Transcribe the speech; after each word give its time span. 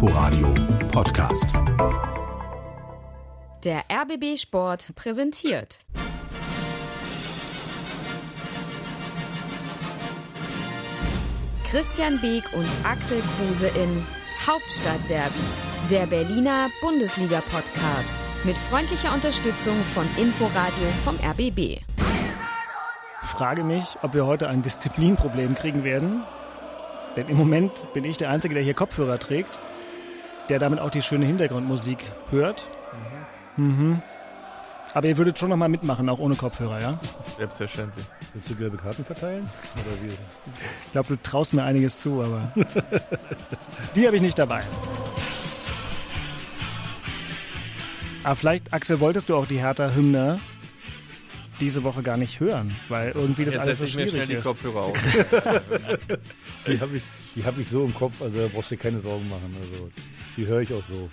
Inforadio 0.00 0.54
Podcast. 0.92 1.48
Der 3.64 3.82
RBB 3.90 4.38
Sport 4.38 4.94
präsentiert. 4.94 5.80
Christian 11.68 12.20
Beek 12.20 12.44
und 12.52 12.68
Axel 12.84 13.20
Kruse 13.36 13.66
in 13.66 14.06
Hauptstadtderby, 14.46 15.34
der 15.90 16.06
Berliner 16.06 16.68
Bundesliga-Podcast 16.80 18.14
mit 18.44 18.56
freundlicher 18.56 19.12
Unterstützung 19.12 19.74
von 19.94 20.04
Inforadio 20.16 20.86
vom 21.02 21.16
RBB. 21.28 21.58
Ich 21.58 23.28
frage 23.30 23.64
mich, 23.64 23.96
ob 24.02 24.14
wir 24.14 24.26
heute 24.26 24.48
ein 24.48 24.62
Disziplinproblem 24.62 25.56
kriegen 25.56 25.82
werden. 25.82 26.22
Denn 27.16 27.26
im 27.26 27.36
Moment 27.36 27.92
bin 27.94 28.04
ich 28.04 28.16
der 28.16 28.30
Einzige, 28.30 28.54
der 28.54 28.62
hier 28.62 28.74
Kopfhörer 28.74 29.18
trägt, 29.18 29.60
der 30.48 30.58
damit 30.58 30.80
auch 30.80 30.90
die 30.90 31.02
schöne 31.02 31.26
Hintergrundmusik 31.26 31.98
hört. 32.30 32.68
Mhm. 33.56 33.64
Mhm. 33.64 34.02
Aber 34.94 35.06
ihr 35.06 35.18
würdet 35.18 35.38
schon 35.38 35.50
noch 35.50 35.56
mal 35.56 35.68
mitmachen, 35.68 36.08
auch 36.08 36.18
ohne 36.18 36.34
Kopfhörer, 36.34 36.80
ja? 36.80 36.98
Selbstverständlich. 37.36 38.06
Willst 38.32 38.48
du 38.50 38.54
gelbe 38.54 38.78
Karten 38.78 39.04
verteilen? 39.04 39.48
Oder 39.74 40.02
wie 40.02 40.06
ist 40.08 40.14
es? 40.14 40.62
Ich 40.86 40.92
glaube, 40.92 41.08
du 41.08 41.16
traust 41.22 41.52
mir 41.52 41.62
einiges 41.64 42.00
zu, 42.00 42.22
aber 42.22 42.50
die 43.94 44.06
habe 44.06 44.16
ich 44.16 44.22
nicht 44.22 44.38
dabei. 44.38 44.62
Aber 48.24 48.36
vielleicht, 48.36 48.72
Axel, 48.72 49.00
wolltest 49.00 49.28
du 49.28 49.36
auch 49.36 49.46
die 49.46 49.60
Hertha-Hymne 49.60 50.40
diese 51.60 51.82
Woche 51.84 52.02
gar 52.02 52.16
nicht 52.16 52.40
hören, 52.40 52.74
weil 52.88 53.10
irgendwie 53.12 53.44
das 53.44 53.54
Jetzt 53.54 53.62
alles 53.62 53.78
so 53.78 53.84
ich 53.84 53.96
mir 53.96 54.08
schwierig 54.08 54.12
schnell 54.12 54.26
die 54.26 54.34
ist. 54.34 54.44
Kopfhörer 54.44 54.80
auf. 54.82 54.96
Die 56.66 56.80
habe 56.80 56.96
ich, 56.98 57.02
die 57.34 57.44
hab 57.44 57.58
ich 57.58 57.68
so 57.68 57.84
im 57.84 57.94
Kopf, 57.94 58.20
also 58.20 58.38
da 58.38 58.48
brauchst 58.52 58.70
du 58.70 58.76
dir 58.76 58.82
keine 58.82 59.00
Sorgen 59.00 59.26
machen. 59.28 59.56
Also, 59.58 59.90
die 60.38 60.46
höre 60.46 60.60
ich 60.60 60.72
auch 60.72 60.84
so. 60.88 61.10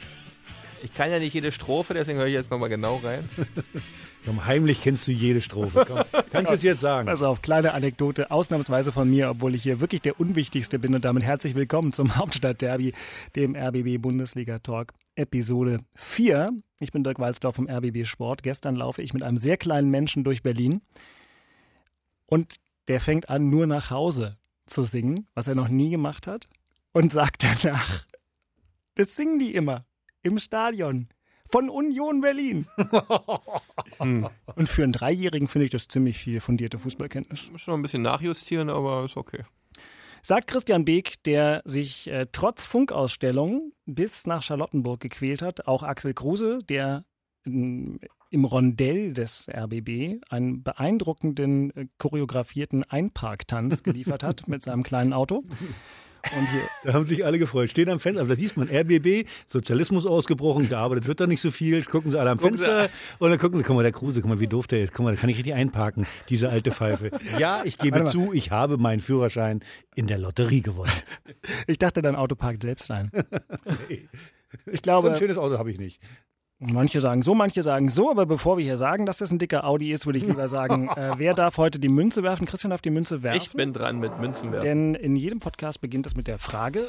Ich 0.84 0.94
kann 0.94 1.10
ja 1.10 1.18
nicht 1.18 1.34
jede 1.34 1.52
Strophe, 1.52 1.96
deswegen 1.96 2.20
höre 2.20 2.28
ich 2.28 2.34
jetzt 2.34 2.52
nochmal 2.52 2.70
genau 2.70 2.98
rein. 2.98 3.28
Komm, 4.26 4.46
heimlich 4.46 4.82
kennst 4.84 5.08
du 5.08 5.12
jede 5.12 5.42
Strophe. 5.42 5.84
Komm, 5.88 6.24
kannst 6.32 6.52
du 6.52 6.56
es 6.56 6.64
jetzt 6.64 6.82
sagen? 6.82 7.08
Pass 7.08 7.24
auf, 7.24 7.42
kleine 7.42 7.74
Anekdote, 7.74 8.30
ausnahmsweise 8.30 8.92
von 8.92 9.10
mir, 9.10 9.32
obwohl 9.32 9.56
ich 9.56 9.64
hier 9.64 9.80
wirklich 9.80 10.02
der 10.02 10.20
Unwichtigste 10.20 10.78
bin 10.78 10.94
und 10.94 11.04
damit 11.04 11.24
herzlich 11.24 11.56
willkommen 11.56 11.92
zum 11.92 12.16
Hauptstadtderby, 12.18 12.94
dem 13.36 13.56
RBB 13.56 14.00
Bundesliga 14.00 14.60
Talk, 14.60 14.94
Episode 15.16 15.80
4. 15.96 16.52
Ich 16.80 16.92
bin 16.92 17.04
Dirk 17.04 17.18
Walzdorf 17.18 17.56
vom 17.56 17.68
RBB 17.68 18.06
Sport. 18.06 18.44
Gestern 18.44 18.76
laufe 18.76 19.02
ich 19.02 19.14
mit 19.14 19.24
einem 19.24 19.40
sehr 19.40 19.58
kleinen 19.58 19.90
Menschen 19.90 20.24
durch 20.24 20.44
Berlin 20.44 20.82
und 22.28 22.58
der 22.88 23.00
fängt 23.00 23.30
an, 23.30 23.50
nur 23.50 23.66
nach 23.66 23.90
Hause 23.90 24.38
zu 24.68 24.84
singen, 24.84 25.28
was 25.34 25.48
er 25.48 25.56
noch 25.56 25.68
nie 25.68 25.90
gemacht 25.90 26.28
hat 26.28 26.48
und 26.92 27.12
sagt 27.12 27.44
danach, 27.44 28.06
das 28.96 29.16
singen 29.16 29.40
die 29.40 29.54
immer 29.54 29.86
im 30.24 30.40
Stadion 30.40 31.10
von 31.50 31.70
Union 31.70 32.22
Berlin. 32.22 32.68
Hm. 33.98 34.28
Und 34.56 34.68
für 34.68 34.84
einen 34.84 34.92
Dreijährigen 34.92 35.48
finde 35.48 35.66
ich 35.66 35.72
das 35.72 35.88
ziemlich 35.88 36.18
viel 36.18 36.42
fundierte 36.42 36.78
Fußballkenntnis. 36.78 37.50
Muss 37.52 37.62
schon 37.62 37.80
ein 37.80 37.82
bisschen 37.82 38.02
nachjustieren, 38.02 38.70
aber 38.70 39.06
ist 39.06 39.16
okay. 39.16 39.46
Sagt 40.22 40.48
Christian 40.48 40.84
Beek, 40.84 41.24
der 41.24 41.62
sich 41.64 42.10
äh, 42.10 42.26
trotz 42.32 42.66
Funkausstellung 42.66 43.72
bis 43.86 44.28
nach 44.28 44.42
Charlottenburg 44.42 45.00
gequält 45.00 45.42
hat. 45.42 45.68
Auch 45.68 45.84
Axel 45.84 46.14
Kruse, 46.14 46.60
der 46.68 47.06
ähm, 47.46 48.00
im 48.32 48.44
Rondell 48.44 49.14
des 49.14 49.48
RBB 49.48 50.22
einen 50.30 50.64
beeindruckenden, 50.64 51.70
äh, 51.76 51.88
choreografierten 52.00 52.84
Einparktanz 52.84 53.84
geliefert 53.84 54.24
hat 54.24 54.46
mit 54.48 54.62
seinem 54.62 54.84
kleinen 54.84 55.14
Auto. 55.14 55.44
Und 56.38 56.50
hier, 56.50 56.62
Da 56.84 56.94
haben 56.94 57.06
sich 57.06 57.24
alle 57.26 57.38
gefreut. 57.40 57.70
Stehen 57.70 57.90
am 57.90 58.00
Fenster, 58.00 58.22
aber 58.22 58.30
da 58.30 58.36
siehst 58.36 58.58
man, 58.58 58.68
RBB, 58.70 59.28
Sozialismus 59.46 60.06
ausgebrochen, 60.06 60.68
gearbeitet 60.70 61.08
wird 61.08 61.20
da 61.20 61.28
nicht 61.28 61.42
so 61.42 61.52
viel. 61.52 61.84
Gucken 61.86 62.12
sie 62.12 62.20
alle 62.20 62.32
am 62.32 62.38
Gucken 62.40 62.58
Fenster 62.58 62.90
und 63.20 63.30
dann 63.30 63.40
gucken 63.40 63.58
sie, 63.60 63.64
guck 63.64 63.76
mal, 63.76 63.84
der 63.84 63.92
Kruse, 63.92 64.22
guck 64.22 64.30
mal, 64.30 64.40
wie 64.40 64.48
doof 64.48 64.68
der 64.68 64.82
ist. 64.84 64.94
Guck 64.94 65.06
mal, 65.06 65.14
da 65.16 65.20
kann 65.22 65.30
ich 65.30 65.38
richtig 65.38 65.54
einparken, 65.54 66.08
diese 66.30 66.50
alte 66.50 66.72
Pfeife. 66.72 67.12
Ja, 67.38 67.62
ich 67.64 67.78
gebe 67.78 68.00
Warte 68.00 68.18
mal. 68.18 68.26
zu, 68.28 68.34
ich 68.34 68.52
habe 68.52 68.78
meinen 68.78 69.00
Führerschein 69.02 69.62
in 69.96 70.08
der 70.08 70.18
Lotterie 70.18 70.62
gewonnen. 70.62 70.92
ich 71.68 71.78
dachte, 71.78 72.02
dein 72.02 72.16
Auto 72.16 72.36
parkt 72.36 72.64
selbst 72.64 72.90
ein. 72.92 73.12
Ich 73.92 74.66
So 74.66 74.72
ein 74.72 74.82
glaube, 74.82 75.18
schönes 75.18 75.38
Auto 75.38 75.58
habe 75.58 75.70
ich 75.70 75.78
nicht. 75.78 76.00
Manche 76.60 77.02
sagen 77.02 77.22
so, 77.22 77.36
manche 77.36 77.64
sagen 77.64 77.90
so, 77.90 78.10
aber 78.10 78.26
bevor 78.26 78.58
wir 78.58 78.64
hier 78.64 78.78
sagen, 78.78 79.06
dass 79.06 79.18
das 79.18 79.32
ein 79.32 79.40
dicker 79.40 79.66
Audi 79.66 79.92
ist, 79.92 80.06
würde 80.06 80.20
ich 80.20 80.26
lieber 80.26 80.48
sagen, 80.48 80.90
äh, 80.96 81.14
wer 81.18 81.34
darf 81.34 81.58
heute 81.58 81.80
die 81.80 81.90
Münze 81.90 82.24
werfen? 82.24 82.46
Christian 82.46 82.72
darf 82.72 82.82
die 82.82 82.90
Münze 82.90 83.24
werfen. 83.24 83.42
Ich 83.42 83.52
bin 83.52 83.74
dran 83.74 84.00
mit 84.00 84.18
Münzenwerfen. 84.20 84.62
Denn 84.68 84.96
in 84.96 85.16
jedem 85.16 85.40
Podcast 85.40 85.82
beginnt 85.82 86.06
es 86.06 86.16
mit 86.16 86.28
der 86.28 86.40
Frage, 86.40 86.82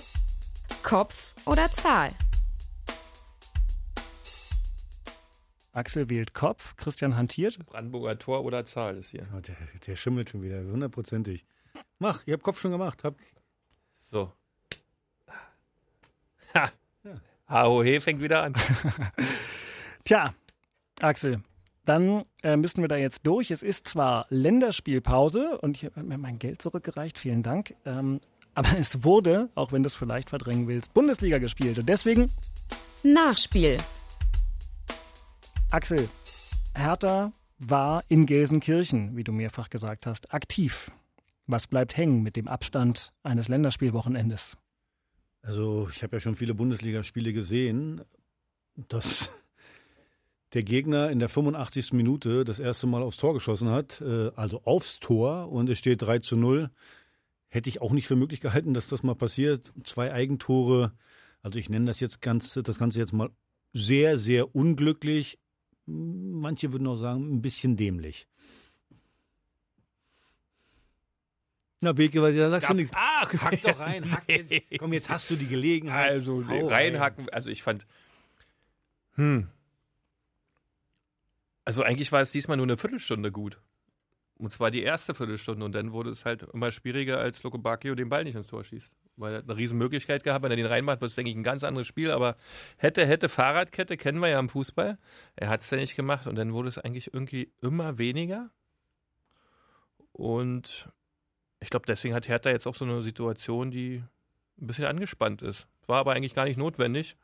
Kopf 0.83 1.35
oder 1.47 1.67
Zahl? 1.69 2.11
Axel 5.73 6.09
wählt 6.09 6.33
Kopf, 6.33 6.75
Christian 6.77 7.17
hantiert. 7.17 7.59
Brandenburger 7.67 8.19
Tor 8.19 8.45
oder 8.45 8.65
Zahl 8.65 8.97
ist 8.97 9.11
hier. 9.11 9.27
Oh, 9.37 9.41
der, 9.41 9.57
der 9.87 9.97
schimmelt 9.97 10.31
schon 10.31 10.43
wieder, 10.43 10.59
hundertprozentig. 10.61 11.45
Mach, 11.99 12.23
ich 12.25 12.33
habe 12.33 12.43
Kopf 12.43 12.61
schon 12.61 12.71
gemacht. 12.71 13.05
Hab, 13.05 13.17
So. 14.01 14.33
Ha. 16.55 16.71
Ahohe 17.47 18.01
fängt 18.01 18.21
wieder 18.21 18.43
an. 18.43 18.55
Tja, 20.05 20.35
Axel, 21.01 21.43
dann 21.85 22.25
äh, 22.43 22.57
müssten 22.57 22.81
wir 22.81 22.89
da 22.89 22.97
jetzt 22.97 23.27
durch. 23.27 23.51
Es 23.51 23.63
ist 23.63 23.87
zwar 23.87 24.27
Länderspielpause 24.29 25.59
und 25.59 25.77
ich 25.77 25.85
habe 25.85 26.03
mir 26.03 26.19
mein 26.19 26.39
Geld 26.39 26.61
zurückgereicht, 26.61 27.19
vielen 27.19 27.43
Dank. 27.43 27.75
Ähm, 27.85 28.21
aber 28.55 28.79
es 28.79 29.05
wurde, 29.05 29.51
auch 29.55 29.73
wenn 29.73 29.83
du 29.83 29.87
es 29.87 29.95
vielleicht 29.95 30.31
verdrängen 30.31 30.67
willst, 30.67 30.95
Bundesliga 30.95 31.39
gespielt. 31.39 31.79
Und 31.79 31.89
deswegen, 31.89 32.31
Nachspiel. 33.03 33.79
Axel, 35.71 36.09
Hertha 36.75 37.33
war 37.59 38.03
in 38.09 38.27
Gelsenkirchen, 38.27 39.17
wie 39.17 39.25
du 39.25 39.33
mehrfach 39.33 39.71
gesagt 39.71 40.07
hast, 40.07 40.33
aktiv. 40.33 40.91
Was 41.47 41.67
bleibt 41.67 41.97
hängen 41.97 42.23
mit 42.23 42.35
dem 42.37 42.49
Abstand 42.49 43.13
eines 43.23 43.49
Länderspielwochenendes? 43.49 44.57
Also, 45.47 45.89
ich 45.93 46.03
habe 46.03 46.17
ja 46.17 46.21
schon 46.21 46.35
viele 46.35 46.55
Bundesligaspiele 46.55 47.33
gesehen, 47.33 48.01
dass 48.89 49.31
der 50.55 50.65
Gegner 50.65 51.09
in 51.11 51.21
der 51.21 51.29
85. 51.29 51.93
Minute 51.93 52.45
das 52.45 52.59
erste 52.59 52.89
Mal 52.89 53.01
aufs 53.01 53.17
Tor 53.17 53.33
geschossen 53.33 53.71
hat, 53.71 54.01
äh, 54.01 54.33
also 54.35 54.63
aufs 54.65 54.99
Tor 54.99 55.53
und 55.53 55.71
es 55.71 55.79
steht 55.79 56.03
3 56.03 56.19
zu 56.19 56.37
0. 56.37 56.69
Hätte 57.47 57.71
ich 57.71 57.81
auch 57.81 57.93
nicht 57.93 58.09
für 58.09 58.17
möglich 58.17 58.41
gehalten, 58.41 58.75
dass 58.75 58.89
das 58.89 59.05
mal 59.05 59.15
passiert. 59.15 59.73
Zwei 59.85 60.13
Eigentore, 60.13 60.93
also 61.43 61.61
ich 61.61 61.71
nenne 61.71 61.87
das 61.87 62.01
jetzt 62.01 62.21
ganz, 62.21 62.55
das 62.55 62.77
Ganze 62.77 62.99
jetzt 62.99 63.13
mal 63.13 63.31
sehr, 63.73 64.19
sehr 64.19 64.53
unglücklich. 64.53 65.39
Manche 65.87 66.73
würden 66.73 66.89
auch 66.89 66.97
sagen, 66.97 67.37
ein 67.37 67.41
bisschen 67.41 67.77
dämlich. 67.77 68.27
Na, 71.81 71.93
Beke, 71.93 72.23
was 72.23 72.35
da 72.35 72.51
sagst 72.51 72.71
du 72.71 72.75
nichts. 72.75 72.93
Ah, 72.95 73.29
hack 73.29 73.63
doch 73.63 73.79
rein, 73.79 74.11
hack 74.11 74.25
jetzt. 74.29 74.53
Komm, 74.79 74.93
jetzt 74.93 75.11
hast 75.11 75.31
du 75.31 75.37
die 75.37 75.47
Gelegenheit. 75.47 76.11
Also 76.11 76.47
Hau 76.49 76.67
reinhacken, 76.67 77.29
also 77.31 77.51
ich 77.51 77.63
fand. 77.63 77.87
Hm. 79.15 79.49
Also 81.65 81.83
eigentlich 81.83 82.13
war 82.13 82.23
es 82.23 82.33
diesmal 82.33 82.57
nur 82.57 82.67
eine 82.67 82.77
Viertelstunde 82.77 83.31
gut. 83.31 83.61
Und 84.39 84.53
zwar 84.53 84.71
die 84.71 84.83
erste 84.83 85.15
Viertelstunde 85.15 85.65
und 85.65 85.75
dann 85.75 85.93
wurde 85.93 86.11
es 86.11 86.25
halt 86.25 86.43
immer 86.53 86.71
schwieriger, 86.71 87.19
als 87.19 87.43
Luke 87.43 87.59
Bacchio 87.59 87.95
den 87.95 88.11
Ball 88.11 88.25
nicht 88.25 88.37
ins 88.37 88.47
Tor 88.47 88.65
schießt. 88.65 88.97
Weil 89.17 89.33
er 89.33 89.39
hat 89.39 89.45
eine 89.49 89.57
riesen 89.57 89.79
Möglichkeit 89.79 90.25
gehabt, 90.25 90.45
wenn 90.45 90.51
er 90.51 90.57
den 90.57 90.67
reinmacht, 90.67 91.01
wird 91.01 91.11
es, 91.11 91.15
denke 91.15 91.31
ich, 91.31 91.37
ein 91.37 91.43
ganz 91.43 91.65
anderes 91.65 91.87
Spiel. 91.87 92.11
Aber 92.11 92.37
hätte, 92.77 93.07
hätte, 93.07 93.31
Fahrradkette 93.31 93.97
kennen 93.97 94.19
wir 94.21 94.29
ja 94.29 94.39
im 94.39 94.51
Fußball. 94.51 94.99
Er 95.37 95.49
hat 95.49 95.63
es 95.63 95.71
ja 95.71 95.79
nicht 95.79 95.97
gemacht 95.97 96.27
und 96.27 96.37
dann 96.37 96.53
wurde 96.53 96.69
es 96.69 96.77
eigentlich 96.77 97.15
irgendwie 97.15 97.51
immer 97.63 97.97
weniger. 97.97 98.51
Und 100.13 100.91
ich 101.67 101.71
glaube, 101.71 101.85
deswegen 101.85 102.15
hat 102.15 102.29
Hertha 102.29 102.49
jetzt 102.49 102.69
auch 102.69 102.77
so 102.77 102.85
eine 102.85 103.03
Situation, 103.03 103.73
die 103.73 104.01
ein 104.61 104.69
bisschen 104.69 104.85
angespannt 104.85 105.43
ist. 105.43 105.67
War 105.89 105.99
aber 105.99 106.13
eigentlich 106.13 106.33
gar 106.33 106.45
nicht 106.45 106.57
notwendig. 106.57 107.17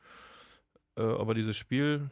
Äh, 0.97 1.03
aber 1.03 1.35
dieses 1.35 1.57
Spiel, 1.57 2.11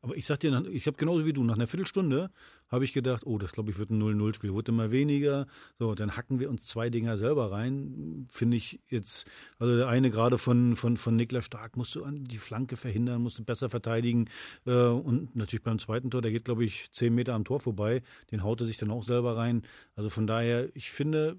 Aber 0.00 0.16
ich 0.16 0.24
sag 0.24 0.38
dir, 0.38 0.64
ich 0.70 0.86
habe 0.86 0.96
genauso 0.96 1.26
wie 1.26 1.32
du, 1.32 1.42
nach 1.42 1.56
einer 1.56 1.66
Viertelstunde 1.66 2.30
habe 2.68 2.84
ich 2.84 2.92
gedacht, 2.92 3.26
oh, 3.26 3.38
das 3.38 3.52
glaube 3.52 3.70
ich 3.70 3.78
wird 3.78 3.90
ein 3.90 4.00
0-0-Spiel, 4.00 4.52
wurde 4.52 4.70
immer 4.70 4.90
weniger. 4.92 5.46
So, 5.78 5.94
dann 5.94 6.16
hacken 6.16 6.38
wir 6.38 6.48
uns 6.48 6.64
zwei 6.64 6.90
Dinger 6.90 7.16
selber 7.16 7.50
rein. 7.50 8.28
Finde 8.30 8.56
ich 8.56 8.80
jetzt, 8.88 9.26
also 9.58 9.76
der 9.76 9.88
eine 9.88 10.10
gerade 10.10 10.38
von, 10.38 10.76
von, 10.76 10.96
von 10.96 11.16
Niklas 11.16 11.44
Stark 11.44 11.76
musst 11.76 11.94
du 11.94 12.04
an 12.04 12.24
die 12.24 12.38
Flanke 12.38 12.76
verhindern, 12.76 13.22
musst 13.22 13.38
du 13.38 13.44
besser 13.44 13.68
verteidigen. 13.68 14.28
Äh, 14.64 14.72
und 14.72 15.34
natürlich 15.34 15.64
beim 15.64 15.78
zweiten 15.78 16.10
Tor, 16.10 16.22
der 16.22 16.30
geht, 16.30 16.44
glaube 16.44 16.64
ich, 16.64 16.88
zehn 16.92 17.14
Meter 17.14 17.34
am 17.34 17.44
Tor 17.44 17.60
vorbei. 17.60 18.02
Den 18.30 18.42
haut 18.42 18.60
er 18.60 18.66
sich 18.66 18.78
dann 18.78 18.90
auch 18.90 19.02
selber 19.02 19.36
rein. 19.36 19.62
Also 19.96 20.08
von 20.08 20.26
daher, 20.26 20.68
ich 20.74 20.90
finde, 20.90 21.36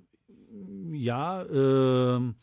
ja, 0.91 1.45
ähm, 1.45 2.35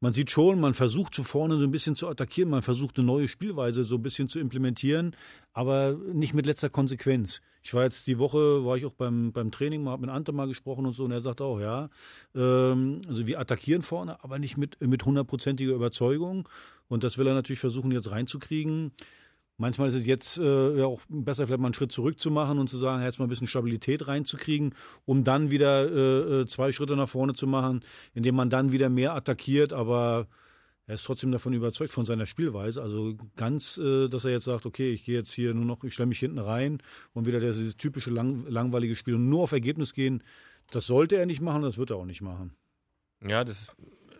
man 0.00 0.12
sieht 0.12 0.30
schon, 0.30 0.60
man 0.60 0.74
versucht 0.74 1.14
zu 1.14 1.24
vorne 1.24 1.56
so 1.56 1.64
ein 1.64 1.70
bisschen 1.70 1.96
zu 1.96 2.08
attackieren, 2.08 2.50
man 2.50 2.62
versucht 2.62 2.98
eine 2.98 3.06
neue 3.06 3.28
Spielweise 3.28 3.84
so 3.84 3.96
ein 3.96 4.02
bisschen 4.02 4.28
zu 4.28 4.38
implementieren, 4.38 5.16
aber 5.52 5.96
nicht 6.12 6.34
mit 6.34 6.46
letzter 6.46 6.68
Konsequenz. 6.68 7.40
Ich 7.62 7.72
war 7.72 7.84
jetzt 7.84 8.06
die 8.06 8.18
Woche, 8.18 8.66
war 8.66 8.76
ich 8.76 8.84
auch 8.84 8.92
beim, 8.92 9.32
beim 9.32 9.50
Training, 9.50 9.82
mal 9.82 9.92
hab 9.92 10.00
mit 10.00 10.10
Ante 10.10 10.32
mal 10.32 10.46
gesprochen 10.46 10.84
und 10.84 10.92
so, 10.92 11.04
und 11.04 11.12
er 11.12 11.22
sagt 11.22 11.40
auch, 11.40 11.58
ja, 11.58 11.88
ähm, 12.34 13.00
also 13.08 13.26
wir 13.26 13.40
attackieren 13.40 13.80
vorne, 13.80 14.22
aber 14.22 14.38
nicht 14.38 14.58
mit, 14.58 14.78
mit 14.82 15.06
hundertprozentiger 15.06 15.72
Überzeugung. 15.72 16.46
Und 16.88 17.02
das 17.02 17.16
will 17.16 17.26
er 17.26 17.32
natürlich 17.32 17.60
versuchen, 17.60 17.90
jetzt 17.90 18.10
reinzukriegen. 18.10 18.92
Manchmal 19.56 19.88
ist 19.88 19.94
es 19.94 20.06
jetzt 20.06 20.36
äh, 20.36 20.82
auch 20.82 21.00
besser, 21.08 21.46
vielleicht 21.46 21.60
mal 21.60 21.68
einen 21.68 21.74
Schritt 21.74 21.92
zurück 21.92 22.18
zu 22.18 22.30
machen 22.30 22.58
und 22.58 22.68
zu 22.68 22.76
sagen, 22.76 23.04
jetzt 23.04 23.20
mal 23.20 23.26
ein 23.26 23.28
bisschen 23.28 23.46
Stabilität 23.46 24.08
reinzukriegen, 24.08 24.74
um 25.04 25.22
dann 25.22 25.52
wieder 25.52 25.88
äh, 25.88 26.40
äh, 26.40 26.46
zwei 26.46 26.72
Schritte 26.72 26.96
nach 26.96 27.08
vorne 27.08 27.34
zu 27.34 27.46
machen, 27.46 27.84
indem 28.14 28.34
man 28.34 28.50
dann 28.50 28.72
wieder 28.72 28.88
mehr 28.88 29.14
attackiert. 29.14 29.72
Aber 29.72 30.26
er 30.86 30.96
ist 30.96 31.04
trotzdem 31.04 31.30
davon 31.30 31.52
überzeugt 31.52 31.92
von 31.92 32.04
seiner 32.04 32.26
Spielweise. 32.26 32.82
Also 32.82 33.14
ganz, 33.36 33.78
äh, 33.78 34.08
dass 34.08 34.24
er 34.24 34.32
jetzt 34.32 34.44
sagt, 34.44 34.66
okay, 34.66 34.90
ich 34.90 35.04
gehe 35.04 35.16
jetzt 35.16 35.32
hier 35.32 35.54
nur 35.54 35.64
noch, 35.64 35.84
ich 35.84 35.94
stelle 35.94 36.08
mich 36.08 36.18
hinten 36.18 36.40
rein 36.40 36.82
und 37.12 37.26
wieder 37.26 37.38
dieses 37.38 37.76
typische 37.76 38.10
lang, 38.10 38.46
langweilige 38.48 38.96
Spiel 38.96 39.14
und 39.14 39.28
nur 39.28 39.42
auf 39.42 39.52
Ergebnis 39.52 39.94
gehen, 39.94 40.24
das 40.72 40.86
sollte 40.86 41.16
er 41.16 41.26
nicht 41.26 41.40
machen, 41.40 41.62
das 41.62 41.78
wird 41.78 41.90
er 41.90 41.96
auch 41.96 42.06
nicht 42.06 42.22
machen. 42.22 42.56
Ja, 43.26 43.44
das 43.44 43.74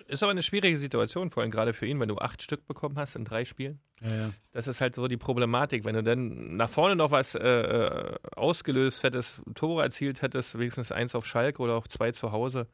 ist 0.07 0.23
aber 0.23 0.31
eine 0.31 0.43
schwierige 0.43 0.79
Situation, 0.79 1.31
vor 1.31 1.43
allem 1.43 1.51
gerade 1.51 1.73
für 1.73 1.87
ihn, 1.87 1.99
wenn 2.01 2.09
du 2.09 2.17
acht 2.19 2.43
Stück 2.43 2.67
bekommen 2.67 2.99
hast 2.99 3.17
in 3.17 3.25
drei 3.25 3.45
Spielen. 3.45 3.81
Ja, 4.03 4.15
ja. 4.15 4.31
Das 4.53 4.67
ist 4.67 4.81
halt 4.81 4.95
so 4.95 5.09
die 5.09 5.17
Problematik. 5.17 5.85
Wenn 5.85 5.95
du 5.95 6.03
dann 6.03 6.57
nach 6.57 6.69
vorne 6.69 6.97
noch 6.97 7.11
was 7.11 7.35
äh, 7.35 7.41
äh 7.41 8.15
ausgelöst 8.37 9.03
hättest, 9.03 9.41
Tore 9.55 9.83
erzielt 9.83 10.23
hättest, 10.23 10.59
wenigstens 10.59 10.93
eins 10.93 11.15
auf 11.15 11.27
Schalke 11.27 11.63
oder 11.63 11.75
auch 11.75 11.89
zwei 11.89 12.13
zu 12.13 12.33
Hause, 12.33 12.67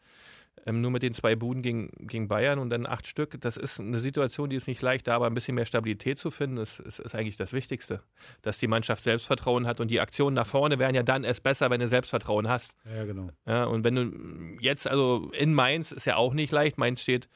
ähm, 0.67 0.81
nur 0.81 0.91
mit 0.91 1.03
den 1.03 1.13
zwei 1.15 1.37
Buden 1.37 1.63
gegen, 1.63 1.91
gegen 2.07 2.29
Bayern 2.29 2.59
und 2.59 2.71
dann 2.71 2.87
acht 2.87 3.07
Stück. 3.07 3.41
Das 3.41 3.57
ist 3.57 3.81
eine 3.81 4.01
Situation, 4.01 4.51
die 4.51 4.57
ist 4.57 4.69
nicht 4.69 4.83
leicht, 4.83 5.07
da 5.07 5.17
aber 5.17 5.27
ein 5.27 5.35
bisschen 5.35 5.55
mehr 5.55 5.65
Stabilität 5.67 6.19
zu 6.19 6.31
finden, 6.31 6.59
ist, 6.59 6.81
ist, 6.81 6.99
ist 6.99 7.15
eigentlich 7.15 7.37
das 7.37 7.53
Wichtigste. 7.53 8.03
Dass 8.43 8.59
die 8.59 8.67
Mannschaft 8.67 9.03
Selbstvertrauen 9.03 9.67
hat 9.67 9.81
und 9.81 9.89
die 9.89 10.01
Aktionen 10.01 10.35
nach 10.35 10.47
vorne 10.47 10.79
wären 10.79 10.95
ja 10.95 11.03
dann 11.03 11.25
erst 11.25 11.43
besser, 11.43 11.71
wenn 11.71 11.81
du 11.81 11.89
Selbstvertrauen 11.89 12.49
hast. 12.49 12.75
Ja, 12.95 13.05
genau. 13.05 13.31
Ja, 13.47 13.65
und 13.65 13.85
wenn 13.85 13.95
du 13.95 14.13
jetzt, 14.61 14.87
also 14.89 15.31
in 15.39 15.55
Mainz 15.55 15.93
ist 15.93 16.05
ja 16.05 16.17
auch 16.17 16.35
nicht 16.35 16.53
leicht. 16.53 16.79
Mainz 16.79 17.01
steht 17.01 17.29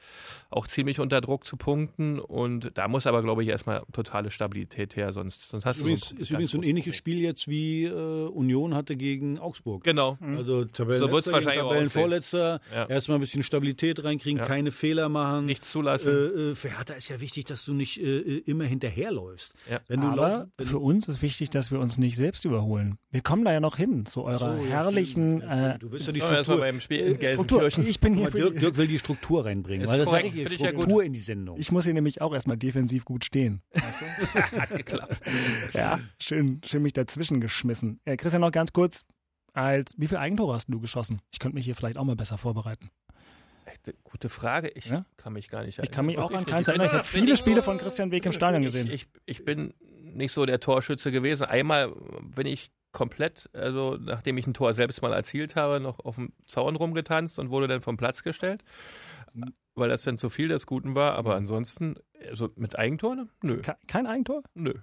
auch 0.49 0.67
ziemlich 0.67 0.99
unter 0.99 1.21
Druck 1.21 1.45
zu 1.45 1.57
punkten 1.57 2.19
und 2.19 2.71
da 2.77 2.87
muss 2.87 3.07
aber, 3.07 3.21
glaube 3.23 3.43
ich, 3.43 3.49
erstmal 3.49 3.83
totale 3.91 4.31
Stabilität 4.31 4.95
her, 4.95 5.13
sonst, 5.13 5.49
sonst 5.49 5.65
hast 5.65 5.79
übrigens, 5.79 6.09
du. 6.09 6.15
So 6.15 6.21
ist 6.21 6.31
übrigens 6.31 6.51
so 6.51 6.57
ein 6.59 6.63
ähnliches 6.63 6.95
Spiel 6.95 7.19
jetzt 7.19 7.47
wie 7.47 7.85
äh, 7.85 7.91
Union 7.91 8.75
hatte 8.75 8.95
gegen 8.95 9.39
Augsburg. 9.39 9.83
Genau. 9.83 10.17
Also 10.21 10.65
Tabellenletzter, 10.65 11.21
so 11.21 11.31
wahrscheinlich 11.31 11.55
Tabellenvorletzter, 11.61 12.61
Ja. 12.73 12.85
erstmal 12.85 13.14
ein 13.15 13.21
bisschen 13.21 13.43
Stabilität 13.43 14.03
reinkriegen, 14.03 14.39
Ja. 14.39 14.45
keine 14.45 14.71
Fehler 14.71 15.09
machen. 15.09 15.45
Nichts 15.45 15.71
zulassen. 15.71 16.09
Äh, 16.13 16.51
äh, 16.51 16.55
für 16.55 16.69
Hertha 16.69 16.93
ist 16.93 17.09
ja 17.09 17.19
wichtig, 17.21 17.45
dass 17.45 17.65
du 17.65 17.73
nicht 17.73 17.99
äh, 18.01 18.19
äh, 18.19 18.37
immer 18.45 18.65
hinterherläufst. 18.65 19.53
Ja. 19.69 19.79
Wenn 19.87 20.01
du 20.01 20.07
Aber 20.07 20.49
wenn 20.57 20.67
für 20.67 20.79
uns 20.79 21.07
ist 21.07 21.21
wichtig, 21.21 21.49
dass 21.49 21.71
wir 21.71 21.79
uns 21.79 21.97
nicht 21.97 22.15
selbst 22.15 22.45
überholen. 22.45 22.97
Wir 23.11 23.21
kommen 23.21 23.45
da 23.45 23.51
ja 23.53 23.59
noch 23.59 23.77
hin, 23.77 24.05
zu 24.05 24.23
eurer 24.23 24.57
So, 24.57 24.65
herrlichen. 24.65 25.41
Ja, 25.41 25.71
äh, 25.75 25.79
du 25.79 25.91
wirst 25.91 26.07
ja 26.07 26.13
die 26.13 26.21
Struktur. 26.21 26.57
beim 26.57 26.79
Spiel 26.79 26.99
in 26.99 27.15
Struktur. 27.15 27.59
Gelsenkirchen. 27.61 27.87
Ich 27.87 27.99
bin 27.99 28.13
hier 28.15 28.23
mal, 28.25 28.31
für 28.31 28.37
Dirk, 28.37 28.59
Dirk 28.59 28.77
will 28.77 28.87
die 28.87 28.99
Struktur 28.99 29.45
reinbringen. 29.45 29.87
Weil 29.87 29.97
das 29.99 30.07
korrekt, 30.09 30.31
sage 30.31 30.41
ich, 30.43 30.51
ich 30.51 30.59
ja 30.59 30.71
gut. 30.71 30.81
Struktur 30.83 31.03
in 31.03 31.13
die 31.13 31.19
Sendung. 31.19 31.57
Ich 31.59 31.71
muss 31.71 31.85
hier 31.85 31.93
nämlich 31.93 32.21
auch 32.21 32.33
erstmal 32.33 32.57
defensiv 32.57 33.05
gut 33.05 33.25
stehen. 33.25 33.61
Hat 33.73 34.69
geklappt. 34.75 35.19
Ja, 35.73 35.99
schön, 36.21 36.61
schön 36.65 36.81
mich 36.83 36.93
dazwischen 36.93 37.41
geschmissen. 37.41 37.99
Äh, 38.05 38.17
Christian, 38.17 38.41
noch 38.41 38.51
ganz 38.51 38.73
kurz. 38.73 39.05
Als, 39.55 39.93
wie 39.97 40.07
viele 40.07 40.19
Eigentore 40.19 40.53
hast 40.53 40.67
du 40.67 40.79
geschossen? 40.79 41.21
Ich 41.31 41.39
könnte 41.39 41.55
mich 41.55 41.65
hier 41.65 41.75
vielleicht 41.75 41.97
auch 41.97 42.03
mal 42.03 42.15
besser 42.15 42.37
vorbereiten. 42.37 42.89
Echt 43.65 43.87
eine 43.87 43.95
Gute 44.03 44.29
Frage. 44.29 44.67
Ich 44.69 44.87
Ja? 44.87 45.05
kann 45.17 45.33
mich 45.33 45.47
gar 45.47 45.63
nicht 45.63 45.79
Ich 45.79 45.91
kann 45.91 46.05
mich 46.05 46.17
auch 46.17 46.31
an 46.31 46.45
keins 46.45 46.67
erinnern. 46.67 46.87
Ich 46.87 46.93
habe 46.93 47.03
viele 47.05 47.33
ich 47.33 47.39
Spiele 47.39 47.57
so- 47.57 47.61
von 47.63 47.77
Christian 47.77 48.11
Weg 48.11 48.25
im 48.25 48.31
Stadion 48.33 48.63
gesehen. 48.63 48.87
Ich, 48.87 48.93
ich, 49.25 49.39
ich 49.39 49.45
bin 49.45 49.73
nicht 50.01 50.33
so 50.33 50.45
der 50.45 50.59
Torschütze 50.59 51.11
gewesen. 51.11 51.45
Einmal 51.45 51.93
bin 52.35 52.47
ich 52.47 52.71
komplett, 52.91 53.49
also 53.53 53.97
nachdem 53.99 54.37
ich 54.37 54.45
ein 54.47 54.53
Tor 54.53 54.73
selbst 54.73 55.01
mal 55.01 55.11
erzielt 55.13 55.55
habe, 55.55 55.79
noch 55.79 55.99
auf 55.99 56.15
dem 56.15 56.33
Zaun 56.47 56.75
rumgetanzt 56.75 57.39
und 57.39 57.49
wurde 57.49 57.67
dann 57.67 57.81
vom 57.81 57.97
Platz 57.97 58.23
gestellt, 58.23 58.63
weil 59.75 59.89
das 59.89 60.03
dann 60.03 60.17
zu 60.17 60.29
viel 60.29 60.47
des 60.47 60.65
Guten 60.65 60.95
war. 60.95 61.15
Aber 61.15 61.35
ansonsten, 61.35 61.95
also 62.29 62.49
mit 62.55 62.77
Eigentor, 62.77 63.25
nö, 63.41 63.61
Ke- 63.61 63.77
Kein 63.87 64.05
Eigentor? 64.07 64.43
nö. 64.53 64.73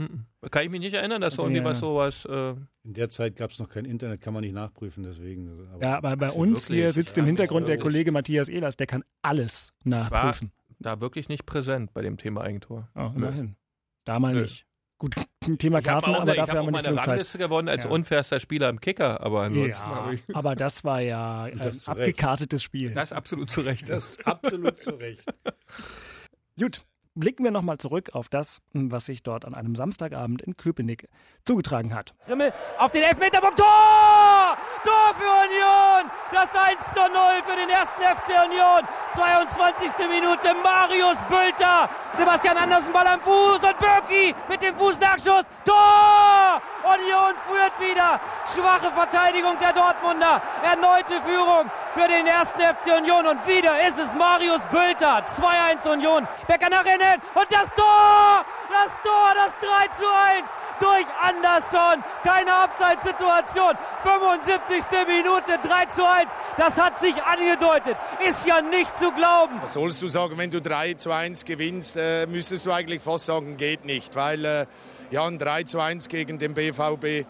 Mhm. 0.00 0.24
Kann 0.50 0.64
ich 0.64 0.70
mich 0.70 0.80
nicht 0.80 0.94
erinnern, 0.94 1.20
dass 1.20 1.34
Also, 1.34 1.42
irgendwie 1.42 1.58
ja. 1.58 1.64
was 1.64 1.78
sowas. 1.80 2.24
Äh, 2.24 2.50
In 2.84 2.94
der 2.94 3.10
Zeit 3.10 3.36
gab 3.36 3.50
es 3.50 3.58
noch 3.58 3.68
kein 3.68 3.84
Internet, 3.84 4.20
kann 4.22 4.32
man 4.32 4.42
nicht 4.42 4.54
nachprüfen, 4.54 5.02
deswegen. 5.04 5.68
Aber 5.74 5.82
Ja, 5.84 5.96
aber 5.98 6.16
bei 6.16 6.26
Also 6.26 6.38
uns 6.38 6.66
hier 6.68 6.76
wirklich, 6.78 6.94
sitzt 6.94 7.16
ja, 7.16 7.22
im 7.22 7.26
Hintergrund 7.26 7.68
der. 7.68 7.78
Kollege 7.78 8.10
Matthias 8.10 8.48
Ehlers, 8.48 8.76
der 8.76 8.86
kann 8.86 9.04
alles 9.22 9.72
nachprüfen. 9.84 10.52
da 10.78 11.00
wirklich 11.00 11.28
nicht 11.28 11.44
präsent 11.44 11.92
bei 11.92 12.00
dem 12.02 12.16
Thema 12.16 12.40
Eigentor. 12.40 12.88
Oh, 12.94 13.10
immerhin. 13.14 13.56
Da 14.04 14.18
mal 14.18 14.32
Nö. 14.32 14.40
nicht. 14.42 14.64
Gut, 14.98 15.14
Thema 15.58 15.78
Ich 15.80 15.88
habe 15.88 16.02
Karten, 16.02 16.10
aber 16.14 16.22
eine, 16.22 16.30
ich 16.32 16.36
dafür 16.38 16.52
hab 16.52 16.58
haben 16.58 16.66
wir 16.66 16.72
nicht 16.72 16.84
genug 16.84 16.98
Zeit. 17.00 17.08
Rangliste 17.08 17.38
gewonnen 17.38 17.68
als 17.68 17.84
Ja. 17.84 17.90
unfairster 17.90 18.40
Spieler 18.40 18.68
im 18.70 18.80
Kicker, 18.80 19.20
aber 19.20 19.42
ansonsten 19.42 19.86
habe 19.86 20.14
ich 20.14 20.22
Ja, 20.28 20.34
aber 20.34 20.56
das 20.56 20.82
war 20.84 21.00
ja 21.00 21.42
ein 21.52 21.60
zu 21.60 21.68
Recht. 21.68 21.88
abgekartetes 21.88 22.62
Spiel. 22.62 22.92
das 22.94 23.12
absolut 23.12 23.50
zu 23.50 23.60
Recht. 23.62 23.88
das 23.88 24.10
ist 24.12 24.26
absolut 24.26 24.78
zu 24.78 24.90
Recht. 24.92 25.24
Gut, 26.58 26.82
blicken 27.14 27.44
wir 27.44 27.50
nochmal 27.50 27.78
zurück 27.78 28.10
auf 28.14 28.28
das, 28.28 28.60
was 28.72 29.06
sich 29.06 29.22
dort 29.22 29.44
an 29.44 29.54
einem 29.54 29.74
Samstagabend 29.74 30.42
in 30.42 30.56
Köpenick 30.56 31.08
zugetragen 31.44 31.94
hat. 31.94 32.14
Trimmel 32.26 32.52
auf 32.78 32.92
den 32.92 33.02
Elfmeterpunkt. 33.02 33.58
Tor! 33.58 34.49
Tor 34.84 35.14
für 35.18 35.30
Union! 35.46 36.10
Das 36.32 36.48
1 36.54 36.78
zu 36.94 37.00
0 37.00 37.42
für 37.46 37.56
den 37.56 37.68
ersten 37.68 38.00
FC 38.00 38.28
Union. 38.46 38.86
22. 39.14 40.08
Minute 40.08 40.54
Marius 40.62 41.16
Bülter. 41.28 41.88
Sebastian 42.14 42.56
Andersen 42.56 42.92
Ball 42.92 43.06
am 43.06 43.20
Fuß 43.20 43.60
und 43.62 43.78
Birki 43.78 44.34
mit 44.48 44.62
dem 44.62 44.76
Fußnachschuss. 44.76 45.44
Tor! 45.64 46.62
Union 46.84 47.34
führt 47.46 47.78
wieder. 47.80 48.20
Schwache 48.46 48.90
Verteidigung 48.92 49.58
der 49.58 49.72
Dortmunder. 49.72 50.40
Erneute 50.62 51.20
Führung 51.26 51.70
für 51.94 52.08
den 52.08 52.26
ersten 52.26 52.60
FC 52.60 52.96
Union. 52.96 53.26
Und 53.26 53.46
wieder 53.46 53.86
ist 53.86 53.98
es 53.98 54.14
Marius 54.14 54.62
Bülter. 54.70 55.22
2-1 55.36 55.88
Union. 55.90 56.26
Becker 56.46 56.70
nach 56.70 56.84
innen. 56.84 57.20
Und 57.34 57.52
das 57.52 57.68
Tor! 57.74 58.44
Das 58.70 58.92
Tor, 59.02 59.32
das 59.34 59.52
3 59.58 59.88
zu 59.98 60.06
1 60.06 60.48
durch 60.80 61.06
Anderson. 61.22 62.02
Keine 62.24 62.52
Abseitssituation. 62.52 63.74
75. 64.02 64.84
Minute 65.06 65.58
3 65.62 65.84
zu 65.86 66.04
1. 66.04 66.30
Das 66.56 66.80
hat 66.80 66.98
sich 66.98 67.14
angedeutet. 67.22 67.96
Ist 68.28 68.46
ja 68.46 68.60
nicht 68.60 68.98
zu 68.98 69.12
glauben. 69.12 69.60
Was 69.60 69.74
sollst 69.74 70.02
du 70.02 70.08
sagen, 70.08 70.38
wenn 70.38 70.50
du 70.50 70.60
3 70.60 70.94
zu 70.94 71.12
1 71.12 71.44
gewinnst, 71.44 71.96
äh, 71.96 72.26
müsstest 72.26 72.66
du 72.66 72.72
eigentlich 72.72 73.02
fast 73.02 73.26
sagen, 73.26 73.56
geht 73.56 73.84
nicht, 73.84 74.16
weil 74.16 74.44
äh, 74.44 74.66
ja, 75.10 75.24
ein 75.24 75.38
3 75.38 75.64
zu 75.64 75.80
1 75.80 76.08
gegen 76.08 76.38
den 76.38 76.54
BVB, 76.54 77.26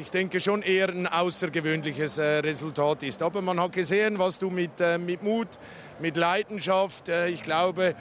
ich 0.00 0.10
denke 0.10 0.40
schon 0.40 0.62
eher 0.62 0.88
ein 0.88 1.06
außergewöhnliches 1.06 2.18
äh, 2.18 2.38
Resultat 2.38 3.02
ist. 3.02 3.22
Aber 3.22 3.42
man 3.42 3.60
hat 3.60 3.72
gesehen, 3.72 4.18
was 4.18 4.38
du 4.38 4.50
mit, 4.50 4.80
äh, 4.80 4.98
mit 4.98 5.22
Mut, 5.22 5.48
mit 6.00 6.16
Leidenschaft, 6.16 7.08
äh, 7.08 7.28
ich 7.28 7.42
glaube, 7.42 7.94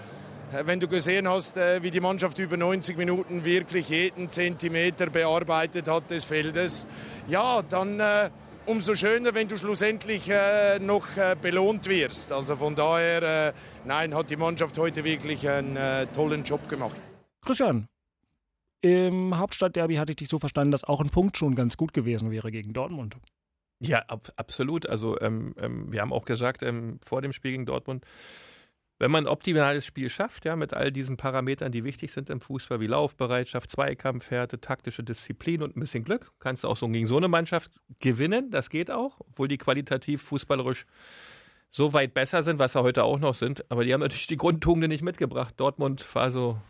wenn 0.65 0.79
du 0.79 0.87
gesehen 0.87 1.27
hast, 1.27 1.57
äh, 1.57 1.81
wie 1.83 1.91
die 1.91 1.99
Mannschaft 1.99 2.37
über 2.39 2.57
90 2.57 2.97
Minuten 2.97 3.45
wirklich 3.45 3.89
jeden 3.89 4.29
Zentimeter 4.29 5.09
bearbeitet 5.09 5.87
hat 5.87 6.09
des 6.09 6.25
Feldes, 6.25 6.87
ja, 7.27 7.61
dann 7.61 7.99
äh, 7.99 8.29
umso 8.65 8.95
schöner, 8.95 9.33
wenn 9.33 9.47
du 9.47 9.57
schlussendlich 9.57 10.29
äh, 10.29 10.79
noch 10.79 11.17
äh, 11.17 11.35
belohnt 11.41 11.87
wirst. 11.87 12.31
Also 12.31 12.55
von 12.55 12.75
daher, 12.75 13.47
äh, 13.49 13.53
nein, 13.85 14.13
hat 14.13 14.29
die 14.29 14.35
Mannschaft 14.35 14.77
heute 14.77 15.03
wirklich 15.03 15.47
einen 15.47 15.77
äh, 15.77 16.07
tollen 16.07 16.43
Job 16.43 16.67
gemacht. 16.69 16.99
Christian, 17.45 17.87
im 18.81 19.37
Hauptstadtderby 19.37 19.95
hatte 19.95 20.11
ich 20.11 20.17
dich 20.17 20.29
so 20.29 20.39
verstanden, 20.39 20.71
dass 20.71 20.83
auch 20.83 21.01
ein 21.01 21.09
Punkt 21.09 21.37
schon 21.37 21.55
ganz 21.55 21.77
gut 21.77 21.93
gewesen 21.93 22.31
wäre 22.31 22.51
gegen 22.51 22.73
Dortmund. 22.73 23.17
Ja, 23.79 23.99
ab, 24.07 24.31
absolut. 24.35 24.87
Also 24.87 25.19
ähm, 25.21 25.55
ähm, 25.57 25.91
wir 25.91 26.01
haben 26.01 26.13
auch 26.13 26.25
gesagt 26.25 26.61
ähm, 26.61 26.99
vor 27.03 27.21
dem 27.21 27.33
Spiel 27.33 27.51
gegen 27.51 27.65
Dortmund, 27.65 28.05
wenn 29.01 29.09
man 29.09 29.23
ein 29.23 29.27
optimales 29.27 29.83
Spiel 29.83 30.09
schafft, 30.09 30.45
ja, 30.45 30.55
mit 30.55 30.75
all 30.75 30.91
diesen 30.91 31.17
Parametern, 31.17 31.71
die 31.71 31.83
wichtig 31.83 32.11
sind 32.11 32.29
im 32.29 32.39
Fußball, 32.39 32.79
wie 32.81 32.85
Laufbereitschaft, 32.85 33.71
Zweikampfhärte, 33.71 34.61
taktische 34.61 35.03
Disziplin 35.03 35.63
und 35.63 35.75
ein 35.75 35.79
bisschen 35.79 36.03
Glück, 36.03 36.31
kannst 36.37 36.63
du 36.63 36.67
auch 36.67 36.77
so 36.77 36.87
gegen 36.87 37.07
so 37.07 37.17
eine 37.17 37.27
Mannschaft 37.27 37.71
gewinnen. 37.99 38.51
Das 38.51 38.69
geht 38.69 38.91
auch, 38.91 39.19
obwohl 39.21 39.47
die 39.47 39.57
qualitativ 39.57 40.21
fußballerisch 40.21 40.85
so 41.71 41.93
weit 41.93 42.13
besser 42.13 42.43
sind, 42.43 42.59
was 42.59 42.73
sie 42.73 42.83
heute 42.83 43.03
auch 43.03 43.17
noch 43.17 43.33
sind. 43.33 43.65
Aber 43.71 43.85
die 43.85 43.91
haben 43.91 44.01
natürlich 44.01 44.27
die 44.27 44.37
Grundtugenden 44.37 44.89
nicht 44.89 45.01
mitgebracht. 45.01 45.55
Dortmund 45.57 46.05
war 46.13 46.29
so 46.29 46.61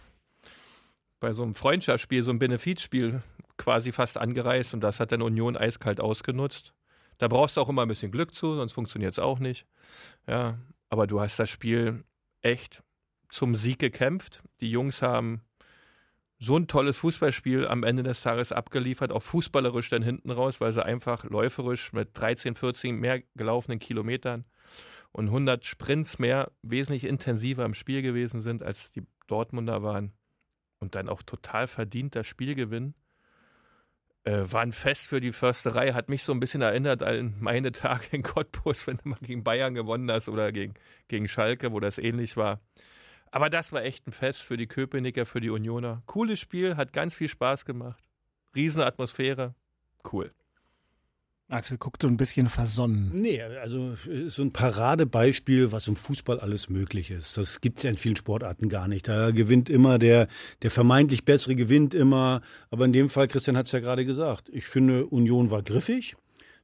bei 1.20 1.34
so 1.34 1.44
einem 1.44 1.56
Freundschaftsspiel, 1.56 2.24
so 2.24 2.32
einem 2.32 2.40
Benefizspiel 2.40 3.24
quasi 3.58 3.92
fast 3.92 4.18
angereist 4.18 4.74
und 4.74 4.80
das 4.80 5.02
hat 5.02 5.12
dann 5.12 5.22
Union 5.22 5.58
eiskalt 5.58 6.00
ausgenutzt. 6.00 6.74
Da 7.18 7.28
brauchst 7.28 7.58
du 7.58 7.62
auch 7.62 7.68
immer 7.68 7.82
ein 7.82 7.90
bisschen 7.90 8.14
Glück 8.14 8.34
zu, 8.34 8.56
sonst 8.56 8.72
funktioniert 8.72 9.12
es 9.12 9.20
auch 9.20 9.40
nicht. 9.40 9.66
Ja, 10.28 10.60
aber 10.90 11.08
du 11.08 11.20
hast 11.20 11.38
das 11.38 11.50
Spiel 11.50 12.06
echt 12.42 12.84
zum 13.30 13.56
Sieg 13.56 13.80
gekämpft. 13.80 14.42
Die 14.60 14.70
Jungs 14.70 15.02
haben 15.02 15.42
so 16.40 16.58
ein 16.58 16.68
tolles 16.68 16.98
Fußballspiel 16.98 17.68
am 17.68 17.84
Ende 17.84 18.02
des 18.02 18.22
Tages 18.22 18.52
abgeliefert, 18.52 19.12
auch 19.12 19.22
fußballerisch 19.22 19.90
dann 19.90 20.02
hinten 20.02 20.32
raus, 20.32 20.60
weil 20.60 20.72
sie 20.72 20.84
einfach 20.84 21.24
läuferisch 21.24 21.94
mit 21.94 22.10
13, 22.14 22.56
14 22.56 22.96
mehr 22.96 23.22
gelaufenen 23.36 23.78
Kilometern 23.78 24.46
und 25.12 25.26
100 25.28 25.64
Sprints 25.66 26.18
mehr 26.20 26.52
wesentlich 26.64 27.04
intensiver 27.04 27.64
im 27.64 27.76
Spiel 27.76 28.02
gewesen 28.02 28.42
sind, 28.42 28.64
als 28.64 28.92
die 28.92 29.06
Dortmunder 29.28 29.84
waren. 29.84 30.14
Und 30.80 30.96
dann 30.96 31.10
auch 31.10 31.22
total 31.22 31.68
verdient 31.68 32.16
das 32.16 32.26
Spielgewinn. 32.26 32.96
Äh, 34.24 34.52
war 34.52 34.62
ein 34.62 34.72
Fest 34.72 35.08
für 35.08 35.20
die 35.20 35.32
Försterei, 35.32 35.94
hat 35.94 36.08
mich 36.08 36.24
so 36.24 36.32
ein 36.32 36.40
bisschen 36.40 36.62
erinnert 36.62 37.02
an 37.02 37.36
meine 37.40 37.72
Tage 37.72 38.06
in 38.12 38.22
Cottbus, 38.22 38.86
wenn 38.88 38.98
du 38.98 39.10
mal 39.10 39.20
gegen 39.22 39.44
Bayern 39.44 39.74
gewonnen 39.74 40.12
hast 40.12 40.30
oder 40.30 40.52
gegen, 40.52 40.76
gegen 41.08 41.28
Schalke, 41.28 41.72
wo 41.72 41.80
das 41.80 41.98
ähnlich 41.98 42.38
war. 42.38 42.62
Aber 43.32 43.50
das 43.50 43.72
war 43.72 43.84
echt 43.84 44.08
ein 44.08 44.12
Fest 44.12 44.42
für 44.42 44.58
die 44.58 44.68
Köpenicker, 44.68 45.26
für 45.26 45.40
die 45.40 45.50
Unioner. 45.50 46.04
Cooles 46.06 46.40
Spiel, 46.40 46.76
hat 46.76 46.94
ganz 46.94 47.16
viel 47.16 47.30
Spaß 47.30 47.66
gemacht. 47.66 48.04
Riesenatmosphäre. 48.56 49.56
Cool. 50.12 50.32
Axel 51.52 51.78
guckt 51.78 52.02
so 52.02 52.08
ein 52.08 52.18
bisschen 52.18 52.48
versonnen. 52.48 53.12
Nee, 53.14 53.42
also 53.42 53.94
ist 54.08 54.36
so 54.36 54.42
ein 54.44 54.52
Paradebeispiel, 54.52 55.72
was 55.72 55.88
im 55.88 55.96
Fußball 55.96 56.40
alles 56.40 56.70
möglich 56.70 57.12
ist. 57.12 57.38
Das 57.38 57.62
gibt 57.62 57.78
es 57.78 57.84
ja 57.84 57.90
in 57.90 57.98
vielen 57.98 58.16
Sportarten 58.16 58.70
gar 58.70 58.88
nicht. 58.88 59.08
Da 59.08 59.32
gewinnt 59.32 59.70
immer 59.70 60.00
der, 60.00 60.28
der 60.62 60.72
vermeintlich 60.72 61.26
Bessere 61.26 61.56
gewinnt 61.56 61.94
immer. 61.94 62.42
Aber 62.70 62.86
in 62.86 62.94
dem 62.94 63.10
Fall, 63.10 63.28
Christian 63.28 63.58
hat 63.58 63.66
es 63.66 63.72
ja 63.72 63.80
gerade 63.80 64.06
gesagt, 64.06 64.50
ich 64.52 64.66
finde, 64.66 65.06
Union 65.06 65.52
war 65.52 65.62
griffig. 65.62 66.16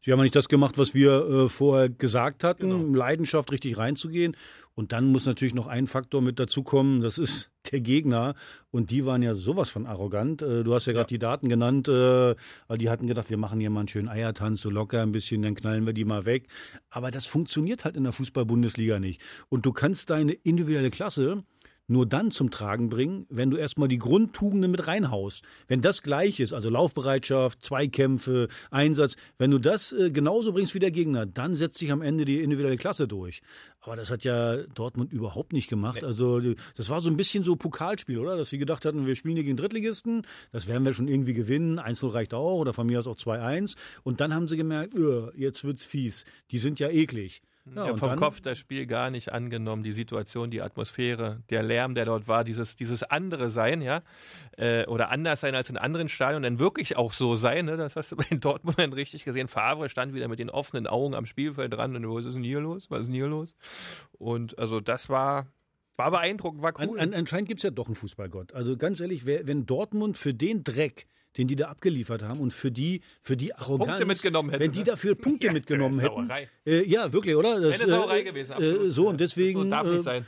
Sie 0.03 0.11
haben 0.11 0.19
ja 0.19 0.23
nicht 0.23 0.35
das 0.35 0.47
gemacht, 0.47 0.77
was 0.77 0.93
wir 0.93 1.27
äh, 1.27 1.49
vorher 1.49 1.89
gesagt 1.89 2.43
hatten, 2.43 2.69
Genau. 2.69 2.97
Leidenschaft 2.97 3.51
richtig 3.51 3.77
reinzugehen. 3.77 4.37
Und 4.75 4.91
dann 4.91 5.05
muss 5.11 5.25
natürlich 5.25 5.55
noch 5.55 5.67
ein 5.67 5.87
Faktor 5.87 6.21
mit 6.21 6.39
dazukommen, 6.39 7.01
das 7.01 7.17
ist 7.17 7.49
der 7.71 7.81
Gegner. 7.81 8.35
Und 8.71 8.91
die 8.91 9.05
waren 9.05 9.21
ja 9.21 9.33
sowas 9.33 9.69
von 9.69 9.85
arrogant. 9.85 10.41
Äh, 10.41 10.63
du 10.63 10.73
hast 10.73 10.85
ja 10.85 10.93
gerade 10.93 11.07
die 11.07 11.19
Daten 11.19 11.49
genannt. 11.49 11.87
Äh, 11.87 12.35
weil 12.67 12.77
die 12.77 12.89
hatten 12.89 13.07
gedacht, 13.07 13.29
wir 13.29 13.37
machen 13.37 13.59
hier 13.59 13.69
mal 13.69 13.81
einen 13.81 13.87
schönen 13.87 14.09
Eiertanz, 14.09 14.61
so 14.61 14.69
locker 14.69 15.01
ein 15.01 15.11
bisschen, 15.11 15.41
dann 15.41 15.55
knallen 15.55 15.85
wir 15.85 15.93
die 15.93 16.05
mal 16.05 16.25
weg. 16.25 16.47
Aber 16.89 17.11
das 17.11 17.25
funktioniert 17.25 17.85
halt 17.85 17.95
in 17.95 18.03
der 18.03 18.13
Fußball-Bundesliga 18.13 18.99
nicht. 18.99 19.21
Und 19.49 19.65
du 19.65 19.73
kannst 19.73 20.09
deine 20.09 20.33
individuelle 20.33 20.91
Klasse 20.91 21.43
nur 21.87 22.05
dann 22.05 22.31
zum 22.31 22.51
Tragen 22.51 22.89
bringen, 22.89 23.25
wenn 23.29 23.49
du 23.49 23.57
erstmal 23.57 23.87
die 23.87 23.97
Grundtugenden 23.97 24.69
mit 24.69 24.87
reinhaust. 24.87 25.43
Wenn 25.67 25.81
das 25.81 26.03
gleich 26.03 26.39
ist, 26.39 26.53
also 26.53 26.69
Laufbereitschaft, 26.69 27.63
Zweikämpfe, 27.63 28.49
Einsatz, 28.71 29.15
wenn 29.37 29.51
du 29.51 29.57
das 29.57 29.93
äh, 29.93 30.11
genauso 30.11 30.53
bringst 30.53 30.75
wie 30.75 30.79
der 30.79 30.91
Gegner, 30.91 31.25
dann 31.25 31.53
setzt 31.53 31.79
sich 31.79 31.91
am 31.91 32.01
Ende 32.01 32.25
die 32.25 32.41
individuelle 32.41 32.77
Klasse 32.77 33.07
durch. 33.07 33.41
Aber 33.79 33.95
das 33.95 34.11
hat 34.11 34.25
ja 34.25 34.57
Dortmund 34.75 35.13
überhaupt 35.13 35.53
nicht 35.53 35.69
gemacht. 35.69 36.03
Also 36.03 36.41
das 36.75 36.89
war 36.89 36.99
so 36.99 37.09
ein 37.09 37.15
bisschen 37.15 37.45
so 37.45 37.55
Pokalspiel, 37.55 38.17
oder? 38.17 38.35
Dass 38.35 38.49
sie 38.49 38.57
gedacht 38.57 38.83
hatten, 38.83 39.05
wir 39.05 39.15
spielen 39.15 39.35
hier 39.35 39.45
gegen 39.45 39.55
Drittligisten, 39.55 40.23
das 40.51 40.67
werden 40.67 40.83
wir 40.83 40.93
schon 40.93 41.07
irgendwie 41.07 41.33
gewinnen. 41.33 41.79
1-0 41.79 42.13
reicht 42.13 42.33
auch 42.33 42.59
oder 42.59 42.73
von 42.73 42.85
mir 42.85 42.99
aus 42.99 43.07
auch 43.07 43.15
2-1. 43.15 43.77
Und 44.03 44.19
dann 44.19 44.33
haben 44.33 44.49
sie 44.49 44.57
gemerkt, 44.57 44.93
öh, 44.93 45.31
jetzt 45.35 45.63
wird's 45.63 45.85
fies. 45.85 46.25
Die 46.51 46.57
sind 46.57 46.79
ja 46.79 46.89
eklig. 46.89 47.41
Ja, 47.75 47.87
Ja, 47.87 47.97
vom 47.97 48.09
dann- 48.09 48.19
Kopf 48.19 48.41
das 48.41 48.57
Spiel 48.57 48.85
gar 48.87 49.09
nicht 49.09 49.31
angenommen, 49.33 49.83
die 49.83 49.93
Situation, 49.93 50.49
die 50.51 50.61
Atmosphäre, 50.61 51.41
der 51.49 51.63
Lärm, 51.63 51.95
der 51.95 52.05
dort 52.05 52.27
war, 52.27 52.43
dieses, 52.43 52.75
dieses 52.75 53.03
andere 53.03 53.49
Sein, 53.49 53.81
ja, 53.81 54.01
äh, 54.57 54.85
oder 54.87 55.09
anders 55.11 55.41
sein 55.41 55.53
als 55.55 55.69
in 55.69 55.77
anderen 55.77 56.09
Stadien, 56.09 56.43
dann 56.43 56.59
wirklich 56.59 56.97
auch 56.97 57.13
so 57.13 57.35
sein, 57.35 57.65
ne? 57.65 57.77
das 57.77 57.95
hast 57.95 58.11
du 58.11 58.15
bei 58.15 58.23
den 58.31 58.39
Dortmundern 58.39 58.93
richtig 58.93 59.25
gesehen. 59.25 59.47
Favre 59.47 59.89
stand 59.89 60.13
wieder 60.13 60.27
mit 60.27 60.39
den 60.39 60.49
offenen 60.49 60.87
Augen 60.87 61.13
am 61.13 61.25
Spielfeld 61.25 61.73
dran 61.73 61.95
und 61.95 62.07
was 62.15 62.25
ist 62.25 62.35
denn 62.35 62.43
hier 62.43 62.59
los? 62.59 62.89
Was 62.89 63.01
ist 63.01 63.07
denn 63.07 63.15
hier 63.15 63.27
los? 63.27 63.55
Und 64.13 64.57
also 64.57 64.79
das 64.79 65.09
war, 65.09 65.47
war 65.97 66.11
beeindruckend, 66.11 66.61
war 66.61 66.73
cool. 66.79 66.99
An, 66.99 67.09
an, 67.09 67.13
anscheinend 67.13 67.47
gibt 67.47 67.59
es 67.59 67.63
ja 67.63 67.71
doch 67.71 67.87
einen 67.87 67.95
Fußballgott. 67.95 68.53
Also 68.53 68.77
ganz 68.77 68.99
ehrlich, 68.99 69.25
wer, 69.25 69.45
wenn 69.47 69.65
Dortmund 69.65 70.17
für 70.17 70.33
den 70.33 70.63
Dreck, 70.63 71.07
den 71.37 71.47
die 71.47 71.55
da 71.55 71.67
abgeliefert 71.69 72.23
haben 72.23 72.39
und 72.39 72.51
für 72.53 72.71
die, 72.71 73.01
für 73.21 73.37
die 73.37 73.53
Arroganz, 73.53 73.89
Punkte 73.89 74.05
mitgenommen 74.05 74.49
hätte, 74.49 74.63
wenn 74.63 74.71
die 74.71 74.83
dafür 74.83 75.15
Punkte 75.15 75.47
Ja, 75.47 75.53
mitgenommen 75.53 75.99
hätten, 75.99 76.27
Sauerei. 76.27 76.49
äh, 76.65 76.83
ja 76.87 77.11
wirklich, 77.13 77.35
oder? 77.35 77.59
Das, 77.59 77.79
Eine 77.79 77.89
Sauerei 77.89 78.19
äh, 78.21 78.23
gewesen, 78.23 78.51
äh, 78.51 78.55
absolut. 78.55 78.91
so 78.91 79.03
Ja, 79.03 79.09
und 79.11 79.21
deswegen 79.21 79.59
So 79.61 79.69
darf 79.69 79.87
äh, 79.87 79.89
nicht 79.91 80.03
sein. 80.03 80.25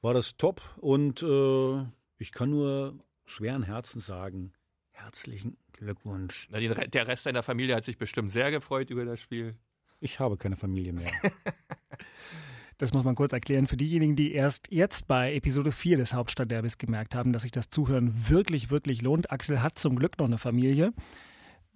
war 0.00 0.14
das 0.14 0.36
top 0.36 0.60
und 0.76 1.22
äh, 1.22 1.84
ich 2.18 2.32
kann 2.32 2.50
nur 2.50 2.94
schweren 3.24 3.62
Herzens 3.62 4.06
sagen, 4.06 4.52
herzlichen 4.90 5.56
Glückwunsch. 5.72 6.46
Na, 6.50 6.58
die, 6.60 6.68
der 6.68 7.06
Rest 7.08 7.26
deiner 7.26 7.42
Familie 7.42 7.74
hat 7.76 7.84
sich 7.84 7.98
bestimmt 7.98 8.30
sehr 8.30 8.50
gefreut 8.50 8.90
über 8.90 9.04
das 9.04 9.20
Spiel. 9.20 9.54
Ich 10.00 10.20
habe 10.20 10.36
keine 10.36 10.56
Familie 10.56 10.92
mehr. 10.92 11.10
Das 12.78 12.92
muss 12.92 13.02
man 13.04 13.16
kurz 13.16 13.32
erklären 13.32 13.66
für 13.66 13.76
diejenigen, 13.76 14.14
die 14.14 14.32
erst 14.32 14.70
jetzt 14.70 15.08
bei 15.08 15.34
Episode 15.34 15.72
4 15.72 15.96
des 15.96 16.14
Hauptstadtderbys 16.14 16.78
gemerkt 16.78 17.14
haben, 17.16 17.32
dass 17.32 17.42
sich 17.42 17.50
das 17.50 17.70
Zuhören 17.70 18.12
wirklich, 18.28 18.70
wirklich 18.70 19.02
lohnt. 19.02 19.32
Axel 19.32 19.62
hat 19.62 19.78
zum 19.80 19.96
Glück 19.96 20.16
noch 20.18 20.26
eine 20.26 20.38
Familie. 20.38 20.92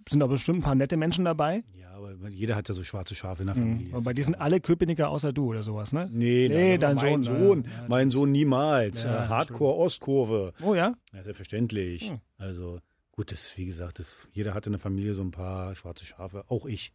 Sind 0.09 0.23
aber 0.23 0.33
bestimmt 0.35 0.59
ein 0.59 0.63
paar 0.63 0.75
nette 0.77 0.97
Menschen 0.97 1.25
dabei. 1.25 1.65
ja, 1.75 1.91
aber 1.93 2.29
jeder 2.29 2.55
hat 2.57 2.69
ja 2.69 2.75
so 2.75 2.83
schwarze 2.85 3.15
Schafe 3.17 3.43
in 3.43 3.47
der 3.49 3.57
Mhm. 3.57 3.61
Familie. 3.61 3.95
Aber 3.97 4.15
die 4.15 4.23
sind 4.23 4.37
alle 4.37 4.61
Köpenicker 4.61 5.09
außer 5.11 5.33
du 5.33 5.47
oder 5.47 5.63
sowas, 5.63 5.93
ne? 5.93 6.09
Nee, 6.13 6.49
Nee, 6.49 6.79
dein 6.79 6.97
mein 6.97 7.23
Sohn, 7.23 7.39
Sohn, 7.39 7.65
ja, 7.65 7.85
mein 7.89 8.11
Sohn 8.11 8.31
niemals. 8.33 9.03
Ja, 9.03 9.25
äh, 9.25 9.29
Hardcore-Ostkurve. 9.29 10.53
Oh 10.63 10.75
ja? 10.75 10.95
Ja, 11.13 11.23
selbstverständlich. 11.25 12.11
Hm. 12.11 12.21
Also 12.39 12.81
gut, 13.13 13.31
das, 13.33 13.57
wie 13.59 13.67
gesagt, 13.67 13.99
das, 13.99 14.27
jeder 14.33 14.55
hatte 14.55 14.69
in 14.69 14.73
der 14.75 14.81
Familie 14.81 15.15
so 15.15 15.23
ein 15.23 15.31
paar 15.33 15.75
schwarze 15.75 16.05
Schafe, 16.05 16.45
auch 16.49 16.67
ich. 16.67 16.93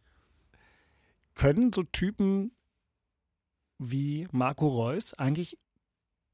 Können 1.34 1.72
so 1.72 1.82
Typen 1.84 2.52
wie 3.78 4.28
Marco 4.32 4.68
Reus 4.68 5.14
eigentlich, 5.14 5.58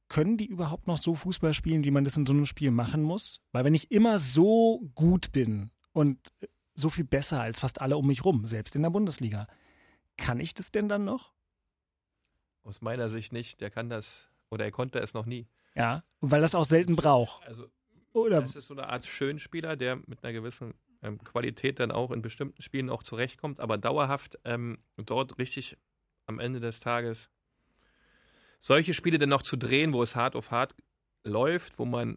können 0.09 0.37
die 0.37 0.47
überhaupt 0.47 0.87
noch 0.87 0.99
so 0.99 1.15
Fußball 1.15 1.55
spielen, 1.55 1.85
wie 1.85 1.91
man 1.91 2.05
das 2.05 2.17
in 2.17 2.27
so 2.27 2.33
einem 2.33 2.47
Spiel 2.47 2.71
machen 2.71 3.03
muss? 3.03 3.41
Weil 3.53 3.65
wenn 3.65 3.75
ich 3.75 3.91
immer 3.91 4.19
so 4.19 4.91
gut 4.95 5.33
bin 5.33 5.71
und 5.93 6.19
so 6.75 6.91
viel 6.91 7.05
besser 7.05 7.41
als 7.41 7.61
fast 7.61 7.81
alle 7.81 7.97
um 7.97 8.07
mich 8.07 8.25
rum, 8.25 8.47
selbst 8.47 8.77
in 8.77 8.83
der 8.83 8.91
Bundesliga, 8.91 9.47
kann 10.17 10.41
ich 10.41 10.55
das 10.55 10.71
denn 10.71 10.89
dann 10.89 11.05
noch? 11.05 11.33
Aus 12.63 12.81
meiner 12.81 13.09
Sicht 13.11 13.33
nicht. 13.33 13.61
Der 13.61 13.71
kann 13.71 13.89
das 13.89 14.31
oder 14.51 14.65
er 14.65 14.71
konnte 14.71 14.99
es 15.01 15.15
noch 15.15 15.27
nie. 15.27 15.49
Ja, 15.75 16.05
weil 16.21 16.41
das 16.41 16.55
auch 16.55 16.65
selten 16.65 16.97
braucht. 16.97 17.45
Also 17.47 17.67
Oder 18.13 18.43
das 18.43 18.55
ist 18.55 18.67
so 18.67 18.75
eine 18.75 18.89
Art 18.89 19.05
Schönspieler, 19.05 19.77
der 19.77 19.97
mit 20.07 20.23
einer 20.23 20.33
gewissen 20.33 20.75
ähm, 21.03 21.19
Qualität 21.23 21.81
dann 21.81 21.91
auch 21.91 22.11
in 22.11 22.23
bestimmten 22.23 22.63
Spielen 22.63 22.91
auch 22.91 23.03
zurechtkommt, 23.03 23.59
aber 23.61 23.77
dauerhaft 23.79 24.39
ähm, 24.45 24.79
dort 24.97 25.39
richtig 25.39 25.77
am 26.27 26.39
Ende 26.39 26.61
des 26.61 26.81
Tages 26.81 27.31
solche 28.65 28.95
Spiele 28.95 29.19
dann 29.19 29.29
noch 29.29 29.43
zu 29.43 29.57
drehen, 29.57 29.93
wo 29.93 30.03
es 30.03 30.17
hart 30.17 30.35
auf 30.35 30.51
hart 30.51 30.75
läuft, 31.23 31.79
wo 31.79 31.85
man 31.85 32.17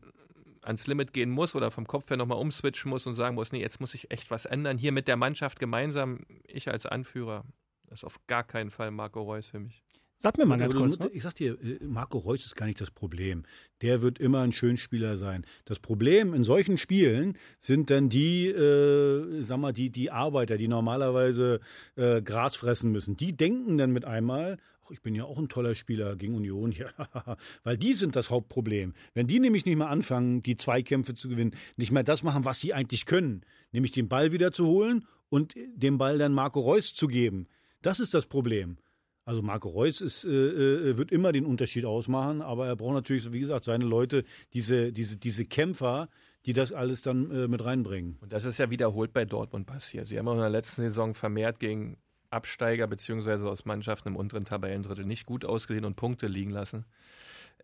ans 0.62 0.88
Limit 0.88 1.12
gehen 1.12 1.30
muss 1.30 1.56
oder 1.56 1.72
vom 1.72 1.86
Kopf 1.86 2.10
her 2.10 2.16
nochmal 2.16 2.38
umswitchen 2.38 2.89
muss 2.89 3.06
und 3.06 3.16
sagen 3.16 3.36
muss, 3.36 3.51
nee, 3.51 3.60
jetzt 3.60 3.82
muss 3.82 3.94
ich 3.94 4.12
echt 4.12 4.32
was 4.32 4.46
ändern. 4.46 4.77
Hier 4.77 4.94
mit 4.94 5.10
der 5.10 5.18
Mannschaft 5.18 5.60
gemeinsam, 5.60 6.22
ich 6.46 6.70
als 6.70 6.86
Anführer, 6.86 7.44
das 7.84 8.00
ist 8.00 8.04
auf 8.06 8.25
gar 8.27 8.46
keinen 8.46 8.72
Fall 8.72 8.92
Marco 8.92 9.22
Reus 9.22 9.48
für 9.48 9.60
mich. 9.60 9.84
Sag 10.20 10.38
mir 10.38 10.46
mal 10.46 10.58
ganz 10.58 10.74
kurz. 10.76 10.98
Ne? 10.98 11.10
Ich 11.14 11.24
sag 11.24 11.36
dir, 11.36 11.58
äh, 11.62 11.84
Marco 11.84 12.18
Reus 12.18 12.46
ist 12.46 12.56
gar 12.56 12.66
nicht 12.66 12.82
das 12.82 12.92
Problem. 12.92 13.44
Der 13.82 14.02
wird 14.02 14.20
immer 14.20 14.42
ein 14.42 14.52
Schönspieler 14.52 15.18
sein. 15.18 15.46
Das 15.66 15.80
Problem 15.80 16.34
in 16.34 16.44
solchen 16.44 16.78
Spielen 16.78 17.38
sind 17.60 17.90
dann 17.90 18.10
die, 18.10 18.48
äh, 18.48 19.42
sag 19.42 19.58
mal, 19.60 19.74
die, 19.74 19.90
die 19.90 20.12
Arbeiter, 20.12 20.58
die 20.58 20.68
normalerweise 20.68 21.60
äh, 21.96 22.22
Gras 22.22 22.56
fressen 22.56 22.92
müssen. 22.92 23.18
Die 23.18 23.36
denken 23.36 23.78
dann 23.78 23.92
mit 23.92 24.06
einmal, 24.06 24.58
ach, 24.84 24.92
ich 24.92 25.02
bin 25.02 25.16
ja 25.16 25.26
auch 25.26 25.38
ein 25.38 25.50
toller 25.50 25.76
Spieler 25.76 26.16
gegen 26.16 26.36
Union. 26.36 26.74
Ja, 26.78 27.38
weil 27.64 27.78
die 27.78 27.94
sind 27.94 28.16
das 28.16 28.30
Hauptproblem. 28.30 28.94
Wenn 29.14 29.28
die 29.28 29.40
nämlich 29.40 29.66
nicht 29.66 29.78
mehr 29.78 29.90
anfangen, 29.90 30.44
die 30.44 30.58
Zweikämpfe 30.58 31.16
zu 31.16 31.30
gewinnen, 31.30 31.56
nicht 31.76 31.92
mehr 31.92 32.04
das 32.04 32.24
machen, 32.24 32.46
was 32.46 32.60
sie 32.60 32.74
eigentlich 32.74 33.06
können, 33.06 33.42
nämlich 33.72 33.92
den 33.92 34.08
Ball 34.08 34.32
wieder 34.32 34.52
zu 34.52 34.66
holen 34.66 35.06
und 35.30 35.56
den 35.76 35.98
Ball 35.98 36.18
dann 36.18 36.34
Marco 36.34 36.60
Reus 36.60 36.94
zu 36.94 37.08
geben. 37.08 37.48
Das 37.82 38.00
ist 38.00 38.14
das 38.14 38.26
Problem. 38.26 38.78
Also 39.27 39.41
Marco 39.41 39.67
Reus 39.67 40.00
ist, 40.00 40.24
äh, 40.24 40.29
äh, 40.29 40.98
wird 40.98 41.12
immer 41.12 41.34
den 41.34 41.46
Unterschied 41.46 41.84
ausmachen, 41.84 42.41
aber 42.41 42.65
er 42.65 42.77
braucht 42.77 42.93
natürlich, 42.93 43.29
wie 43.34 43.41
gesagt, 43.41 43.65
seine 43.65 43.84
Leute, 43.84 44.24
diese, 44.53 44.93
diese, 44.93 45.17
diese 45.17 45.43
Kämpfer, 45.43 46.07
die 46.46 46.53
das 46.53 46.72
alles 46.72 47.01
dann 47.01 47.29
äh, 47.31 47.50
mit 47.50 47.62
reinbringen. 47.62 48.17
Und 48.22 48.31
das 48.31 48.46
ist 48.46 48.57
ja 48.57 48.69
wiederholt 48.69 49.12
bei 49.12 49.25
Dortmund 49.25 49.67
passiert. 49.67 50.05
Sie 50.05 50.17
haben 50.17 50.29
auch 50.29 50.36
in 50.36 50.39
der 50.39 50.50
letzten 50.50 50.84
Saison 50.84 51.13
vermehrt 51.13 51.60
gegen 51.60 51.98
Absteiger 52.29 52.88
beziehungsweise 52.88 53.50
aus 53.50 53.65
Mannschaften 53.65 54.07
im 54.07 54.15
unteren 54.15 54.46
Tabellendrittel 54.46 55.03
nicht 55.03 55.25
gut 55.25 55.43
ausgesehen 55.43 55.84
und 55.84 55.98
Punkte 55.98 56.27
liegen 56.27 56.51
lassen. 56.51 56.86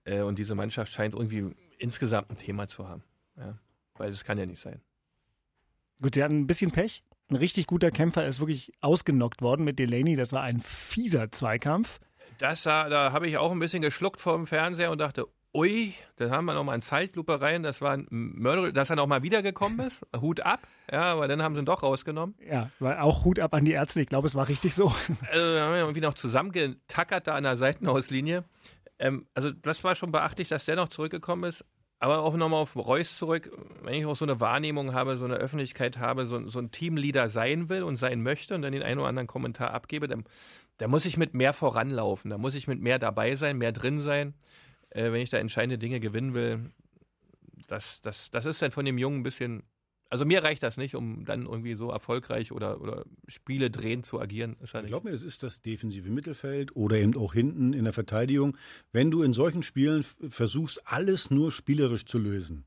Äh, 0.04 0.20
Und 0.20 0.40
diese 0.40 0.56
Mannschaft 0.56 0.92
scheint 0.92 1.14
irgendwie 1.14 1.56
insgesamt 1.78 2.30
ein 2.30 2.36
Thema 2.36 2.68
zu 2.68 2.90
haben. 2.90 3.04
Ja. 3.38 3.58
Weil 3.96 4.12
das 4.12 4.26
kann 4.26 4.38
ja 4.38 4.46
nicht 4.46 4.60
sein. 4.60 4.82
Gut, 6.02 6.16
sie 6.16 6.24
hatten 6.26 6.42
ein 6.42 6.48
bisschen 6.48 6.72
Pech. 6.72 7.06
Ein 7.34 7.38
richtig 7.38 7.66
guter 7.66 7.90
Kämpfer 7.90 8.28
ist 8.28 8.40
wirklich 8.40 8.72
ausgenockt 8.82 9.42
worden 9.42 9.66
mit 9.66 9.80
Delaney. 9.80 10.16
Das 10.16 10.32
war 10.34 10.44
ein 10.44 10.60
fieser 10.60 11.32
Zweikampf. 11.32 12.00
Das, 12.38 12.62
sah- 12.62 12.90
da 12.90 13.12
habe 13.12 13.28
ich 13.28 13.38
auch 13.40 13.52
ein 13.52 13.58
bisschen 13.60 13.82
geschluckt 13.82 14.22
vor 14.22 14.36
dem 14.36 14.46
Fernseher 14.46 14.92
und 14.92 15.00
dachte, 15.00 15.26
ui, 15.56 15.96
da 16.18 16.30
haben 16.30 16.46
wir 16.46 16.54
nochmal 16.54 16.74
eine 16.76 16.84
Zeitlupe 16.84 17.42
rein. 17.42 17.64
Das 17.64 17.82
war 17.82 17.94
ein 17.94 18.08
Mörder, 18.12 18.72
dass 18.72 18.92
er 18.92 18.96
nochmal 18.98 19.24
wiedergekommen 19.24 19.80
ist. 19.88 20.02
Hut 20.22 20.42
ab. 20.42 20.60
Ja, 20.92 21.14
aber 21.14 21.28
dann 21.28 21.42
haben 21.42 21.56
sie 21.56 21.62
ihn 21.62 21.66
doch 21.66 21.82
rausgenommen. 21.82 22.36
Ja, 22.48 22.70
war 22.80 23.02
auch 23.04 23.26
Hut 23.26 23.40
ab 23.40 23.54
an 23.56 23.66
die 23.66 23.72
Ärzte. 23.72 24.02
Ich 24.02 24.08
glaube, 24.10 24.28
es 24.28 24.36
war 24.36 24.48
richtig 24.48 24.76
so. 24.76 24.94
Also, 25.32 25.44
wir 25.56 25.62
haben 25.64 25.76
irgendwie 25.76 26.02
noch 26.02 26.14
zusammengetackert 26.14 27.26
da 27.26 27.34
an 27.36 27.44
der 27.44 27.58
Seitenauslinie. 27.58 28.44
Ähm, 29.00 29.26
also, 29.34 29.50
das 29.50 29.84
war 29.84 29.96
schon 29.96 30.12
beachtlich, 30.12 30.50
dass 30.50 30.66
der 30.66 30.76
noch 30.76 30.90
zurückgekommen 30.90 31.46
ist. 31.50 31.66
Aber 32.04 32.20
auch 32.20 32.36
nochmal 32.36 32.60
auf 32.60 32.76
Reus 32.76 33.16
zurück. 33.16 33.50
Wenn 33.82 33.94
ich 33.94 34.06
auch 34.06 34.18
so 34.18 34.26
eine 34.26 34.42
Wahrnehmung 34.42 34.94
habe, 34.94 35.16
so 35.16 35.24
eine 35.24 35.36
Öffentlichkeit 35.36 36.00
habe, 36.00 36.26
so, 36.26 36.50
so 36.50 36.60
ein 36.60 36.70
Teamleader 36.70 37.30
sein 37.30 37.70
will 37.70 37.82
und 37.82 37.96
sein 37.96 38.22
möchte 38.22 38.56
und 38.56 38.62
dann 38.62 38.74
den 38.74 38.84
einen 38.84 39.00
oder 39.00 39.08
anderen 39.08 39.28
Kommentar 39.28 39.74
abgebe, 39.74 40.10
dann, 40.10 40.26
da 40.80 40.90
muss 40.90 41.06
ich 41.06 41.16
mit 41.16 41.34
mehr 41.34 41.54
voranlaufen. 41.54 42.30
Da 42.30 42.38
muss 42.38 42.56
ich 42.56 42.68
mit 42.68 42.82
mehr 42.82 43.00
dabei 43.00 43.38
sein, 43.38 43.58
mehr 43.58 43.72
drin 43.72 44.02
sein. 44.02 44.34
Äh, 44.90 45.14
wenn 45.14 45.22
ich 45.22 45.30
da 45.30 45.38
entscheidende 45.38 45.78
Dinge 45.78 46.02
gewinnen 46.02 46.34
will, 46.34 46.72
das, 47.70 48.02
das, 48.02 48.30
das 48.32 48.46
ist 48.46 48.62
dann 48.62 48.72
von 48.72 48.84
dem 48.84 48.98
Jungen 48.98 49.22
ein 49.22 49.24
bisschen 49.24 49.64
Also 50.10 50.26
mir 50.26 50.44
reicht 50.44 50.62
das 50.62 50.78
nicht, 50.78 50.96
um 50.96 51.26
dann 51.26 51.46
irgendwie 51.46 51.74
so 51.74 51.90
erfolgreich 51.90 52.52
oder, 52.52 52.82
oder 52.82 53.04
Spiele 53.28 53.72
drehen 53.72 54.04
zu 54.04 54.20
agieren. 54.20 54.56
Ist 54.62 54.74
ja 54.74 54.82
Ich 54.82 54.88
glaube 54.88 55.08
mir, 55.08 55.14
das 55.14 55.24
ist 55.24 55.42
das 55.42 55.62
defensive 55.62 56.10
Mittelfeld 56.12 56.76
oder 56.76 56.98
eben 56.98 57.18
auch 57.18 57.34
hinten 57.34 57.74
in 57.74 57.84
der 57.84 57.94
Verteidigung. 57.94 58.56
Wenn 58.92 59.10
du 59.10 59.24
in 59.24 59.34
solchen 59.34 59.64
Spielen 59.64 60.04
versuchst, 60.04 60.86
alles 60.86 61.32
nur 61.32 61.52
spielerisch 61.52 62.06
zu 62.06 62.20
lösen. 62.20 62.66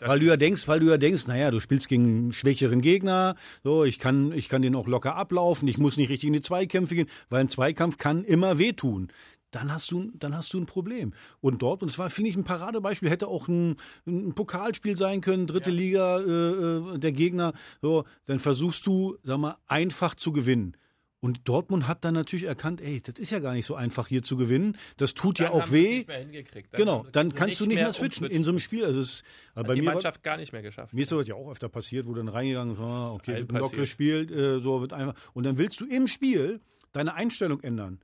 Weil 0.00 0.18
du 0.18 0.26
ja 0.26 0.36
denkst, 0.36 0.66
weil 0.66 0.80
du 0.80 0.86
ja 0.86 0.96
denkst, 0.96 1.26
naja, 1.26 1.50
du 1.50 1.60
spielst 1.60 1.88
gegen 1.88 2.04
einen 2.04 2.32
schwächeren 2.32 2.80
Gegner, 2.80 3.36
so, 3.62 3.84
ich 3.84 3.98
kann, 3.98 4.32
ich 4.32 4.48
kann 4.48 4.62
den 4.62 4.74
auch 4.74 4.86
locker 4.86 5.14
ablaufen, 5.16 5.68
ich 5.68 5.78
muss 5.78 5.96
nicht 5.96 6.08
richtig 6.08 6.26
in 6.26 6.32
die 6.32 6.40
Zweikämpfe 6.40 6.94
gehen, 6.94 7.08
weil 7.28 7.40
ein 7.40 7.48
Zweikampf 7.48 7.98
kann 7.98 8.24
immer 8.24 8.58
wehtun. 8.58 9.08
Dann 9.54 9.72
hast 9.72 9.88
du, 9.92 10.10
dann 10.14 10.36
hast 10.36 10.52
du 10.52 10.58
ein 10.58 10.66
Problem. 10.66 11.14
Und 11.40 11.62
dort, 11.62 11.82
und 11.84 11.88
es 11.88 11.96
war, 11.96 12.10
finde 12.10 12.30
ich, 12.30 12.36
ein 12.36 12.42
Paradebeispiel, 12.42 13.08
hätte 13.08 13.28
auch 13.28 13.46
ein, 13.46 13.76
ein 14.04 14.34
Pokalspiel 14.34 14.96
sein 14.96 15.20
können, 15.20 15.46
dritte 15.46 15.70
Liga, 15.70 16.18
äh, 16.18 16.94
äh, 16.94 16.98
der 16.98 17.12
Gegner, 17.12 17.52
so, 17.80 18.04
dann 18.26 18.40
versuchst 18.40 18.84
du, 18.84 19.16
sag 19.22 19.38
mal, 19.38 19.56
einfach 19.68 20.16
zu 20.16 20.32
gewinnen. 20.32 20.76
Und 21.20 21.48
Dortmund 21.48 21.86
hat 21.86 22.04
dann 22.04 22.14
natürlich 22.14 22.46
erkannt, 22.46 22.80
ey, 22.80 23.00
das 23.00 23.18
ist 23.20 23.30
ja 23.30 23.38
gar 23.38 23.54
nicht 23.54 23.64
so 23.64 23.76
einfach 23.76 24.08
hier 24.08 24.22
zu 24.24 24.36
gewinnen. 24.36 24.76
Das 24.96 25.14
tut 25.14 25.38
ja 25.38 25.52
auch 25.52 25.70
weh. 25.70 25.98
nicht 25.98 26.08
mehr. 26.08 26.24
Dann 26.24 26.64
Genau, 26.72 27.06
dann 27.12 27.32
kannst 27.32 27.60
du 27.60 27.66
nicht 27.66 27.76
mehr 27.76 27.92
switchen 27.92 28.24
umswitchen. 28.24 28.36
in 28.36 28.44
so 28.44 28.50
einem 28.50 28.60
Spiel. 28.60 28.84
Also 28.84 29.00
es, 29.00 29.22
also 29.54 29.60
Hat 29.60 29.66
bei 29.68 29.74
die 29.74 29.80
mir, 29.82 29.86
war, 29.86 29.94
Mannschaft 29.94 30.22
gar 30.24 30.36
nicht 30.36 30.52
mehr 30.52 30.62
geschafft. 30.62 30.92
mir 30.92 31.02
ist 31.02 31.08
sowas 31.08 31.28
ja 31.28 31.36
auch 31.36 31.50
öfter 31.50 31.68
passiert, 31.68 32.06
wo 32.06 32.12
dann 32.12 32.28
reingegangen 32.28 32.74
ist, 32.74 32.80
ah, 32.80 33.12
okay, 33.12 33.36
wird 33.36 33.52
ein 33.52 33.56
lockeres. 33.56 33.88
Spiel, 33.88 34.30
äh, 34.30 34.60
so 34.60 34.80
wird 34.80 34.92
einfach. 34.92 35.14
Und 35.32 35.44
dann 35.44 35.56
willst 35.56 35.80
du 35.80 35.86
im 35.86 36.08
Spiel 36.08 36.60
deine 36.92 37.14
Einstellung 37.14 37.60
ändern. 37.60 38.00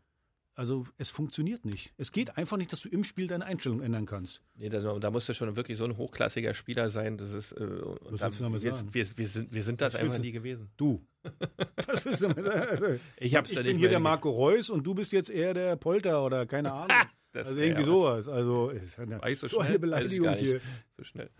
Also 0.61 0.85
es 0.99 1.09
funktioniert 1.09 1.64
nicht. 1.64 1.95
Es 1.97 2.12
geht 2.12 2.37
einfach 2.37 2.59
nicht, 2.59 2.71
dass 2.71 2.83
du 2.83 2.90
im 2.90 3.02
Spiel 3.02 3.26
deine 3.26 3.47
Einstellung 3.47 3.81
ändern 3.81 4.05
kannst. 4.05 4.43
Nee, 4.57 4.69
da, 4.69 4.99
da 4.99 5.11
musst 5.11 5.26
du 5.26 5.33
schon 5.33 5.57
wirklich 5.57 5.79
so 5.79 5.87
ein 5.87 5.97
hochklassiger 5.97 6.52
Spieler 6.52 6.90
sein. 6.90 7.17
Das 7.17 7.33
ist, 7.33 7.52
äh, 7.52 7.64
und 7.64 8.12
Was 8.12 8.21
da- 8.21 8.26
willst 8.26 8.40
du 8.40 8.45
damit 8.45 8.62
wir, 8.62 8.73
sagen? 8.75 8.93
wir, 8.93 9.07
wir, 9.17 9.26
sind, 9.26 9.55
wir 9.55 9.62
sind 9.62 9.81
das 9.81 9.95
Was 9.95 10.02
einfach 10.02 10.19
nie 10.19 10.33
gewesen. 10.33 10.69
Du. 10.76 11.02
Was 11.87 12.05
willst 12.05 12.21
du 12.23 12.29
damit 12.29 12.45
sagen? 12.45 12.61
Also, 12.69 12.87
Ich 13.17 13.35
hab's 13.37 13.49
ich 13.50 13.57
ja 13.57 13.62
bin 13.62 13.73
nicht 13.73 13.79
hier 13.81 13.88
der 13.88 14.00
Marco 14.00 14.29
Reus 14.29 14.69
und 14.69 14.85
du 14.85 14.93
bist 14.95 15.12
jetzt 15.12 15.31
eher 15.31 15.55
der 15.55 15.76
Polter 15.76 16.23
oder 16.26 16.45
keine 16.45 16.73
Ahnung. 16.75 16.95
Das 17.33 17.47
also 17.49 17.59
irgendwie 17.59 17.81
ja 17.81 17.87
sowas. 17.87 18.29
Also 18.29 18.69
ist 18.69 18.99
eine, 19.00 19.19
so 19.35 19.47
so 19.47 19.49
schnell, 19.49 19.67
eine 19.67 19.79
Beleidigung 19.79 20.35
hier. 20.35 20.61
So 20.99 21.05
schnell. 21.05 21.31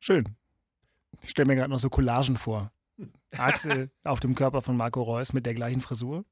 Schön. 0.00 0.28
Ich 1.22 1.30
stelle 1.30 1.46
mir 1.46 1.54
gerade 1.56 1.70
noch 1.70 1.78
so 1.78 1.88
Collagen 1.88 2.36
vor. 2.36 2.72
Axel 3.38 3.90
auf 4.04 4.20
dem 4.20 4.34
Körper 4.34 4.60
von 4.60 4.76
Marco 4.76 5.02
Reus 5.02 5.32
mit 5.32 5.46
der 5.46 5.54
gleichen 5.54 5.80
Frisur, 5.80 6.26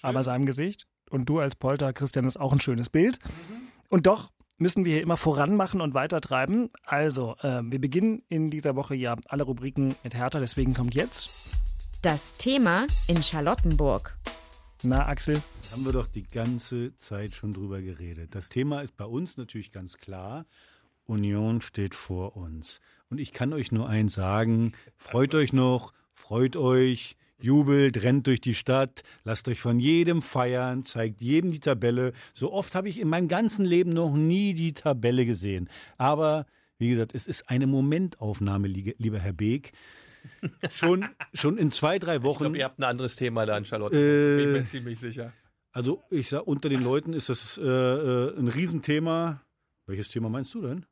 aber 0.00 0.22
seinem 0.22 0.46
Gesicht. 0.46 0.86
Und 1.14 1.26
du 1.26 1.38
als 1.38 1.54
Polter, 1.54 1.92
Christian, 1.92 2.24
ist 2.24 2.40
auch 2.40 2.52
ein 2.52 2.58
schönes 2.58 2.90
Bild. 2.90 3.20
Und 3.88 4.08
doch 4.08 4.32
müssen 4.58 4.84
wir 4.84 4.94
hier 4.94 5.02
immer 5.02 5.16
voranmachen 5.16 5.80
und 5.80 5.94
weitertreiben. 5.94 6.70
Also, 6.82 7.36
äh, 7.40 7.60
wir 7.62 7.80
beginnen 7.80 8.24
in 8.28 8.50
dieser 8.50 8.74
Woche 8.74 8.96
ja 8.96 9.14
alle 9.28 9.44
Rubriken 9.44 9.94
mit 10.02 10.16
Hertha, 10.16 10.40
deswegen 10.40 10.74
kommt 10.74 10.96
jetzt. 10.96 11.52
Das 12.02 12.32
Thema 12.32 12.88
in 13.06 13.22
Charlottenburg. 13.22 14.18
Na, 14.82 15.06
Axel, 15.06 15.40
haben 15.70 15.84
wir 15.84 15.92
doch 15.92 16.08
die 16.08 16.24
ganze 16.24 16.92
Zeit 16.96 17.32
schon 17.32 17.54
drüber 17.54 17.80
geredet. 17.80 18.34
Das 18.34 18.48
Thema 18.48 18.80
ist 18.80 18.96
bei 18.96 19.06
uns 19.06 19.36
natürlich 19.36 19.70
ganz 19.70 19.98
klar. 19.98 20.46
Union 21.06 21.60
steht 21.60 21.94
vor 21.94 22.36
uns. 22.36 22.80
Und 23.08 23.20
ich 23.20 23.32
kann 23.32 23.52
euch 23.52 23.70
nur 23.70 23.88
eins 23.88 24.14
sagen, 24.14 24.72
freut 24.96 25.36
euch 25.36 25.52
noch, 25.52 25.92
freut 26.12 26.56
euch, 26.56 27.16
jubelt, 27.44 28.02
rennt 28.02 28.26
durch 28.26 28.40
die 28.40 28.54
Stadt, 28.54 29.02
lasst 29.24 29.48
euch 29.48 29.60
von 29.60 29.78
jedem 29.78 30.22
feiern, 30.22 30.84
zeigt 30.84 31.20
jedem 31.22 31.52
die 31.52 31.60
Tabelle. 31.60 32.12
So 32.32 32.52
oft 32.52 32.74
habe 32.74 32.88
ich 32.88 32.98
in 32.98 33.08
meinem 33.08 33.28
ganzen 33.28 33.64
Leben 33.64 33.90
noch 33.90 34.12
nie 34.14 34.54
die 34.54 34.72
Tabelle 34.72 35.26
gesehen. 35.26 35.68
Aber 35.98 36.46
wie 36.78 36.88
gesagt, 36.90 37.14
es 37.14 37.26
ist 37.26 37.48
eine 37.48 37.66
Momentaufnahme, 37.66 38.66
lie- 38.68 38.94
lieber 38.98 39.18
Herr 39.20 39.32
Beek. 39.32 39.72
Schon, 40.72 41.04
schon 41.34 41.58
in 41.58 41.70
zwei, 41.70 41.98
drei 41.98 42.16
Ich 42.16 42.22
Wochen. 42.22 42.44
glaube, 42.44 42.58
ihr 42.58 42.64
habt 42.64 42.78
ein 42.78 42.84
anderes 42.84 43.14
Thema 43.16 43.46
da 43.46 43.56
in 43.58 43.64
Charlotte. 43.64 43.94
Äh, 43.96 44.42
Bin 44.42 44.52
mir 44.52 44.64
ziemlich 44.64 44.98
sicher. 44.98 45.32
Also 45.72 46.02
ich 46.10 46.28
sag, 46.28 46.46
unter 46.46 46.68
den 46.68 46.82
Leuten 46.82 47.12
ist 47.12 47.28
das 47.28 47.58
äh, 47.58 47.62
äh, 47.62 48.38
ein 48.38 48.48
Riesenthema. 48.48 49.42
Welches 49.86 50.08
Thema 50.08 50.30
meinst 50.30 50.54
du 50.54 50.62
denn? 50.62 50.86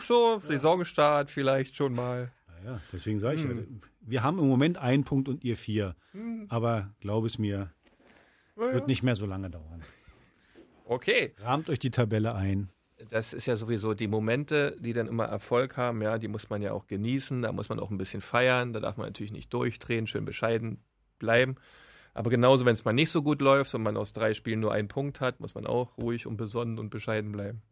So, 0.00 0.38
Saisonstart 0.42 1.30
vielleicht 1.30 1.76
schon 1.76 1.92
mal. 1.94 2.32
Naja, 2.64 2.80
deswegen 2.92 3.18
sage 3.20 3.36
ich 3.36 3.42
ja, 3.44 3.50
Hm. 3.50 3.80
Wir 4.08 4.22
haben 4.22 4.38
im 4.38 4.48
Moment 4.48 4.78
einen 4.78 5.04
Punkt 5.04 5.28
und 5.28 5.44
ihr 5.44 5.56
vier. 5.56 5.96
Aber 6.48 6.94
glaub 7.00 7.24
es 7.24 7.38
mir, 7.38 7.72
wird 8.56 8.86
nicht 8.86 9.02
mehr 9.02 9.16
so 9.16 9.26
lange 9.26 9.50
dauern. 9.50 9.82
Okay. 10.84 11.34
Rahmt 11.38 11.68
euch 11.68 11.78
die 11.78 11.90
Tabelle 11.90 12.34
ein. 12.34 12.70
Das 13.10 13.32
ist 13.32 13.46
ja 13.46 13.54
sowieso 13.54 13.94
die 13.94 14.08
Momente, 14.08 14.74
die 14.80 14.92
dann 14.92 15.06
immer 15.06 15.26
Erfolg 15.26 15.76
haben, 15.76 16.02
ja, 16.02 16.18
die 16.18 16.26
muss 16.26 16.50
man 16.50 16.62
ja 16.62 16.72
auch 16.72 16.88
genießen, 16.88 17.42
da 17.42 17.52
muss 17.52 17.68
man 17.68 17.78
auch 17.78 17.90
ein 17.90 17.98
bisschen 17.98 18.22
feiern, 18.22 18.72
da 18.72 18.80
darf 18.80 18.96
man 18.96 19.06
natürlich 19.06 19.30
nicht 19.30 19.52
durchdrehen, 19.52 20.08
schön 20.08 20.24
bescheiden 20.24 20.82
bleiben. 21.20 21.56
Aber 22.14 22.30
genauso, 22.30 22.64
wenn 22.64 22.74
es 22.74 22.84
mal 22.84 22.92
nicht 22.92 23.10
so 23.10 23.22
gut 23.22 23.40
läuft 23.40 23.72
und 23.74 23.82
man 23.82 23.96
aus 23.96 24.12
drei 24.12 24.34
Spielen 24.34 24.58
nur 24.58 24.72
einen 24.72 24.88
Punkt 24.88 25.20
hat, 25.20 25.38
muss 25.38 25.54
man 25.54 25.66
auch 25.66 25.96
ruhig 25.96 26.26
und 26.26 26.36
besonnen 26.36 26.80
und 26.80 26.90
bescheiden 26.90 27.30
bleiben. 27.30 27.62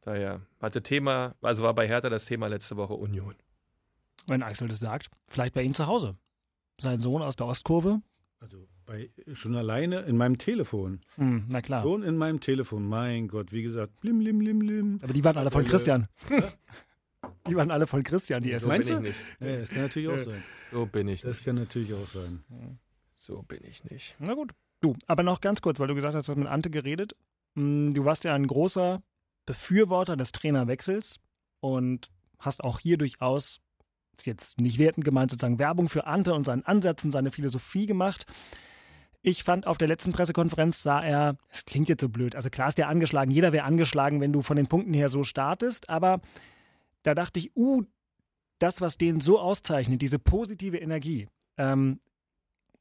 Daher 0.00 0.40
hatte 0.60 0.82
Thema, 0.82 1.36
also 1.40 1.62
war 1.62 1.74
bei 1.74 1.86
Hertha 1.86 2.08
das 2.08 2.24
Thema 2.24 2.48
letzte 2.48 2.76
Woche 2.76 2.94
Union. 2.94 3.36
Wenn 4.26 4.42
Axel 4.42 4.68
das 4.68 4.78
sagt, 4.80 5.08
vielleicht 5.28 5.54
bei 5.54 5.62
ihm 5.62 5.74
zu 5.74 5.86
Hause. 5.86 6.16
Sein 6.80 7.00
Sohn 7.00 7.22
aus 7.22 7.36
der 7.36 7.46
Ostkurve. 7.46 8.00
Also 8.40 8.66
bei, 8.86 9.10
schon 9.34 9.54
alleine 9.54 10.00
in 10.00 10.16
meinem 10.16 10.38
Telefon. 10.38 11.00
Hm, 11.16 11.44
na 11.48 11.60
klar. 11.60 11.82
Schon 11.82 12.02
in 12.02 12.16
meinem 12.16 12.40
Telefon. 12.40 12.86
Mein 12.88 13.28
Gott, 13.28 13.52
wie 13.52 13.62
gesagt, 13.62 14.00
blim, 14.00 14.18
blim, 14.20 14.38
blim, 14.38 14.58
blim. 14.60 14.98
Aber 15.02 15.12
die 15.12 15.22
waren 15.24 15.36
alle 15.36 15.50
von 15.50 15.62
Tabelle. 15.62 15.70
Christian. 15.70 16.08
die 17.48 17.56
waren 17.56 17.70
alle 17.70 17.86
von 17.86 18.02
Christian, 18.02 18.42
die 18.42 18.48
So 18.48 18.52
ersten. 18.54 18.68
Meinst 18.68 18.88
bin 18.88 19.02
du? 19.02 19.08
ich 19.08 19.16
nicht. 19.16 19.40
Ja, 19.40 19.56
das 19.58 19.68
kann 19.70 19.82
natürlich 19.82 20.08
auch 20.08 20.14
Äh. 20.16 20.20
sein. 20.24 20.42
So 20.72 20.86
bin 20.86 21.08
ich 21.08 21.20
Das 21.22 21.36
nicht. 21.36 21.44
kann 21.44 21.56
natürlich 21.56 21.92
auch 21.94 22.06
sein. 22.06 22.42
So 23.16 23.42
bin 23.42 23.60
ich 23.64 23.84
nicht. 23.84 24.16
Na 24.18 24.34
gut. 24.34 24.52
Du, 24.80 24.96
aber 25.06 25.22
noch 25.22 25.40
ganz 25.42 25.60
kurz, 25.60 25.78
weil 25.78 25.88
du 25.88 25.94
gesagt 25.94 26.14
hast, 26.14 26.28
du 26.28 26.32
hast 26.32 26.38
mit 26.38 26.48
Ante 26.48 26.70
geredet. 26.70 27.14
Hm, 27.56 27.92
Du 27.92 28.04
warst 28.06 28.24
ja 28.24 28.34
ein 28.34 28.46
großer 28.46 29.02
Befürworter 29.44 30.16
des 30.16 30.32
Trainerwechsels 30.32 31.20
und 31.60 32.08
hast 32.38 32.64
auch 32.64 32.78
hier 32.78 32.96
durchaus, 32.96 33.60
jetzt 34.26 34.60
nicht 34.60 34.78
wertend 34.78 35.04
gemeint, 35.04 35.30
sozusagen 35.30 35.58
Werbung 35.58 35.88
für 35.88 36.06
Ante 36.06 36.34
und 36.34 36.44
seinen 36.44 36.64
Ansätzen, 36.64 37.10
seine 37.10 37.30
Philosophie 37.30 37.86
gemacht. 37.86 38.26
Ich 39.22 39.44
fand 39.44 39.66
auf 39.66 39.76
der 39.76 39.88
letzten 39.88 40.12
Pressekonferenz 40.12 40.82
sah 40.82 41.02
er, 41.02 41.36
es 41.50 41.64
klingt 41.64 41.88
jetzt 41.88 42.00
so 42.00 42.08
blöd, 42.08 42.34
also 42.34 42.48
klar 42.48 42.68
ist 42.68 42.78
der 42.78 42.88
angeschlagen, 42.88 43.30
jeder 43.30 43.52
wäre 43.52 43.64
angeschlagen, 43.64 44.20
wenn 44.20 44.32
du 44.32 44.40
von 44.40 44.56
den 44.56 44.66
Punkten 44.66 44.94
her 44.94 45.08
so 45.10 45.24
startest, 45.24 45.90
aber 45.90 46.20
da 47.02 47.14
dachte 47.14 47.38
ich, 47.38 47.54
uh, 47.54 47.82
das, 48.58 48.80
was 48.80 48.96
den 48.96 49.20
so 49.20 49.38
auszeichnet, 49.38 50.00
diese 50.00 50.18
positive 50.18 50.78
Energie, 50.78 51.28
ähm, 51.58 52.00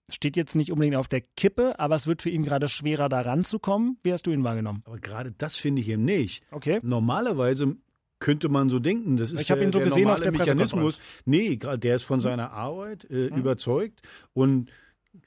steht 0.10 0.38
jetzt 0.38 0.56
nicht 0.56 0.72
unbedingt 0.72 0.96
auf 0.96 1.08
der 1.08 1.22
Kippe, 1.22 1.80
aber 1.80 1.96
es 1.96 2.08
wird 2.08 2.22
für 2.22 2.30
ihn 2.30 2.44
gerade 2.44 2.68
schwerer, 2.68 3.10
da 3.10 3.22
ranzukommen. 3.22 3.98
Wie 4.04 4.12
hast 4.12 4.26
du 4.26 4.32
ihn 4.32 4.44
wahrgenommen? 4.44 4.82
Aber 4.86 4.98
gerade 4.98 5.32
das 5.32 5.56
finde 5.56 5.82
ich 5.82 5.90
eben 5.90 6.06
nicht. 6.06 6.44
Okay. 6.52 6.80
Normalerweise 6.82 7.78
könnte 8.20 8.50
man 8.50 8.70
so 8.70 8.80
denken, 8.80 9.18
das 9.18 9.32
ist 9.32 9.42
Ich 9.42 9.52
habe 9.52 9.60
der, 9.60 9.70
ihn 9.70 9.74
so 9.74 9.80
der 9.80 9.88
gesehen 9.88 10.08
auf 10.08 10.20
normale 10.20 10.24
der 10.24 10.32
Mechanismus. 10.32 11.02
Nee, 11.26 11.56
der 11.58 11.96
ist 11.96 12.04
von 12.04 12.20
seiner 12.20 12.52
Arbeit 12.52 13.06
äh, 13.10 13.30
Hm. 13.30 13.38
überzeugt 13.38 14.02
und 14.34 14.70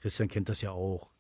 Christian 0.01 0.29
kennt 0.29 0.49
das 0.49 0.61
ja 0.61 0.71
auch. 0.73 1.12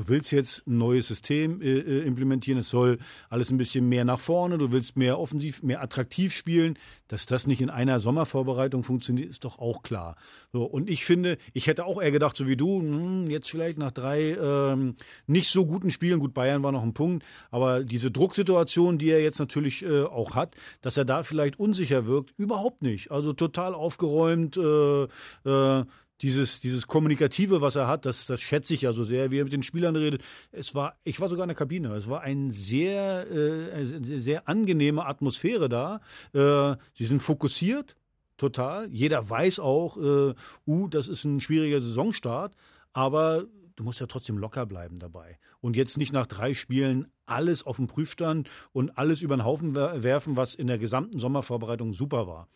Du 0.00 0.08
willst 0.08 0.32
jetzt 0.32 0.66
ein 0.66 0.78
neues 0.78 1.08
System 1.08 1.60
äh, 1.60 1.78
äh, 1.78 2.06
implementieren, 2.06 2.58
es 2.58 2.70
soll 2.70 3.00
alles 3.28 3.50
ein 3.50 3.58
bisschen 3.58 3.86
mehr 3.86 4.06
nach 4.06 4.18
vorne, 4.18 4.56
du 4.56 4.72
willst 4.72 4.96
mehr 4.96 5.18
offensiv, 5.18 5.62
mehr 5.62 5.82
attraktiv 5.82 6.32
spielen. 6.32 6.78
Dass 7.08 7.26
das 7.26 7.46
nicht 7.46 7.60
in 7.60 7.68
einer 7.68 7.98
Sommervorbereitung 7.98 8.82
funktioniert, 8.82 9.28
ist 9.28 9.44
doch 9.44 9.58
auch 9.58 9.82
klar. 9.82 10.16
So, 10.52 10.64
und 10.64 10.88
ich 10.88 11.04
finde, 11.04 11.36
ich 11.52 11.66
hätte 11.66 11.84
auch 11.84 12.00
eher 12.00 12.12
gedacht, 12.12 12.34
so 12.34 12.46
wie 12.46 12.56
du, 12.56 12.80
hm, 12.80 13.28
jetzt 13.28 13.50
vielleicht 13.50 13.76
nach 13.76 13.90
drei 13.90 14.38
ähm, 14.40 14.94
nicht 15.26 15.50
so 15.50 15.66
guten 15.66 15.90
Spielen, 15.90 16.20
gut, 16.20 16.32
Bayern 16.32 16.62
war 16.62 16.72
noch 16.72 16.84
ein 16.84 16.94
Punkt, 16.94 17.26
aber 17.50 17.84
diese 17.84 18.10
Drucksituation, 18.10 18.96
die 18.96 19.10
er 19.10 19.22
jetzt 19.22 19.38
natürlich 19.38 19.82
äh, 19.82 20.04
auch 20.04 20.34
hat, 20.34 20.54
dass 20.80 20.96
er 20.96 21.04
da 21.04 21.24
vielleicht 21.24 21.60
unsicher 21.60 22.06
wirkt, 22.06 22.32
überhaupt 22.38 22.80
nicht. 22.80 23.10
Also 23.10 23.34
total 23.34 23.74
aufgeräumt, 23.74 24.56
äh, 24.56 25.02
äh, 25.44 25.84
dieses, 26.22 26.60
dieses 26.60 26.86
Kommunikative, 26.86 27.60
was 27.60 27.76
er 27.76 27.86
hat, 27.86 28.04
das, 28.04 28.26
das 28.26 28.40
schätze 28.40 28.74
ich 28.74 28.82
ja 28.82 28.92
so 28.92 29.04
sehr, 29.04 29.30
wie 29.30 29.38
er 29.38 29.44
mit 29.44 29.52
den 29.52 29.62
Spielern 29.62 29.96
redet. 29.96 30.22
Es 30.52 30.74
war, 30.74 30.96
ich 31.04 31.20
war 31.20 31.28
sogar 31.28 31.44
in 31.44 31.48
der 31.48 31.56
Kabine. 31.56 31.94
Es 31.94 32.08
war 32.08 32.20
ein 32.20 32.50
sehr, 32.50 33.26
äh, 33.30 33.72
eine 33.72 34.20
sehr, 34.20 34.48
angenehme 34.48 35.06
Atmosphäre 35.06 35.68
da. 35.68 36.00
Äh, 36.32 36.76
sie 36.94 37.06
sind 37.06 37.22
fokussiert, 37.22 37.96
total. 38.36 38.88
Jeder 38.90 39.28
weiß 39.28 39.60
auch, 39.60 39.96
äh, 39.96 40.34
uh, 40.66 40.88
das 40.88 41.08
ist 41.08 41.24
ein 41.24 41.40
schwieriger 41.40 41.80
Saisonstart, 41.80 42.54
aber 42.92 43.46
du 43.76 43.84
musst 43.84 44.00
ja 44.00 44.06
trotzdem 44.06 44.36
locker 44.36 44.66
bleiben 44.66 44.98
dabei. 44.98 45.38
Und 45.60 45.76
jetzt 45.76 45.96
nicht 45.96 46.12
nach 46.12 46.26
drei 46.26 46.54
Spielen 46.54 47.08
alles 47.24 47.64
auf 47.64 47.76
den 47.76 47.86
Prüfstand 47.86 48.48
und 48.72 48.98
alles 48.98 49.22
über 49.22 49.36
den 49.36 49.44
Haufen 49.44 49.74
wer- 49.74 50.02
werfen, 50.02 50.36
was 50.36 50.54
in 50.54 50.66
der 50.66 50.78
gesamten 50.78 51.18
Sommervorbereitung 51.18 51.92
super 51.92 52.26
war. 52.26 52.48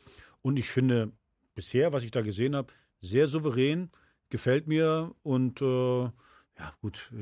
Und 0.43 0.59
ich 0.59 0.69
finde 0.69 1.13
bisher, 1.55 1.93
was 1.93 2.03
ich 2.03 2.11
da 2.11 2.21
gesehen 2.21 2.57
habe, 2.57 2.73
sehr 3.05 3.29
souverän, 3.29 3.91
gefällt 4.31 4.67
mir 4.67 5.15
und 5.23 5.61
äh, 5.63 6.11
ja, 6.59 6.73
gut, 6.81 7.11
äh, 7.13 7.17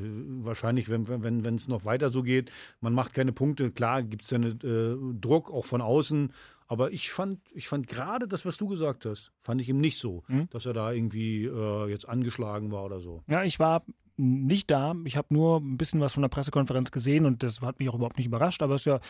wahrscheinlich, 0.45 0.89
wenn 0.89 1.03
es 1.03 1.09
wenn, 1.09 1.45
wenn, 1.45 1.61
noch 1.69 1.85
weiter 1.85 2.11
so 2.11 2.23
geht, 2.23 2.51
man 2.81 2.93
macht 2.93 3.15
keine 3.15 3.33
Punkte, 3.33 3.71
klar 3.71 4.03
gibt 4.03 4.25
es 4.25 4.31
ja 4.31 4.37
einen 4.37 4.61
äh, 4.61 5.21
Druck 5.21 5.51
auch 5.51 5.67
von 5.67 5.81
außen, 5.81 6.33
aber 6.67 6.93
ich 6.93 7.11
fand, 7.11 7.41
ich 7.53 7.69
fand 7.69 7.87
gerade 7.87 8.27
das, 8.27 8.47
was 8.47 8.57
du 8.57 8.67
gesagt 8.67 9.05
hast, 9.05 9.33
fand 9.43 9.61
ich 9.61 9.69
ihm 9.69 9.81
nicht 9.81 9.99
so, 9.99 10.23
mhm. 10.29 10.49
dass 10.51 10.67
er 10.67 10.73
da 10.73 10.93
irgendwie 10.93 11.45
äh, 11.45 11.89
jetzt 11.89 12.09
angeschlagen 12.09 12.73
war 12.73 12.85
oder 12.85 13.01
so. 13.01 13.23
Ja, 13.27 13.43
ich 13.45 13.59
war 13.59 13.85
nicht 14.23 14.71
da. 14.71 14.95
Ich 15.05 15.17
habe 15.17 15.35
nur 15.35 15.61
ein 15.61 15.77
bisschen 15.77 16.01
was 16.01 16.13
von 16.13 16.23
der 16.23 16.29
Pressekonferenz 16.29 16.91
gesehen 16.91 17.27
und 17.27 17.43
das 17.43 17.61
hat 17.61 17.79
mich 17.81 17.89
auch 17.89 17.95
überhaupt 17.95 18.17
nicht 18.17 18.27
überrascht. 18.27 18.63
Aber 18.63 18.75
es 18.75 18.83
ist 18.83 18.87
ja 18.87 19.01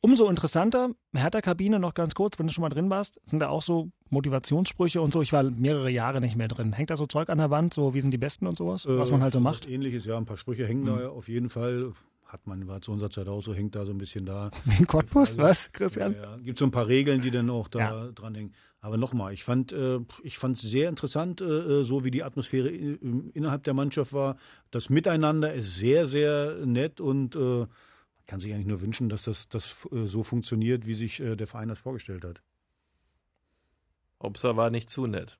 umso 0.00 0.28
interessanter. 0.28 0.90
Hertha-Kabine 1.14 1.78
noch 1.78 1.94
ganz 1.94 2.14
kurz, 2.14 2.38
wenn 2.38 2.46
du 2.46 2.52
schon 2.52 2.62
mal 2.62 2.70
drin 2.70 2.88
warst, 2.88 3.20
sind 3.24 3.40
da 3.40 3.48
auch 3.48 3.62
so 3.62 3.90
Motivationssprüche 4.10 5.00
und 5.00 5.12
so. 5.12 5.20
Ich 5.22 5.32
war 5.32 5.42
mehrere 5.42 5.90
Jahre 5.90 6.20
nicht 6.20 6.36
mehr 6.36 6.48
drin. 6.48 6.72
Hängt 6.72 6.90
da 6.90 6.96
so 6.96 7.06
Zeug 7.06 7.28
an 7.28 7.38
der 7.38 7.50
Wand, 7.50 7.74
so 7.74 7.94
wie 7.94 8.00
sind 8.00 8.10
die 8.10 8.18
Besten 8.18 8.46
und 8.46 8.56
sowas, 8.56 8.86
was 8.86 9.10
man 9.10 9.22
halt 9.22 9.32
so 9.32 9.40
macht? 9.40 9.68
Ähnliches, 9.68 10.06
ja, 10.06 10.16
ein 10.16 10.24
paar 10.24 10.36
Sprüche 10.36 10.66
hängen 10.66 10.82
mhm. 10.82 10.98
da 10.98 11.08
auf 11.08 11.28
jeden 11.28 11.50
Fall 11.50 11.92
hat 12.32 12.46
man, 12.46 12.66
war 12.66 12.80
zu 12.80 12.92
unserer 12.92 13.10
Zeit 13.10 13.28
auch 13.28 13.42
so, 13.42 13.52
hängt 13.54 13.74
da 13.74 13.84
so 13.84 13.92
ein 13.92 13.98
bisschen 13.98 14.24
da. 14.24 14.50
In 14.78 14.86
Cottbus, 14.86 15.36
was, 15.36 15.70
Christian? 15.70 16.14
Ja, 16.14 16.38
gibt 16.38 16.58
so 16.58 16.64
ein 16.64 16.70
paar 16.70 16.88
Regeln, 16.88 17.20
die 17.20 17.30
dann 17.30 17.50
auch 17.50 17.68
da 17.68 17.78
ja. 17.78 18.06
dran 18.12 18.34
hängen. 18.34 18.54
Aber 18.84 18.96
nochmal, 18.96 19.32
ich 19.32 19.44
fand 19.44 19.70
äh, 19.70 20.00
ich 20.24 20.42
es 20.42 20.60
sehr 20.60 20.88
interessant, 20.88 21.40
äh, 21.40 21.44
äh 21.44 21.84
so 21.84 22.04
wie 22.04 22.10
die 22.10 22.24
Atmosphäre 22.24 22.68
innerhalb 22.68 23.62
der 23.62 23.74
Mannschaft 23.74 24.12
war. 24.12 24.36
Das 24.72 24.90
Miteinander 24.90 25.54
ist 25.54 25.76
sehr, 25.76 26.08
sehr 26.08 26.66
nett 26.66 27.00
und 27.00 27.36
äh, 27.36 27.38
man 27.38 27.68
kann 28.26 28.40
sich 28.40 28.52
eigentlich 28.52 28.66
nur 28.66 28.80
wünschen, 28.80 29.08
dass 29.08 29.22
das, 29.22 29.48
das 29.48 29.76
so 30.04 30.22
funktioniert, 30.24 30.86
wie 30.86 30.94
sich 30.94 31.18
der 31.18 31.46
Verein 31.46 31.68
das 31.68 31.78
vorgestellt 31.78 32.24
hat. 32.24 32.40
Obser 34.18 34.56
war 34.56 34.70
nicht 34.70 34.90
zu 34.90 35.06
nett. 35.06 35.38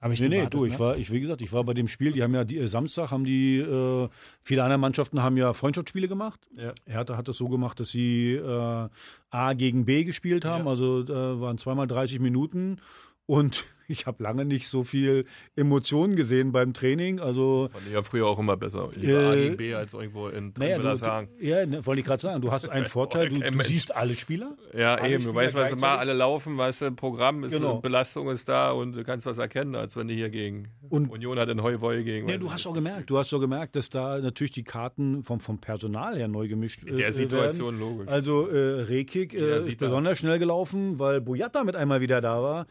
Hab 0.00 0.12
ich 0.12 0.20
nee, 0.20 0.28
gewartet, 0.28 0.54
nee, 0.54 0.58
du, 0.58 0.64
ich 0.64 0.72
ne? 0.72 0.78
war, 0.78 0.96
ich, 0.96 1.12
wie 1.12 1.20
gesagt, 1.20 1.42
ich 1.42 1.52
war 1.52 1.62
bei 1.62 1.74
dem 1.74 1.86
Spiel, 1.86 2.12
die 2.12 2.22
haben 2.22 2.34
ja 2.34 2.44
die, 2.44 2.56
äh, 2.56 2.68
Samstag 2.68 3.10
haben 3.10 3.24
die, 3.24 3.58
äh, 3.58 4.08
viele 4.42 4.62
andere 4.62 4.78
Mannschaften 4.78 5.22
haben 5.22 5.36
ja 5.36 5.52
Freundschaftsspiele 5.52 6.08
gemacht. 6.08 6.40
Ja. 6.56 6.72
Hertha 6.86 7.18
hat 7.18 7.28
das 7.28 7.36
so 7.36 7.48
gemacht, 7.48 7.80
dass 7.80 7.90
sie 7.90 8.34
äh, 8.34 8.88
A 9.30 9.52
gegen 9.52 9.84
B 9.84 10.04
gespielt 10.04 10.46
haben, 10.46 10.64
ja. 10.64 10.70
also 10.70 11.00
äh, 11.00 11.40
waren 11.40 11.58
zweimal 11.58 11.86
30 11.86 12.18
Minuten 12.18 12.78
und 13.26 13.66
ich 13.90 14.06
habe 14.06 14.22
lange 14.22 14.44
nicht 14.44 14.68
so 14.68 14.84
viel 14.84 15.24
Emotionen 15.56 16.16
gesehen 16.16 16.52
beim 16.52 16.72
Training. 16.72 17.20
Also 17.20 17.68
fand 17.72 17.86
ich 17.86 17.92
ja 17.92 18.02
früher 18.02 18.26
auch 18.26 18.38
immer 18.38 18.56
besser. 18.56 18.88
Lieber 18.94 19.36
äh, 19.36 19.50
A 19.50 19.54
B 19.54 19.74
als 19.74 19.94
irgendwo 19.94 20.28
in 20.28 20.54
naja, 20.58 20.78
du, 20.78 20.96
sagen. 20.96 21.28
Ja, 21.40 21.66
ne, 21.66 21.84
wollte 21.84 22.00
ich 22.00 22.06
gerade 22.06 22.22
sagen. 22.22 22.40
Du 22.40 22.52
hast 22.52 22.68
einen 22.68 22.86
Vorteil. 22.86 23.28
Du, 23.28 23.40
du 23.40 23.62
siehst 23.62 23.94
alle 23.94 24.14
Spieler. 24.14 24.56
Ja, 24.72 24.94
alle 24.94 25.14
eben. 25.14 25.22
Spieler 25.22 25.32
du 25.32 25.38
weißt, 25.38 25.54
was 25.54 25.72
immer 25.72 25.98
alle 25.98 26.12
laufen, 26.12 26.56
weißt 26.56 26.82
du, 26.82 26.92
Programm 26.92 27.44
ist, 27.44 27.52
genau. 27.52 27.80
Belastung 27.80 28.30
ist 28.30 28.48
da 28.48 28.70
und 28.70 28.96
du 28.96 29.04
kannst 29.04 29.26
was 29.26 29.38
erkennen, 29.38 29.74
als 29.74 29.96
wenn 29.96 30.08
du 30.08 30.14
hier 30.14 30.30
gegen 30.30 30.68
und, 30.88 31.10
Union 31.10 31.38
hat 31.38 31.48
in 31.48 31.62
Heuwoi 31.62 32.02
gegen. 32.02 32.28
Ja, 32.28 32.38
du 32.38 32.52
hast 32.52 32.66
auch 32.66 32.74
gemerkt. 32.74 33.10
Du 33.10 33.18
hast 33.18 33.30
so 33.30 33.40
gemerkt, 33.40 33.76
dass 33.76 33.90
da 33.90 34.18
natürlich 34.18 34.52
die 34.52 34.64
Karten 34.64 35.22
vom, 35.22 35.40
vom 35.40 35.58
Personal 35.58 36.16
her 36.16 36.28
neu 36.28 36.48
gemischt 36.48 36.84
werden. 36.84 36.94
In 36.94 36.98
der 36.98 37.08
äh, 37.08 37.12
Situation 37.12 37.78
werden. 37.78 37.80
logisch. 37.80 38.08
Also 38.08 38.48
äh, 38.48 38.82
Rekik 38.82 39.34
äh, 39.34 39.58
ist 39.58 39.78
besonders 39.78 40.18
schnell 40.18 40.38
gelaufen, 40.38 40.98
weil 40.98 41.20
Boyata 41.20 41.64
mit 41.64 41.76
einmal 41.76 42.00
wieder 42.00 42.20
da 42.20 42.42
war. 42.42 42.66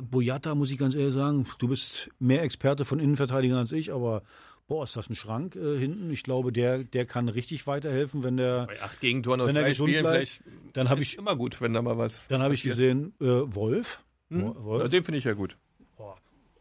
Boyata, 0.00 0.54
muss 0.54 0.70
ich 0.70 0.78
ganz 0.78 0.94
ehrlich 0.94 1.14
sagen, 1.14 1.46
du 1.58 1.68
bist 1.68 2.10
mehr 2.18 2.42
Experte 2.42 2.84
von 2.84 3.00
Innenverteidigern 3.00 3.58
als 3.58 3.72
ich, 3.72 3.92
aber 3.92 4.22
boah, 4.68 4.84
ist 4.84 4.96
das 4.96 5.10
ein 5.10 5.16
Schrank 5.16 5.56
äh, 5.56 5.78
hinten. 5.78 6.10
Ich 6.10 6.22
glaube, 6.22 6.52
der, 6.52 6.84
der 6.84 7.04
kann 7.04 7.28
richtig 7.28 7.66
weiterhelfen, 7.66 8.22
wenn 8.22 8.36
der. 8.36 8.66
Bei 8.66 8.80
acht 8.82 9.00
Gegentoren 9.00 9.40
aus 9.40 9.52
drei 9.52 9.74
Spielen 9.74 10.02
bleibt, 10.02 10.28
vielleicht. 10.28 10.42
Dann 10.72 10.88
habe 10.88 11.02
ich 11.02 11.18
immer 11.18 11.36
gut, 11.36 11.60
wenn 11.60 11.72
da 11.72 11.82
mal 11.82 11.98
was. 11.98 12.24
Dann 12.28 12.42
habe 12.42 12.54
ich 12.54 12.62
gesehen, 12.62 13.14
äh, 13.20 13.26
Wolf. 13.26 14.02
Hm? 14.30 14.54
Wolf. 14.64 14.82
Ja, 14.82 14.88
den 14.88 15.04
finde 15.04 15.18
ich 15.18 15.24
ja 15.24 15.34
gut. 15.34 15.56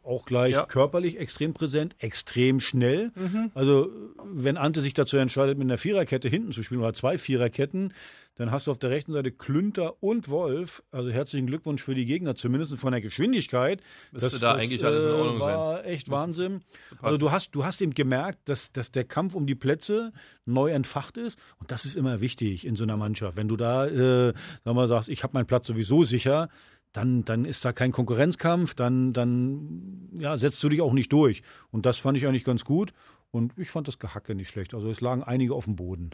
Auch 0.04 0.26
gleich 0.26 0.54
ja. 0.54 0.66
körperlich 0.66 1.20
extrem 1.20 1.54
präsent, 1.54 1.96
extrem 2.00 2.60
schnell. 2.60 3.12
Mhm. 3.16 3.52
Also, 3.54 3.90
wenn 4.26 4.58
Ante 4.58 4.82
sich 4.82 4.96
dazu 4.96 5.18
entscheidet, 5.18 5.58
mit 5.58 5.66
einer 5.66 5.78
Viererkette 5.78 6.28
hinten 6.28 6.52
zu 6.52 6.64
spielen 6.64 6.82
oder 6.82 6.94
zwei 6.94 7.18
Viererketten, 7.20 7.94
dann 8.36 8.52
hast 8.52 8.66
du 8.66 8.72
auf 8.72 8.80
der 8.80 8.90
rechten 8.90 9.12
Seite 9.14 9.32
Klünter 9.32 10.02
und 10.02 10.30
Wolf. 10.30 10.82
Also 10.92 11.12
herzlichen 11.12 11.46
Glückwunsch 11.46 11.84
für 11.84 11.94
die 11.94 12.06
Gegner, 12.06 12.34
zumindest 12.36 12.76
von 12.78 12.92
der 12.92 13.02
Geschwindigkeit. 13.02 13.82
Müsste 14.12 14.32
das, 14.32 14.40
da 14.40 14.54
das, 14.54 14.64
eigentlich 14.64 14.84
alles 14.84 15.06
in 15.06 15.12
Ordnung 15.12 15.40
war 15.40 15.76
sein. 15.76 15.86
echt 15.86 16.10
Wahnsinn. 16.10 16.62
Also 17.02 17.18
du 17.18 17.32
hast, 17.32 17.52
du 17.52 17.66
hast 17.66 17.82
eben 17.82 17.94
gemerkt, 17.94 18.40
dass, 18.46 18.72
dass 18.72 18.92
der 18.92 19.04
Kampf 19.04 19.36
um 19.36 19.46
die 19.46 19.56
Plätze 19.56 20.14
neu 20.46 20.72
entfacht 20.72 21.18
ist. 21.18 21.38
Und 21.60 21.72
das 21.72 21.86
ist 21.86 21.96
immer 21.96 22.22
wichtig 22.22 22.66
in 22.66 22.76
so 22.76 22.84
einer 22.84 22.98
Mannschaft. 22.98 23.38
Wenn 23.38 23.48
du 23.48 23.58
da, 23.58 23.86
äh, 23.86 24.34
sag 24.64 24.74
mal, 24.74 24.88
sagst, 24.88 25.10
ich 25.10 25.24
habe 25.24 25.34
meinen 25.34 25.46
Platz 25.46 25.68
sowieso 25.68 26.04
sicher, 26.04 26.50
dann, 26.94 27.24
dann 27.24 27.46
ist 27.46 27.64
da 27.64 27.74
kein 27.74 27.92
Konkurrenzkampf, 27.92 28.74
dann, 28.74 29.14
dann 29.14 30.10
ja, 30.14 30.36
setzt 30.36 30.62
du 30.64 30.70
dich 30.70 30.82
auch 30.82 30.94
nicht 30.94 31.12
durch. 31.14 31.42
Und 31.72 31.86
das 31.86 32.00
fand 32.00 32.18
ich 32.18 32.28
eigentlich 32.28 32.44
ganz 32.44 32.66
gut. 32.66 32.94
Und 33.32 33.54
ich 33.58 33.70
fand 33.70 33.88
das 33.88 33.98
Gehacke 33.98 34.36
nicht 34.36 34.50
schlecht. 34.50 34.74
Also 34.74 34.90
es 34.90 35.00
lagen 35.00 35.24
einige 35.24 35.54
auf 35.56 35.64
dem 35.66 35.78
Boden. 35.78 36.10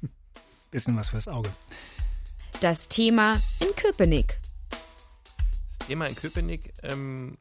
Bisschen 0.70 0.96
was 0.96 1.08
fürs 1.08 1.28
Auge. 1.28 1.50
Das 2.60 2.88
Thema 2.88 3.34
in 3.60 3.74
Köpenick. 3.74 4.38
Das 5.78 5.88
Thema 5.88 6.06
in 6.06 6.14
Köpenick 6.14 6.72
ähm, 6.82 7.38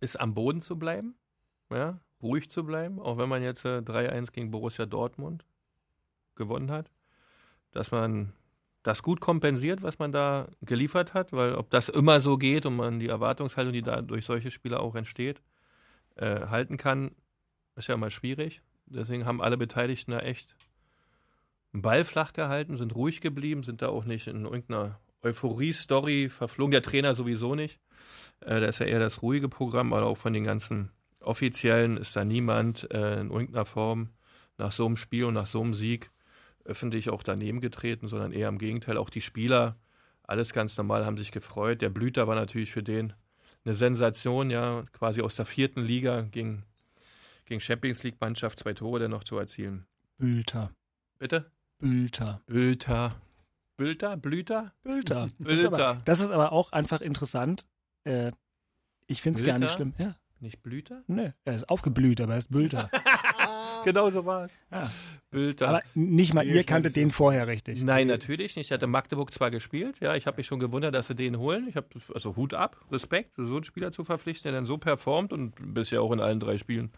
ist 0.00 0.18
am 0.18 0.34
Boden 0.34 0.60
zu 0.60 0.78
bleiben, 0.78 1.16
ja, 1.70 2.00
ruhig 2.22 2.48
zu 2.48 2.64
bleiben, 2.64 3.00
auch 3.00 3.18
wenn 3.18 3.28
man 3.28 3.42
jetzt 3.42 3.64
äh, 3.64 3.78
3-1 3.78 4.32
gegen 4.32 4.50
Borussia 4.50 4.86
Dortmund 4.86 5.44
gewonnen 6.36 6.70
hat, 6.70 6.90
dass 7.72 7.90
man 7.90 8.32
das 8.86 9.02
gut 9.02 9.20
kompensiert, 9.20 9.82
was 9.82 9.98
man 9.98 10.12
da 10.12 10.46
geliefert 10.62 11.12
hat, 11.12 11.32
weil 11.32 11.56
ob 11.56 11.70
das 11.70 11.88
immer 11.88 12.20
so 12.20 12.38
geht 12.38 12.66
und 12.66 12.76
man 12.76 13.00
die 13.00 13.08
Erwartungshaltung, 13.08 13.72
die 13.72 13.82
da 13.82 14.00
durch 14.00 14.24
solche 14.24 14.52
Spiele 14.52 14.78
auch 14.78 14.94
entsteht, 14.94 15.42
äh, 16.14 16.46
halten 16.46 16.76
kann, 16.76 17.10
ist 17.74 17.88
ja 17.88 17.96
immer 17.96 18.10
schwierig. 18.10 18.62
Deswegen 18.86 19.26
haben 19.26 19.42
alle 19.42 19.56
Beteiligten 19.56 20.12
da 20.12 20.20
echt 20.20 20.54
Ball 21.72 22.04
flach 22.04 22.32
gehalten, 22.32 22.76
sind 22.76 22.94
ruhig 22.94 23.20
geblieben, 23.20 23.64
sind 23.64 23.82
da 23.82 23.88
auch 23.88 24.04
nicht 24.04 24.28
in 24.28 24.44
irgendeiner 24.44 25.00
Euphorie-Story 25.20 26.28
verflogen. 26.28 26.70
Der 26.70 26.82
Trainer 26.82 27.16
sowieso 27.16 27.56
nicht. 27.56 27.80
Äh, 28.38 28.60
da 28.60 28.66
ist 28.66 28.78
ja 28.78 28.86
eher 28.86 29.00
das 29.00 29.20
ruhige 29.20 29.48
Programm, 29.48 29.94
aber 29.94 30.06
auch 30.06 30.16
von 30.16 30.32
den 30.32 30.44
ganzen 30.44 30.92
Offiziellen 31.18 31.96
ist 31.96 32.14
da 32.14 32.24
niemand 32.24 32.88
äh, 32.92 33.20
in 33.20 33.32
irgendeiner 33.32 33.64
Form 33.64 34.10
nach 34.58 34.70
so 34.70 34.86
einem 34.86 34.96
Spiel 34.96 35.24
und 35.24 35.34
nach 35.34 35.48
so 35.48 35.60
einem 35.60 35.74
Sieg 35.74 36.12
öffentlich 36.66 37.10
auch 37.10 37.22
daneben 37.22 37.60
getreten, 37.60 38.08
sondern 38.08 38.32
eher 38.32 38.48
im 38.48 38.58
Gegenteil. 38.58 38.96
Auch 38.96 39.10
die 39.10 39.20
Spieler, 39.20 39.76
alles 40.22 40.52
ganz 40.52 40.76
normal, 40.76 41.06
haben 41.06 41.18
sich 41.18 41.32
gefreut. 41.32 41.82
Der 41.82 41.90
Blüter 41.90 42.26
war 42.26 42.34
natürlich 42.34 42.72
für 42.72 42.82
den 42.82 43.12
eine 43.64 43.74
Sensation, 43.74 44.50
ja, 44.50 44.84
quasi 44.92 45.22
aus 45.22 45.34
der 45.34 45.44
vierten 45.44 45.82
Liga 45.82 46.22
gegen, 46.22 46.62
gegen 47.46 47.60
Champions 47.60 48.02
League-Mannschaft 48.02 48.60
zwei 48.60 48.74
Tore 48.74 49.00
dennoch 49.00 49.24
zu 49.24 49.36
erzielen. 49.36 49.86
Blüter. 50.18 50.70
Bitte? 51.18 51.50
Bülter. 51.78 52.42
Bülter. 52.46 53.20
Bülter? 53.76 54.16
Blüter? 54.16 54.72
Bülter. 54.82 55.28
Bülter. 55.38 55.44
Das 55.44 55.58
ist 55.58 55.66
aber, 55.66 56.00
das 56.04 56.20
ist 56.20 56.30
aber 56.30 56.52
auch 56.52 56.72
einfach 56.72 57.00
interessant. 57.00 57.66
Äh, 58.04 58.32
ich 59.06 59.20
finde 59.20 59.40
es 59.40 59.44
gar 59.46 59.58
nicht 59.58 59.72
schlimm. 59.72 59.94
Ja. 59.98 60.16
Nicht 60.38 60.62
Blüter? 60.62 61.02
Nee, 61.06 61.32
er 61.44 61.54
ist 61.54 61.68
aufgeblüht, 61.68 62.20
aber 62.20 62.32
er 62.32 62.38
ist 62.38 62.50
Bülter. 62.50 62.90
genau 63.86 64.10
so 64.10 64.26
war 64.26 64.44
es. 64.44 64.58
Ja. 64.70 64.90
Bülter. 65.30 65.68
Aber 65.68 65.82
nicht 65.94 66.34
mal 66.34 66.46
ihr 66.46 66.64
kanntet 66.64 66.96
den 66.96 67.10
vorher 67.10 67.46
richtig. 67.46 67.82
Nein, 67.82 68.08
natürlich 68.08 68.56
nicht. 68.56 68.66
Ich 68.66 68.72
hatte 68.72 68.86
Magdeburg 68.86 69.32
zwar 69.32 69.50
gespielt, 69.50 70.00
ja, 70.00 70.14
ich 70.14 70.26
habe 70.26 70.36
mich 70.36 70.46
schon 70.46 70.58
gewundert, 70.58 70.94
dass 70.94 71.06
sie 71.06 71.14
den 71.14 71.38
holen. 71.38 71.66
Ich 71.68 71.76
habe 71.76 71.88
also 72.12 72.36
Hut 72.36 72.52
ab, 72.52 72.76
Respekt, 72.90 73.36
so 73.36 73.42
einen 73.42 73.64
Spieler 73.64 73.92
zu 73.92 74.04
verpflichten, 74.04 74.50
der 74.50 74.58
dann 74.58 74.66
so 74.66 74.76
performt 74.76 75.32
und 75.32 75.54
bisher 75.74 76.02
auch 76.02 76.12
in 76.12 76.20
allen 76.20 76.40
drei 76.40 76.58
Spielen 76.58 76.90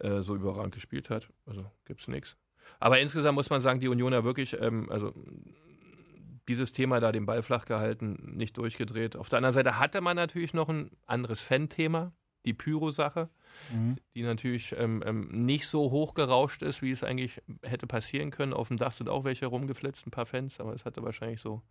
äh, 0.00 0.22
so 0.22 0.34
überragend 0.34 0.74
gespielt 0.74 1.10
hat. 1.10 1.28
Also 1.46 1.70
gibt's 1.84 2.08
nichts. 2.08 2.36
Aber 2.80 3.00
insgesamt 3.00 3.36
muss 3.36 3.50
man 3.50 3.60
sagen, 3.60 3.80
die 3.80 3.88
Union 3.88 4.12
ja 4.12 4.24
wirklich, 4.24 4.60
ähm, 4.60 4.88
also 4.90 5.12
dieses 6.48 6.72
Thema 6.72 7.00
da 7.00 7.12
den 7.12 7.26
Ball 7.26 7.42
flach 7.42 7.64
gehalten, 7.64 8.34
nicht 8.36 8.56
durchgedreht. 8.56 9.16
Auf 9.16 9.28
der 9.28 9.38
anderen 9.38 9.54
Seite 9.54 9.78
hatte 9.78 10.00
man 10.00 10.16
natürlich 10.16 10.54
noch 10.54 10.68
ein 10.68 10.90
anderes 11.06 11.40
Fan-Thema, 11.40 12.12
die 12.44 12.54
Pyro-Sache, 12.54 13.28
mhm. 13.72 13.96
die 14.14 14.22
natürlich 14.22 14.74
ähm, 14.78 15.02
ähm, 15.06 15.28
nicht 15.28 15.66
so 15.66 15.90
hoch 15.90 16.14
gerauscht 16.14 16.62
ist, 16.62 16.82
wie 16.82 16.90
es 16.90 17.02
eigentlich 17.02 17.40
hätte 17.62 17.86
passieren 17.86 18.30
können. 18.30 18.52
Auf 18.52 18.68
dem 18.68 18.76
Dach 18.76 18.92
sind 18.92 19.08
auch 19.08 19.24
welche 19.24 19.46
rumgeflitzt, 19.46 20.06
ein 20.06 20.10
paar 20.10 20.26
Fans, 20.26 20.60
aber 20.60 20.74
es 20.74 20.84
hatte 20.84 21.02
wahrscheinlich 21.02 21.40
so 21.40 21.62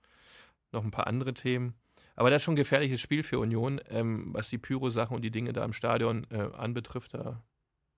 noch 0.72 0.84
ein 0.84 0.92
paar 0.92 1.08
andere 1.08 1.34
Themen. 1.34 1.76
Aber 2.16 2.30
das 2.30 2.42
ist 2.42 2.44
schon 2.46 2.54
ein 2.54 2.58
gefährliches 2.58 3.02
Spiel 3.02 3.24
für 3.24 3.40
Union, 3.40 3.82
ähm, 3.90 4.34
was 4.34 4.50
die 4.50 4.58
Pyro-Sachen 4.58 5.16
und 5.16 5.22
die 5.24 5.32
Dinge 5.32 5.54
da 5.54 5.66
im 5.66 5.74
Stadion 5.74 6.28
äh, 6.30 6.50
anbetrifft. 6.54 7.14
Da 7.14 7.44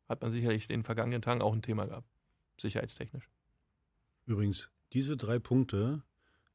hat 0.07 0.21
man 0.21 0.31
sicherlich 0.31 0.69
in 0.69 0.79
den 0.79 0.83
vergangenen 0.83 1.21
Tagen 1.21 1.41
auch 1.41 1.53
ein 1.53 1.61
Thema 1.61 1.85
gehabt 1.85 2.07
sicherheitstechnisch. 2.61 3.29
Übrigens, 4.25 4.69
diese 4.93 5.17
drei 5.17 5.39
Punkte 5.39 6.03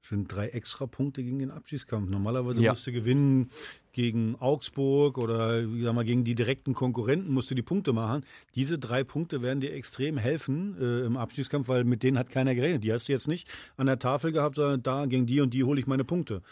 sind 0.02 0.34
drei 0.34 0.48
extra 0.48 0.86
Punkte 0.86 1.22
gegen 1.22 1.38
den 1.38 1.50
Abschiedskampf. 1.50 2.08
Normalerweise 2.08 2.62
ja. 2.62 2.72
musst 2.72 2.86
du 2.86 2.92
gewinnen 2.92 3.50
gegen 3.92 4.36
Augsburg 4.36 5.18
oder 5.18 5.62
sag 5.62 5.94
mal, 5.94 6.04
gegen 6.04 6.24
die 6.24 6.34
direkten 6.34 6.74
Konkurrenten 6.74 7.32
musst 7.32 7.50
du 7.50 7.54
die 7.54 7.62
Punkte 7.62 7.92
machen. 7.92 8.24
Diese 8.54 8.78
drei 8.78 9.04
Punkte 9.04 9.42
werden 9.42 9.60
dir 9.60 9.72
extrem 9.72 10.16
helfen 10.16 10.76
äh, 10.80 11.04
im 11.04 11.16
Abschiedskampf, 11.16 11.68
weil 11.68 11.84
mit 11.84 12.02
denen 12.02 12.18
hat 12.18 12.30
keiner 12.30 12.54
gerechnet. 12.54 12.84
Die 12.84 12.92
hast 12.92 13.08
du 13.08 13.12
jetzt 13.12 13.28
nicht 13.28 13.48
an 13.76 13.86
der 13.86 13.98
Tafel 13.98 14.32
gehabt, 14.32 14.56
sondern 14.56 14.82
da 14.82 15.06
gegen 15.06 15.26
die 15.26 15.40
und 15.40 15.52
die 15.52 15.64
hole 15.64 15.80
ich 15.80 15.86
meine 15.86 16.04
Punkte. 16.04 16.42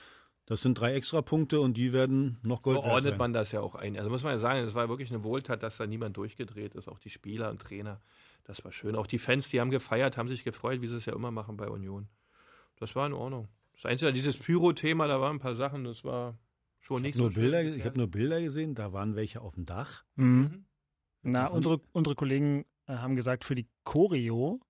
Das 0.47 0.63
sind 0.63 0.81
drei 0.81 0.95
Extrapunkte 0.95 1.61
und 1.61 1.77
die 1.77 1.93
werden 1.93 2.39
noch 2.43 2.63
Gold 2.63 2.79
So 2.79 2.83
ordnet 2.85 3.13
sein. 3.13 3.19
man 3.19 3.33
das 3.35 3.53
ja 3.53 3.61
auch 3.61 3.75
ein. 3.75 3.99
Also 3.99 4.09
muss 4.09 4.23
man 4.23 4.33
ja 4.33 4.39
sagen, 4.39 4.61
es 4.61 4.75
war 4.75 4.89
wirklich 4.89 5.11
eine 5.11 5.23
Wohltat, 5.23 5.63
dass 5.63 5.77
da 5.77 5.87
niemand 5.87 6.17
durchgedreht 6.17 6.75
ist, 6.75 6.89
auch 6.89 6.99
die 6.99 7.11
Spieler 7.11 7.51
und 7.51 7.61
Trainer. 7.61 8.01
Das 8.45 8.65
war 8.65 8.73
schön. 8.73 8.97
Auch 8.97 9.07
die 9.07 9.19
Fans, 9.19 9.51
die 9.51 9.61
haben 9.61 9.71
gefeiert, 9.71 10.17
haben 10.17 10.29
sich 10.29 10.45
gefreut, 10.45 10.81
wie 10.81 10.87
sie 10.87 10.97
es 10.97 11.05
ja 11.05 11.15
immer 11.15 11.31
machen 11.31 11.59
bei 11.59 11.69
Union. 11.69 12.09
Das 12.79 12.95
war 12.97 13.07
in 13.07 13.13
Ordnung. 13.13 13.49
Das 13.75 13.87
Einzige, 13.87 14.13
dieses 14.13 14.37
Pyro-Thema, 14.37 15.07
da 15.07 15.21
waren 15.21 15.37
ein 15.37 15.41
paar 15.41 15.55
Sachen, 15.55 15.85
das 15.85 16.05
war 16.05 16.39
schon 16.81 17.03
nicht 17.03 17.17
Ich 17.17 17.23
habe 17.23 17.33
so 17.33 17.41
nur, 17.41 17.43
Bilder, 17.51 17.63
schön. 17.63 17.79
ich 17.79 17.85
hab 17.87 17.97
nur 17.97 18.07
Bilder 18.09 18.41
gesehen, 18.41 18.75
da 18.75 18.93
waren 18.93 19.15
welche 19.15 19.41
auf 19.41 19.55
dem 19.55 19.67
Dach. 19.67 20.05
Mhm. 20.17 20.27
Mhm. 20.27 20.65
Na, 21.23 21.47
unsere, 21.49 21.81
unsere 21.93 22.15
Kollegen 22.17 22.65
äh, 22.87 22.95
haben 22.95 23.17
gesagt, 23.17 23.45
für 23.45 23.55
die 23.55 23.69
Choreo 23.85 24.61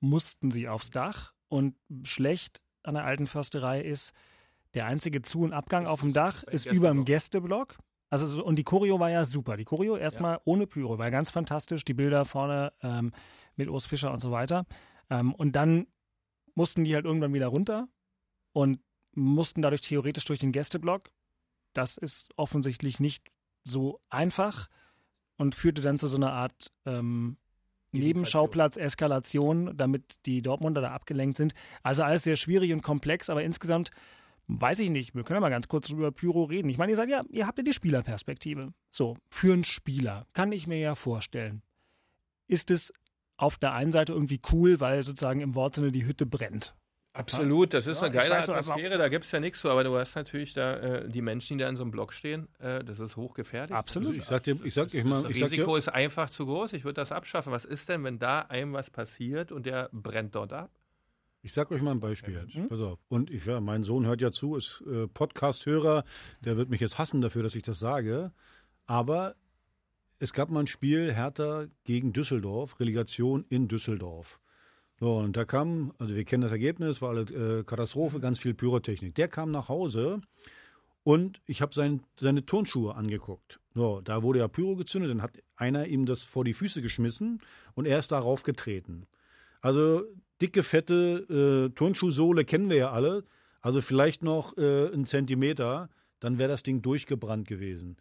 mussten 0.00 0.50
sie 0.50 0.68
aufs 0.68 0.90
Dach 0.90 1.32
und 1.48 1.74
schlecht 2.02 2.62
an 2.82 2.94
der 2.94 3.04
alten 3.04 3.26
Försterei 3.26 3.80
ist, 3.80 4.12
der 4.74 4.86
einzige 4.86 5.22
Zu- 5.22 5.40
und 5.40 5.52
Abgang 5.52 5.86
auf 5.86 6.00
dem 6.00 6.12
Dach 6.12 6.42
ist 6.44 6.66
über 6.66 6.88
dem 6.88 7.04
Gästeblock. 7.04 7.76
Also, 8.10 8.26
so- 8.28 8.44
und 8.44 8.56
die 8.56 8.64
Choreo 8.64 9.00
war 9.00 9.10
ja 9.10 9.24
super. 9.24 9.56
Die 9.56 9.64
Choreo 9.64 9.96
erstmal 9.96 10.40
ohne 10.44 10.66
Pyro, 10.66 10.98
war 10.98 11.10
ganz 11.10 11.30
fantastisch. 11.30 11.84
Die 11.84 11.94
Bilder 11.94 12.24
vorne 12.24 12.72
ähm, 12.82 13.12
mit 13.56 13.68
Urs 13.68 13.86
Fischer 13.86 14.12
und 14.12 14.20
so 14.20 14.30
weiter. 14.30 14.66
Ähm, 15.10 15.34
und 15.34 15.56
dann 15.56 15.86
mussten 16.56 16.82
die 16.82 16.94
halt 16.94 17.04
irgendwann 17.04 17.34
wieder 17.34 17.46
runter 17.46 17.88
und 18.52 18.80
mussten 19.12 19.62
dadurch 19.62 19.82
theoretisch 19.82 20.24
durch 20.24 20.40
den 20.40 20.52
Gästeblock. 20.52 21.10
Das 21.72 21.96
ist 21.96 22.30
offensichtlich 22.36 22.98
nicht 22.98 23.30
so 23.62 24.00
einfach 24.08 24.68
und 25.36 25.54
führte 25.54 25.82
dann 25.82 25.98
zu 25.98 26.08
so 26.08 26.16
einer 26.16 26.32
Art 26.32 26.72
ähm, 26.86 27.36
Nebenschauplatz, 27.92 28.76
Eskalation, 28.76 29.76
damit 29.76 30.26
die 30.26 30.42
Dortmunder 30.42 30.80
da 30.80 30.92
abgelenkt 30.92 31.36
sind. 31.36 31.54
Also 31.82 32.02
alles 32.02 32.24
sehr 32.24 32.36
schwierig 32.36 32.72
und 32.72 32.82
komplex, 32.82 33.30
aber 33.30 33.42
insgesamt 33.42 33.90
weiß 34.48 34.78
ich 34.80 34.90
nicht. 34.90 35.14
Wir 35.14 35.24
können 35.24 35.36
ja 35.36 35.40
mal 35.40 35.50
ganz 35.50 35.68
kurz 35.68 35.90
über 35.90 36.12
Pyro 36.12 36.44
reden. 36.44 36.68
Ich 36.68 36.78
meine, 36.78 36.92
ihr 36.92 36.96
sagt 36.96 37.10
ja, 37.10 37.22
ihr 37.28 37.46
habt 37.46 37.58
ja 37.58 37.64
die 37.64 37.72
Spielerperspektive. 37.72 38.72
So, 38.90 39.16
für 39.28 39.52
einen 39.52 39.64
Spieler 39.64 40.26
kann 40.32 40.52
ich 40.52 40.66
mir 40.66 40.78
ja 40.78 40.94
vorstellen. 40.94 41.62
Ist 42.46 42.70
es 42.70 42.92
auf 43.36 43.58
der 43.58 43.72
einen 43.72 43.92
Seite 43.92 44.12
irgendwie 44.12 44.40
cool, 44.52 44.80
weil 44.80 45.02
sozusagen 45.02 45.40
im 45.40 45.54
Wortsinne 45.54 45.92
die 45.92 46.06
Hütte 46.06 46.26
brennt. 46.26 46.74
Absolut, 47.12 47.72
das 47.72 47.86
ist 47.86 48.02
Ja, 48.02 48.08
eine 48.08 48.14
ich 48.14 48.20
geile 48.20 48.34
weiß 48.34 48.48
Atmosphäre, 48.50 48.98
da 48.98 49.08
gibt 49.08 49.24
es 49.24 49.32
ja 49.32 49.40
nichts 49.40 49.60
so, 49.60 49.70
aber 49.70 49.84
du 49.84 49.96
hast 49.96 50.14
natürlich 50.16 50.52
da 50.52 50.76
äh, 50.76 51.08
die 51.08 51.22
Menschen, 51.22 51.56
die 51.56 51.64
da 51.64 51.68
in 51.70 51.76
so 51.76 51.82
einem 51.82 51.90
Block 51.90 52.12
stehen, 52.12 52.48
äh, 52.58 52.84
das 52.84 53.00
ist 53.00 53.16
hochgefährlich. 53.16 53.74
Absolut. 53.74 54.08
Also 54.08 54.20
ich 54.20 54.26
sag 54.26 54.42
dir, 54.42 54.58
ich 54.62 54.74
sag 54.74 54.88
Das, 54.88 54.94
euch 54.94 55.04
mal, 55.04 55.22
das 55.22 55.30
ich 55.30 55.38
sag 55.38 55.50
Risiko 55.50 55.72
dir, 55.72 55.78
ist 55.78 55.88
einfach 55.88 56.28
zu 56.28 56.44
groß, 56.44 56.74
ich 56.74 56.84
würde 56.84 57.00
das 57.00 57.12
abschaffen. 57.12 57.52
Was 57.52 57.64
ist 57.64 57.88
denn, 57.88 58.04
wenn 58.04 58.18
da 58.18 58.40
einem 58.40 58.74
was 58.74 58.90
passiert 58.90 59.50
und 59.50 59.64
der 59.64 59.88
brennt 59.92 60.34
dort 60.34 60.52
ab? 60.52 60.70
ich 61.42 61.52
sag 61.52 61.70
euch 61.70 61.80
mal 61.80 61.92
ein 61.92 62.00
Beispiel. 62.00 62.44
Mhm. 62.52 62.66
Pass 62.66 62.80
auf. 62.80 62.98
Und 63.08 63.30
ich, 63.30 63.46
ja, 63.46 63.60
mein 63.60 63.84
Sohn 63.84 64.04
hört 64.04 64.20
ja 64.20 64.32
zu, 64.32 64.56
ist 64.56 64.82
äh, 64.90 65.06
Podcast-Hörer, 65.06 66.04
der 66.40 66.56
wird 66.56 66.70
mich 66.70 66.80
jetzt 66.80 66.98
hassen 66.98 67.20
dafür, 67.20 67.44
dass 67.44 67.54
ich 67.54 67.62
das 67.62 67.78
sage. 67.78 68.32
Aber 68.86 69.36
es 70.18 70.32
gab 70.32 70.50
mal 70.50 70.60
ein 70.60 70.66
Spiel 70.66 71.12
Hertha 71.12 71.66
gegen 71.84 72.12
Düsseldorf, 72.12 72.80
Relegation 72.80 73.44
in 73.48 73.68
Düsseldorf. 73.68 74.40
So, 74.98 75.16
und 75.16 75.36
da 75.36 75.44
kam, 75.44 75.92
also 75.98 76.14
wir 76.14 76.24
kennen 76.24 76.42
das 76.42 76.52
Ergebnis, 76.52 77.02
war 77.02 77.10
alle 77.10 77.58
äh, 77.58 77.64
Katastrophe, 77.64 78.18
ganz 78.18 78.38
viel 78.38 78.54
Pyrotechnik. 78.54 79.14
Der 79.14 79.28
kam 79.28 79.50
nach 79.50 79.68
Hause 79.68 80.22
und 81.02 81.40
ich 81.46 81.60
habe 81.60 81.74
sein, 81.74 82.00
seine 82.18 82.46
Turnschuhe 82.46 82.94
angeguckt. 82.94 83.60
So, 83.74 84.00
da 84.00 84.22
wurde 84.22 84.38
ja 84.38 84.48
Pyro 84.48 84.74
gezündet, 84.74 85.10
dann 85.10 85.22
hat 85.22 85.32
einer 85.54 85.86
ihm 85.86 86.06
das 86.06 86.22
vor 86.22 86.44
die 86.44 86.54
Füße 86.54 86.80
geschmissen 86.80 87.40
und 87.74 87.84
er 87.84 87.98
ist 87.98 88.10
darauf 88.10 88.42
getreten. 88.42 89.06
Also 89.60 90.04
dicke, 90.40 90.62
fette 90.62 91.68
äh, 91.68 91.74
Turnschuhsohle 91.74 92.46
kennen 92.46 92.70
wir 92.70 92.76
ja 92.76 92.90
alle. 92.90 93.24
Also 93.60 93.82
vielleicht 93.82 94.22
noch 94.22 94.56
äh, 94.56 94.90
einen 94.92 95.04
Zentimeter, 95.04 95.90
dann 96.20 96.38
wäre 96.38 96.48
das 96.48 96.62
Ding 96.62 96.80
durchgebrannt 96.80 97.46
gewesen. 97.46 97.96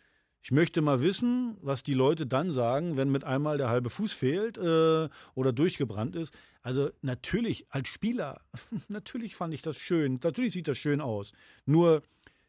Ich 0.45 0.51
möchte 0.51 0.84
mal 0.84 1.01
wissen, 1.01 1.58
was 1.62 1.81
die 1.81 1.95
Leute 1.95 2.27
dann 2.27 2.51
sagen, 2.51 2.97
wenn 2.97 3.10
mit 3.10 3.23
einmal 3.23 3.58
der 3.58 3.67
halbe 3.67 3.89
Fuß 3.89 4.13
fehlt 4.13 4.60
äh, 4.60 5.10
oder 5.34 5.51
durchgebrannt 5.51 6.15
ist. 6.15 6.38
Also 6.62 6.91
natürlich 7.01 7.65
als 7.71 7.88
Spieler, 7.88 8.41
natürlich 8.88 9.36
fand 9.36 9.55
ich 9.55 9.63
das 9.63 9.75
schön. 9.75 10.19
Natürlich 10.21 10.53
sieht 10.53 10.67
das 10.67 10.77
schön 10.77 11.01
aus. 11.01 11.34
Nur, 11.65 12.03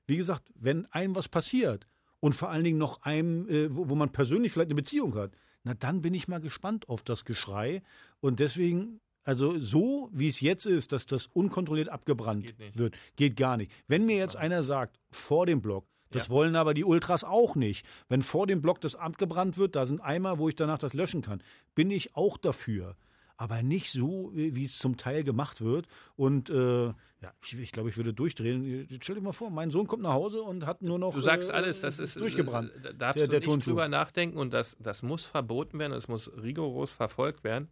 wie 0.06 0.18
gesagt, 0.18 0.42
wenn 0.54 0.84
einem 0.92 1.14
was 1.14 1.30
passiert 1.30 1.86
und 2.20 2.34
vor 2.34 2.50
allen 2.50 2.64
Dingen 2.64 2.76
noch 2.76 3.00
einem, 3.00 3.48
äh, 3.48 3.74
wo, 3.74 3.88
wo 3.88 3.94
man 3.94 4.12
persönlich 4.12 4.52
vielleicht 4.52 4.68
eine 4.68 4.74
Beziehung 4.74 5.14
hat, 5.14 5.32
na 5.64 5.72
dann 5.72 6.02
bin 6.02 6.12
ich 6.12 6.28
mal 6.28 6.42
gespannt 6.42 6.90
auf 6.90 7.02
das 7.02 7.24
Geschrei. 7.24 7.82
Und 8.20 8.40
deswegen, 8.40 9.00
also 9.24 9.58
so 9.58 10.10
wie 10.12 10.28
es 10.28 10.42
jetzt 10.42 10.66
ist, 10.66 10.92
dass 10.92 11.06
das 11.06 11.28
unkontrolliert 11.28 11.88
abgebrannt 11.88 12.44
Geht 12.44 12.76
wird, 12.76 12.94
geht 13.16 13.36
gar 13.38 13.56
nicht. 13.56 13.72
Wenn 13.88 14.04
mir 14.04 14.18
jetzt 14.18 14.36
einer 14.36 14.62
sagt, 14.62 15.00
vor 15.10 15.46
dem 15.46 15.62
Block, 15.62 15.86
das 16.10 16.26
Ja. 16.28 16.30
wollen 16.30 16.56
aber 16.56 16.74
die 16.74 16.84
Ultras 16.84 17.24
auch 17.24 17.54
nicht. 17.56 17.86
Wenn 18.08 18.22
vor 18.22 18.46
dem 18.46 18.62
Block 18.62 18.80
das 18.80 18.94
abgebrannt 18.94 19.58
wird, 19.58 19.76
da 19.76 19.86
sind 19.86 20.00
Eimer, 20.00 20.38
wo 20.38 20.48
ich 20.48 20.54
danach 20.56 20.78
das 20.78 20.94
löschen 20.94 21.22
kann, 21.22 21.42
bin 21.74 21.90
ich 21.90 22.14
auch 22.16 22.36
dafür. 22.38 22.96
Aber 23.38 23.62
nicht 23.62 23.90
so, 23.90 24.30
wie 24.34 24.64
es 24.64 24.78
zum 24.78 24.96
Teil 24.96 25.22
gemacht 25.22 25.60
wird. 25.60 25.86
Und 26.16 26.48
äh, 26.48 26.86
ja, 26.86 27.32
ich, 27.42 27.58
ich 27.58 27.70
glaube, 27.72 27.90
ich 27.90 27.96
würde 27.98 28.14
durchdrehen. 28.14 28.88
Stell 29.02 29.16
dir 29.16 29.20
mal 29.20 29.32
vor, 29.32 29.50
mein 29.50 29.68
Sohn 29.70 29.86
kommt 29.86 30.02
nach 30.02 30.14
Hause 30.14 30.40
und 30.42 30.64
hat 30.64 30.80
nur 30.80 30.98
noch. 30.98 31.12
Du 31.12 31.20
sagst 31.20 31.50
äh, 31.50 31.52
alles, 31.52 31.80
das 31.80 31.98
ist 31.98 32.18
durchgebrannt. 32.18 32.72
Da 32.82 32.92
darfst 32.94 33.18
der- 33.20 33.26
du 33.26 33.30
der 33.32 33.40
nicht 33.40 33.48
Turnschuh. 33.48 33.70
drüber 33.70 33.88
nachdenken 33.88 34.38
und 34.38 34.54
das, 34.54 34.74
das 34.80 35.02
muss 35.02 35.24
verboten 35.26 35.78
werden, 35.78 35.92
es 35.92 36.08
muss 36.08 36.30
rigoros 36.42 36.92
verfolgt 36.92 37.44
werden, 37.44 37.68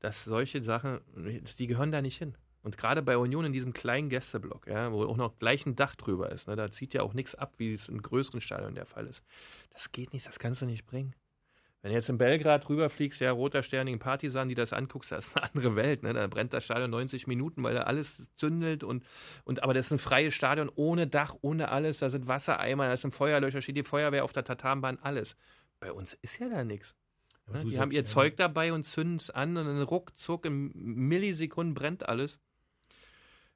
dass 0.00 0.24
solche 0.24 0.62
Sachen, 0.62 0.98
die 1.58 1.66
gehören 1.66 1.90
da 1.90 2.02
nicht 2.02 2.18
hin. 2.18 2.34
Und 2.68 2.76
gerade 2.76 3.00
bei 3.00 3.16
Union 3.16 3.46
in 3.46 3.54
diesem 3.54 3.72
kleinen 3.72 4.10
Gästeblock, 4.10 4.66
ja, 4.66 4.92
wo 4.92 5.02
auch 5.06 5.16
noch 5.16 5.38
gleich 5.38 5.64
ein 5.64 5.74
Dach 5.74 5.96
drüber 5.96 6.30
ist, 6.30 6.48
ne, 6.48 6.54
da 6.54 6.70
zieht 6.70 6.92
ja 6.92 7.00
auch 7.00 7.14
nichts 7.14 7.34
ab, 7.34 7.54
wie 7.56 7.72
es 7.72 7.88
in 7.88 8.02
größeren 8.02 8.42
Stadien 8.42 8.74
der 8.74 8.84
Fall 8.84 9.06
ist. 9.06 9.22
Das 9.70 9.90
geht 9.90 10.12
nicht, 10.12 10.26
das 10.26 10.38
kannst 10.38 10.60
du 10.60 10.66
nicht 10.66 10.84
bringen. 10.84 11.14
Wenn 11.80 11.92
du 11.92 11.94
jetzt 11.94 12.10
in 12.10 12.18
Belgrad 12.18 12.68
rüberfliegst, 12.68 13.22
ja, 13.22 13.32
roter 13.32 13.62
Stern 13.62 13.86
gegen 13.86 13.98
Partisan, 13.98 14.50
die 14.50 14.54
das 14.54 14.74
anguckst, 14.74 15.12
das 15.12 15.28
ist 15.28 15.36
eine 15.38 15.46
andere 15.46 15.76
Welt. 15.76 16.02
Ne? 16.02 16.12
Da 16.12 16.26
brennt 16.26 16.52
das 16.52 16.66
Stadion 16.66 16.90
90 16.90 17.26
Minuten, 17.26 17.62
weil 17.62 17.72
da 17.72 17.84
alles 17.84 18.34
zündelt 18.34 18.84
und, 18.84 19.02
und 19.44 19.62
aber 19.62 19.72
das 19.72 19.86
ist 19.86 19.92
ein 19.92 19.98
freies 19.98 20.34
Stadion 20.34 20.70
ohne 20.74 21.06
Dach, 21.06 21.36
ohne 21.40 21.70
alles. 21.70 22.00
Da 22.00 22.10
sind 22.10 22.28
Wassereimer, 22.28 22.86
da 22.86 22.98
sind 22.98 23.14
Feuerlöscher, 23.14 23.62
steht 23.62 23.78
die 23.78 23.82
Feuerwehr 23.82 24.24
auf 24.24 24.32
der 24.32 24.44
Tatanbahn, 24.44 24.98
alles. 25.00 25.38
Bei 25.80 25.90
uns 25.90 26.12
ist 26.20 26.38
ja 26.38 26.50
da 26.50 26.64
nichts. 26.64 26.94
Ne? 27.50 27.64
Die 27.64 27.80
haben 27.80 27.92
ihr 27.92 28.00
ja, 28.00 28.04
Zeug 28.04 28.36
dabei 28.36 28.74
und 28.74 28.84
zünden 28.84 29.16
es 29.16 29.30
an 29.30 29.56
und 29.56 29.64
dann 29.64 29.82
ruckzuck 29.82 30.44
in 30.44 30.70
Millisekunden 30.74 31.72
brennt 31.74 32.06
alles. 32.06 32.38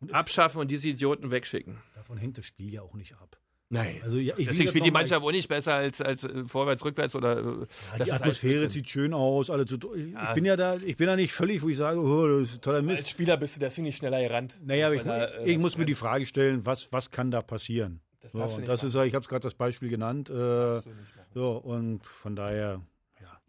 Und 0.02 0.12
Abschaffen 0.14 0.60
und 0.60 0.70
diese 0.70 0.88
Idioten 0.88 1.30
wegschicken. 1.30 1.78
Davon 1.94 2.18
hängt 2.18 2.36
das 2.38 2.44
Spiel 2.44 2.72
ja 2.72 2.82
auch 2.82 2.94
nicht 2.94 3.14
ab. 3.14 3.38
Nein. 3.70 4.00
Also 4.04 4.18
ja, 4.18 4.34
Deswegen 4.36 4.58
das 4.64 4.68
spielt 4.68 4.84
die 4.84 4.90
Mannschaft 4.90 5.24
auch 5.24 5.30
nicht 5.30 5.48
besser 5.48 5.72
als, 5.74 6.02
als 6.02 6.24
äh, 6.24 6.44
vorwärts, 6.44 6.84
rückwärts 6.84 7.14
oder. 7.14 7.38
äh, 7.38 7.42
Ja, 7.42 7.66
das 7.98 8.06
die 8.08 8.12
Atmosphäre 8.12 8.68
sieht 8.68 8.86
schön 8.90 9.14
aus, 9.14 9.48
alles 9.48 9.70
so. 9.70 9.94
Ich 9.94 10.12
Ja. 10.12 10.34
bin 10.34 10.44
ja 10.44 10.56
da, 10.56 10.76
ich 10.76 10.98
bin 10.98 11.06
da 11.06 11.16
nicht 11.16 11.32
völlig, 11.32 11.62
wo 11.62 11.70
ich 11.70 11.78
sage, 11.78 11.98
oh, 11.98 12.26
das 12.40 12.50
ist 12.50 12.62
toller 12.62 12.78
Als 12.78 12.86
Mist. 12.86 13.08
Spieler 13.08 13.38
bist 13.38 13.56
du 13.56 13.60
deswegen 13.60 13.86
nicht 13.86 13.96
schneller 13.96 14.20
gerannt. 14.20 14.58
Naja, 14.62 14.88
aber 14.88 14.96
ich, 14.96 15.02
da, 15.04 15.24
äh, 15.24 15.48
ich 15.48 15.56
was 15.56 15.62
muss 15.62 15.78
mir 15.78 15.86
die. 15.86 15.94
Frage 15.94 16.26
stellen, 16.26 16.66
was, 16.66 16.92
was 16.92 17.10
kann 17.10 17.30
da 17.30 17.40
passieren? 17.40 18.00
Das 18.20 18.32
So, 18.32 18.40
das 18.60 18.84
ist, 18.84 18.94
ja- 18.94 19.04
ich 19.04 19.14
habe 19.14 19.22
es 19.22 19.28
gerade 19.30 19.42
das 19.42 19.54
Beispiel 19.54 19.88
genannt. 19.88 20.28
Äh, 20.28 20.82
so, 21.32 21.52
und 21.52 22.04
von 22.04 22.36
daher, 22.36 22.56
ja. 22.72 22.82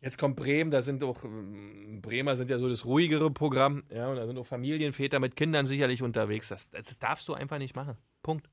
Jetzt 0.04 0.18
kommt 0.18 0.36
Bremen, 0.36 0.70
da 0.70 0.82
sind 0.82 1.02
auch, 1.02 1.24
ähm, 1.24 2.02
Bremer 2.02 2.36
sind 2.36 2.50
ja 2.50 2.60
so 2.60 2.68
das 2.68 2.84
ruhigere 2.84 3.32
Programm, 3.32 3.84
ja, 3.90 4.10
und 4.10 4.18
da 4.18 4.28
sind 4.28 4.38
auch 4.38 4.46
Familienväter 4.46 5.22
mit 5.22 5.38
Kindern 5.38 5.66
sicherlich 5.66 6.04
unterwegs. 6.04 6.50
Das, 6.50 6.70
das 6.72 7.00
darfst 7.00 7.30
du 7.30 7.34
einfach 7.34 7.58
nicht 7.58 7.74
machen. 7.74 7.96
Punkt. 8.22 8.48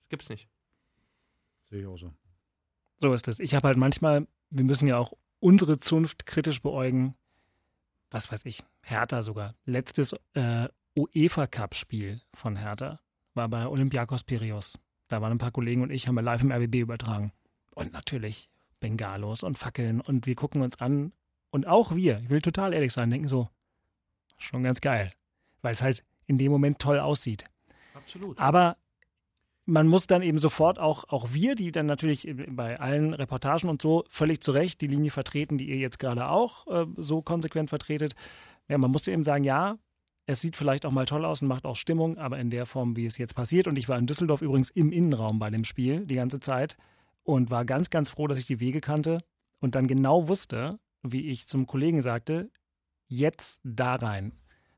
Das 0.00 0.08
gibt's 0.08 0.30
nicht. 0.30 0.48
Sehe 1.68 1.80
ich 1.80 1.86
auch 1.86 1.98
so. 1.98 2.14
So 2.98 3.12
ist 3.12 3.28
es. 3.28 3.40
Ich 3.40 3.54
habe 3.54 3.68
halt 3.68 3.76
manchmal, 3.76 4.26
wir 4.48 4.64
müssen 4.64 4.86
ja 4.86 4.96
auch 4.96 5.12
unsere 5.38 5.78
Zunft 5.80 6.24
kritisch 6.24 6.62
beäugen. 6.62 7.14
Was 8.10 8.32
weiß 8.32 8.46
ich, 8.46 8.64
Hertha 8.80 9.20
sogar. 9.20 9.54
Letztes 9.66 10.14
äh, 10.32 10.68
UEFA-Cup-Spiel 10.96 12.22
von 12.32 12.56
Hertha 12.56 13.00
war 13.34 13.50
bei 13.50 13.66
Olympiakos 13.66 14.24
Piraeus. 14.24 14.78
Da 15.08 15.20
waren 15.20 15.32
ein 15.32 15.38
paar 15.38 15.50
Kollegen 15.50 15.82
und 15.82 15.90
ich, 15.90 16.08
haben 16.08 16.14
wir 16.14 16.22
live 16.22 16.42
im 16.42 16.52
RBB 16.52 16.76
übertragen. 16.76 17.32
Und 17.74 17.92
natürlich 17.92 18.48
Bengalos 18.80 19.42
und 19.42 19.58
Fackeln 19.58 20.00
und 20.00 20.26
wir 20.26 20.34
gucken 20.34 20.62
uns 20.62 20.80
an. 20.80 21.12
Und 21.50 21.66
auch 21.66 21.94
wir, 21.94 22.20
ich 22.20 22.30
will 22.30 22.42
total 22.42 22.72
ehrlich 22.72 22.92
sein, 22.92 23.10
denken 23.10 23.28
so, 23.28 23.48
schon 24.38 24.62
ganz 24.62 24.80
geil. 24.80 25.12
Weil 25.62 25.72
es 25.72 25.82
halt 25.82 26.04
in 26.26 26.38
dem 26.38 26.52
Moment 26.52 26.78
toll 26.78 26.98
aussieht. 26.98 27.44
Absolut. 27.94 28.38
Aber 28.38 28.76
man 29.64 29.88
muss 29.88 30.06
dann 30.06 30.22
eben 30.22 30.38
sofort 30.38 30.78
auch, 30.78 31.04
auch 31.08 31.32
wir, 31.32 31.56
die 31.56 31.72
dann 31.72 31.86
natürlich 31.86 32.28
bei 32.48 32.78
allen 32.78 33.14
Reportagen 33.14 33.68
und 33.68 33.82
so 33.82 34.04
völlig 34.08 34.40
zu 34.40 34.52
Recht 34.52 34.80
die 34.80 34.86
Linie 34.86 35.10
vertreten, 35.10 35.58
die 35.58 35.68
ihr 35.68 35.76
jetzt 35.76 35.98
gerade 35.98 36.28
auch 36.28 36.66
äh, 36.68 36.86
so 36.96 37.20
konsequent 37.20 37.68
vertretet. 37.68 38.14
Ja, 38.68 38.78
man 38.78 38.90
muss 38.90 39.08
eben 39.08 39.24
sagen, 39.24 39.44
ja, 39.44 39.78
es 40.26 40.40
sieht 40.40 40.56
vielleicht 40.56 40.86
auch 40.86 40.90
mal 40.92 41.04
toll 41.04 41.24
aus 41.24 41.42
und 41.42 41.48
macht 41.48 41.64
auch 41.64 41.76
Stimmung, 41.76 42.18
aber 42.18 42.38
in 42.38 42.50
der 42.50 42.66
Form, 42.66 42.96
wie 42.96 43.06
es 43.06 43.18
jetzt 43.18 43.34
passiert. 43.34 43.68
Und 43.68 43.76
ich 43.76 43.88
war 43.88 43.98
in 43.98 44.06
Düsseldorf 44.06 44.42
übrigens 44.42 44.70
im 44.70 44.92
Innenraum 44.92 45.38
bei 45.38 45.50
dem 45.50 45.64
Spiel 45.64 46.06
die 46.06 46.16
ganze 46.16 46.40
Zeit 46.40 46.76
und 47.26 47.50
war 47.50 47.64
ganz, 47.64 47.90
ganz 47.90 48.08
froh, 48.08 48.26
dass 48.26 48.38
ich 48.38 48.46
die 48.46 48.60
Wege 48.60 48.80
kannte 48.80 49.18
und 49.60 49.74
dann 49.74 49.86
genau 49.86 50.28
wusste, 50.28 50.78
wie 51.02 51.28
ich 51.28 51.46
zum 51.46 51.66
Kollegen 51.66 52.00
sagte, 52.00 52.50
jetzt 53.08 53.60
da 53.64 53.96
rein. 53.96 54.32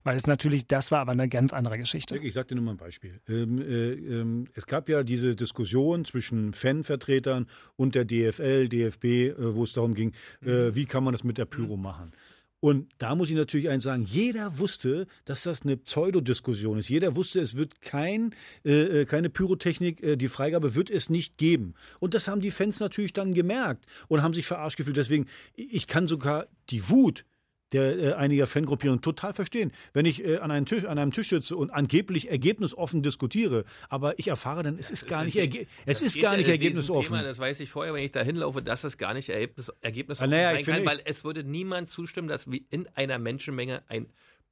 Weil 0.04 0.16
es 0.16 0.26
natürlich, 0.26 0.66
das 0.66 0.90
war 0.90 1.00
aber 1.00 1.12
eine 1.12 1.28
ganz 1.28 1.52
andere 1.52 1.76
Geschichte. 1.76 2.16
Ich 2.18 2.32
sage 2.32 2.48
dir 2.48 2.54
nur 2.54 2.64
mal 2.64 2.70
ein 2.70 2.76
Beispiel. 2.78 3.20
Ähm, 3.28 3.58
äh, 3.58 3.92
ähm, 3.92 4.44
es 4.54 4.64
gab 4.64 4.88
ja 4.88 5.02
diese 5.02 5.36
Diskussion 5.36 6.06
zwischen 6.06 6.54
Fanvertretern 6.54 7.46
und 7.76 7.94
der 7.94 8.06
DFL, 8.06 8.68
DFB, 8.68 9.04
äh, 9.04 9.54
wo 9.54 9.64
es 9.64 9.74
darum 9.74 9.94
ging, 9.94 10.12
äh, 10.40 10.74
wie 10.74 10.86
kann 10.86 11.04
man 11.04 11.12
das 11.12 11.24
mit 11.24 11.36
der 11.36 11.44
Pyro 11.44 11.76
machen. 11.76 12.12
Und 12.60 12.88
da 12.98 13.14
muss 13.14 13.30
ich 13.30 13.36
natürlich 13.36 13.68
eins 13.68 13.84
sagen, 13.84 14.04
jeder 14.04 14.58
wusste, 14.58 15.06
dass 15.24 15.44
das 15.44 15.62
eine 15.62 15.76
Pseudodiskussion 15.76 16.78
ist. 16.78 16.88
Jeder 16.88 17.14
wusste, 17.14 17.40
es 17.40 17.56
wird 17.56 17.80
kein, 17.82 18.34
äh, 18.64 19.02
äh, 19.02 19.04
keine 19.04 19.30
Pyrotechnik, 19.30 20.02
äh, 20.02 20.16
die 20.16 20.28
Freigabe 20.28 20.74
wird 20.74 20.90
es 20.90 21.08
nicht 21.08 21.38
geben. 21.38 21.74
Und 22.00 22.14
das 22.14 22.26
haben 22.26 22.40
die 22.40 22.50
Fans 22.50 22.80
natürlich 22.80 23.12
dann 23.12 23.32
gemerkt 23.32 23.86
und 24.08 24.22
haben 24.22 24.34
sich 24.34 24.46
verarscht 24.46 24.76
gefühlt. 24.76 24.96
Deswegen, 24.96 25.26
ich 25.54 25.86
kann 25.86 26.08
sogar 26.08 26.48
die 26.70 26.88
Wut 26.88 27.24
der 27.72 27.98
äh, 27.98 28.12
einiger 28.14 28.46
Fangruppierungen 28.46 29.02
total 29.02 29.32
verstehen. 29.32 29.72
Wenn 29.92 30.06
ich 30.06 30.24
äh, 30.24 30.38
an, 30.38 30.50
einem 30.50 30.66
Tisch, 30.66 30.84
an 30.84 30.98
einem 30.98 31.12
Tisch 31.12 31.28
sitze 31.28 31.56
und 31.56 31.70
angeblich 31.70 32.30
ergebnisoffen 32.30 33.02
diskutiere, 33.02 33.64
aber 33.88 34.18
ich 34.18 34.28
erfahre 34.28 34.62
dann, 34.62 34.78
es 34.78 34.90
ist 34.90 35.06
gar 35.06 35.24
nicht, 35.24 35.36
erge 35.36 35.66
es 35.86 36.00
ist 36.00 36.20
gar 36.20 36.36
nicht 36.36 36.48
ergebnisoffen. 36.48 37.16
Thema, 37.16 37.22
das 37.22 37.38
weiß 37.38 37.60
ich 37.60 37.70
vorher, 37.70 37.94
wenn 37.94 38.04
ich 38.04 38.12
da 38.12 38.22
hinlaufe, 38.22 38.62
dass 38.62 38.84
es 38.84 38.98
gar 38.98 39.14
nicht 39.14 39.28
ergebnis, 39.28 39.70
ergebnisoffen 39.80 40.32
Ah, 40.32 40.36
naja, 40.36 40.52
sein 40.52 40.64
kann, 40.64 40.86
weil 40.86 41.00
es 41.04 41.24
würde 41.24 41.44
niemand 41.44 41.88
zustimmen, 41.88 42.28
dass 42.28 42.46
in 42.70 42.88
einer 42.94 43.18
Menschenmenge 43.18 43.82
ein 43.88 44.06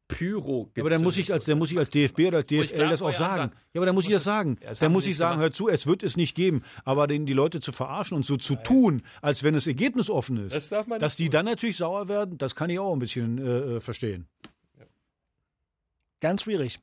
Pyro 0.09 0.71
Ja, 0.77 0.83
aber 0.83 0.91
dann 0.91 1.03
muss 1.03 1.17
ich 1.19 1.33
als, 1.33 1.45
dann 1.47 1.59
muss 1.59 1.71
ich 1.71 1.79
als 1.79 1.91
DFB 1.91 2.21
oder 2.29 2.39
als 2.39 2.47
DFL 2.47 2.75
klar 2.75 2.91
das 2.91 3.03
auch 3.03 3.13
sagen. 3.13 3.37
sagen. 3.37 3.53
Ja, 3.73 3.81
aber 3.81 3.87
dann 3.87 3.95
muss 3.95 4.07
ich 4.07 4.13
das 4.13 4.25
sagen. 4.25 4.57
Ja, 4.63 4.69
das 4.69 4.79
dann 4.79 4.93
muss 4.93 5.07
ich 5.07 5.17
sagen, 5.17 5.39
gemacht. 5.39 5.43
hör 5.45 5.53
zu, 5.53 5.69
es 5.69 5.87
wird 5.87 6.03
es 6.03 6.17
nicht 6.17 6.35
geben. 6.35 6.63
Aber 6.85 7.07
den, 7.07 7.27
die 7.27 7.33
Leute 7.33 7.61
zu 7.61 7.73
verarschen 7.73 8.17
und 8.17 8.25
so 8.25 8.37
zu 8.37 8.55
tun, 8.57 9.03
als 9.21 9.43
wenn 9.43 9.55
es 9.55 9.67
ergebnisoffen 9.67 10.37
ist, 10.47 10.55
Das 10.55 10.69
darf 10.69 10.87
man 10.87 11.01
dass 11.01 11.17
die 11.17 11.25
tun. 11.25 11.33
dann 11.33 11.45
natürlich 11.47 11.77
sauer 11.77 12.09
werden, 12.09 12.39
das 12.39 12.55
kann 12.55 12.71
ich 12.71 12.79
auch 12.79 12.93
ein 12.93 12.99
bisschen 13.01 13.39
äh, 13.39 13.77
äh, 13.77 13.81
verstehen. 13.81 14.29
Ganz 16.21 16.43
schwierig. 16.43 16.79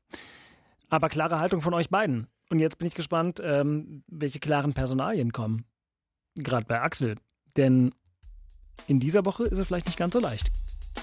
Aber 0.89 1.09
klare 1.09 1.39
Haltung 1.39 1.61
von 1.61 1.73
euch 1.73 1.89
beiden. 1.89 2.27
Und 2.49 2.59
jetzt 2.59 2.77
bin 2.77 2.87
ich 2.87 2.93
gespannt, 2.93 3.41
ähm, 3.43 4.03
welche 4.07 4.39
klaren 4.39 4.73
Personalien 4.73 5.31
kommen. 5.31 5.65
Gerade 6.35 6.65
bei 6.67 6.81
Axel. 6.81 7.15
Denn 7.57 7.93
in 8.87 8.99
dieser 8.99 9.25
Woche 9.25 9.45
ist 9.45 9.57
es 9.57 9.65
vielleicht 9.67 9.85
nicht 9.87 9.97
ganz 9.97 10.13
so 10.13 10.19
leicht. 10.19 10.51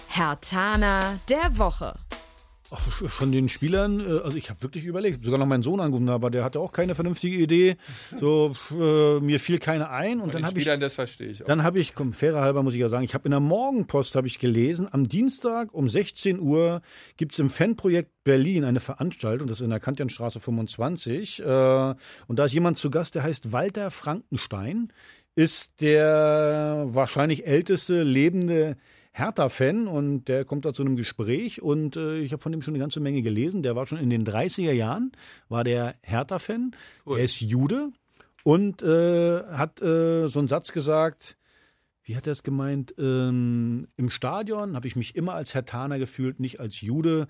Herr 0.08 0.40
Tana 0.40 1.18
der 1.28 1.58
Woche. 1.58 1.98
Ach, 2.72 2.80
von 3.10 3.32
den 3.32 3.48
Spielern, 3.48 4.00
äh, 4.00 4.20
also 4.20 4.36
ich 4.36 4.50
habe 4.50 4.62
wirklich 4.62 4.84
überlegt, 4.84 5.24
sogar 5.24 5.38
noch 5.38 5.46
meinen 5.46 5.62
Sohn 5.62 5.80
angerufen, 5.80 6.08
aber 6.08 6.30
der 6.30 6.44
hatte 6.44 6.60
auch 6.60 6.72
keine 6.72 6.94
vernünftige 6.94 7.36
Idee. 7.36 7.76
So, 8.18 8.52
äh, 8.72 9.20
mir 9.20 9.40
fiel 9.40 9.58
keine 9.58 9.90
ein 9.90 10.20
und 10.20 10.32
Von 10.32 10.42
dann 10.42 10.46
habe 10.46 10.58
ich 10.58 10.66
das 10.66 10.94
verstehe 10.94 11.28
ich 11.28 11.42
auch. 11.42 11.46
Dann 11.46 11.62
habe 11.62 11.80
ich, 11.80 11.94
komm, 11.94 12.12
fairer 12.12 12.40
halber 12.40 12.62
muss 12.62 12.74
ich 12.74 12.80
ja 12.80 12.88
sagen, 12.88 13.04
ich 13.04 13.14
habe 13.14 13.24
in 13.26 13.32
der 13.32 13.40
Morgenpost 13.40 14.14
habe 14.14 14.26
ich 14.26 14.38
gelesen, 14.38 14.88
am 14.90 15.08
Dienstag 15.08 15.72
um 15.72 15.88
16 15.88 16.40
Uhr 16.40 16.82
gibt 17.16 17.32
es 17.32 17.38
im 17.38 17.50
Fanprojekt 17.50 18.10
Berlin 18.24 18.64
eine 18.64 18.80
Veranstaltung, 18.80 19.48
das 19.48 19.58
ist 19.58 19.64
in 19.64 19.70
der 19.70 19.80
Kantianstraße 19.80 20.40
25. 20.40 21.40
Äh, 21.40 21.44
und 21.44 22.38
da 22.38 22.44
ist 22.44 22.52
jemand 22.52 22.78
zu 22.78 22.90
Gast, 22.90 23.14
der 23.14 23.22
heißt 23.22 23.52
Walter 23.52 23.90
Frankenstein, 23.90 24.92
ist 25.34 25.80
der 25.80 26.86
wahrscheinlich 26.90 27.46
älteste 27.46 28.02
lebende 28.02 28.76
Hertha-Fan 29.12 29.88
und 29.88 30.26
der 30.26 30.44
kommt 30.44 30.64
da 30.64 30.72
zu 30.72 30.82
einem 30.82 30.96
Gespräch 30.96 31.60
und 31.60 31.96
äh, 31.96 32.18
ich 32.18 32.32
habe 32.32 32.42
von 32.42 32.52
ihm 32.52 32.62
schon 32.62 32.74
eine 32.74 32.82
ganze 32.82 33.00
Menge 33.00 33.22
gelesen. 33.22 33.62
Der 33.62 33.74
war 33.74 33.86
schon 33.86 33.98
in 33.98 34.10
den 34.10 34.24
30er 34.24 34.72
Jahren, 34.72 35.12
war 35.48 35.64
der 35.64 35.96
Hertha-Fan. 36.02 36.72
Cool. 37.04 37.18
Er 37.18 37.24
ist 37.24 37.40
Jude 37.40 37.90
und 38.44 38.82
äh, 38.82 39.42
hat 39.44 39.82
äh, 39.82 40.28
so 40.28 40.38
einen 40.38 40.48
Satz 40.48 40.72
gesagt, 40.72 41.36
wie 42.04 42.16
hat 42.16 42.26
er 42.26 42.32
es 42.32 42.42
gemeint? 42.42 42.94
Ähm, 42.98 43.88
Im 43.96 44.10
Stadion 44.10 44.74
habe 44.74 44.86
ich 44.86 44.96
mich 44.96 45.16
immer 45.16 45.34
als 45.34 45.54
Hertaner 45.54 45.98
gefühlt, 45.98 46.40
nicht 46.40 46.60
als 46.60 46.80
Jude. 46.80 47.28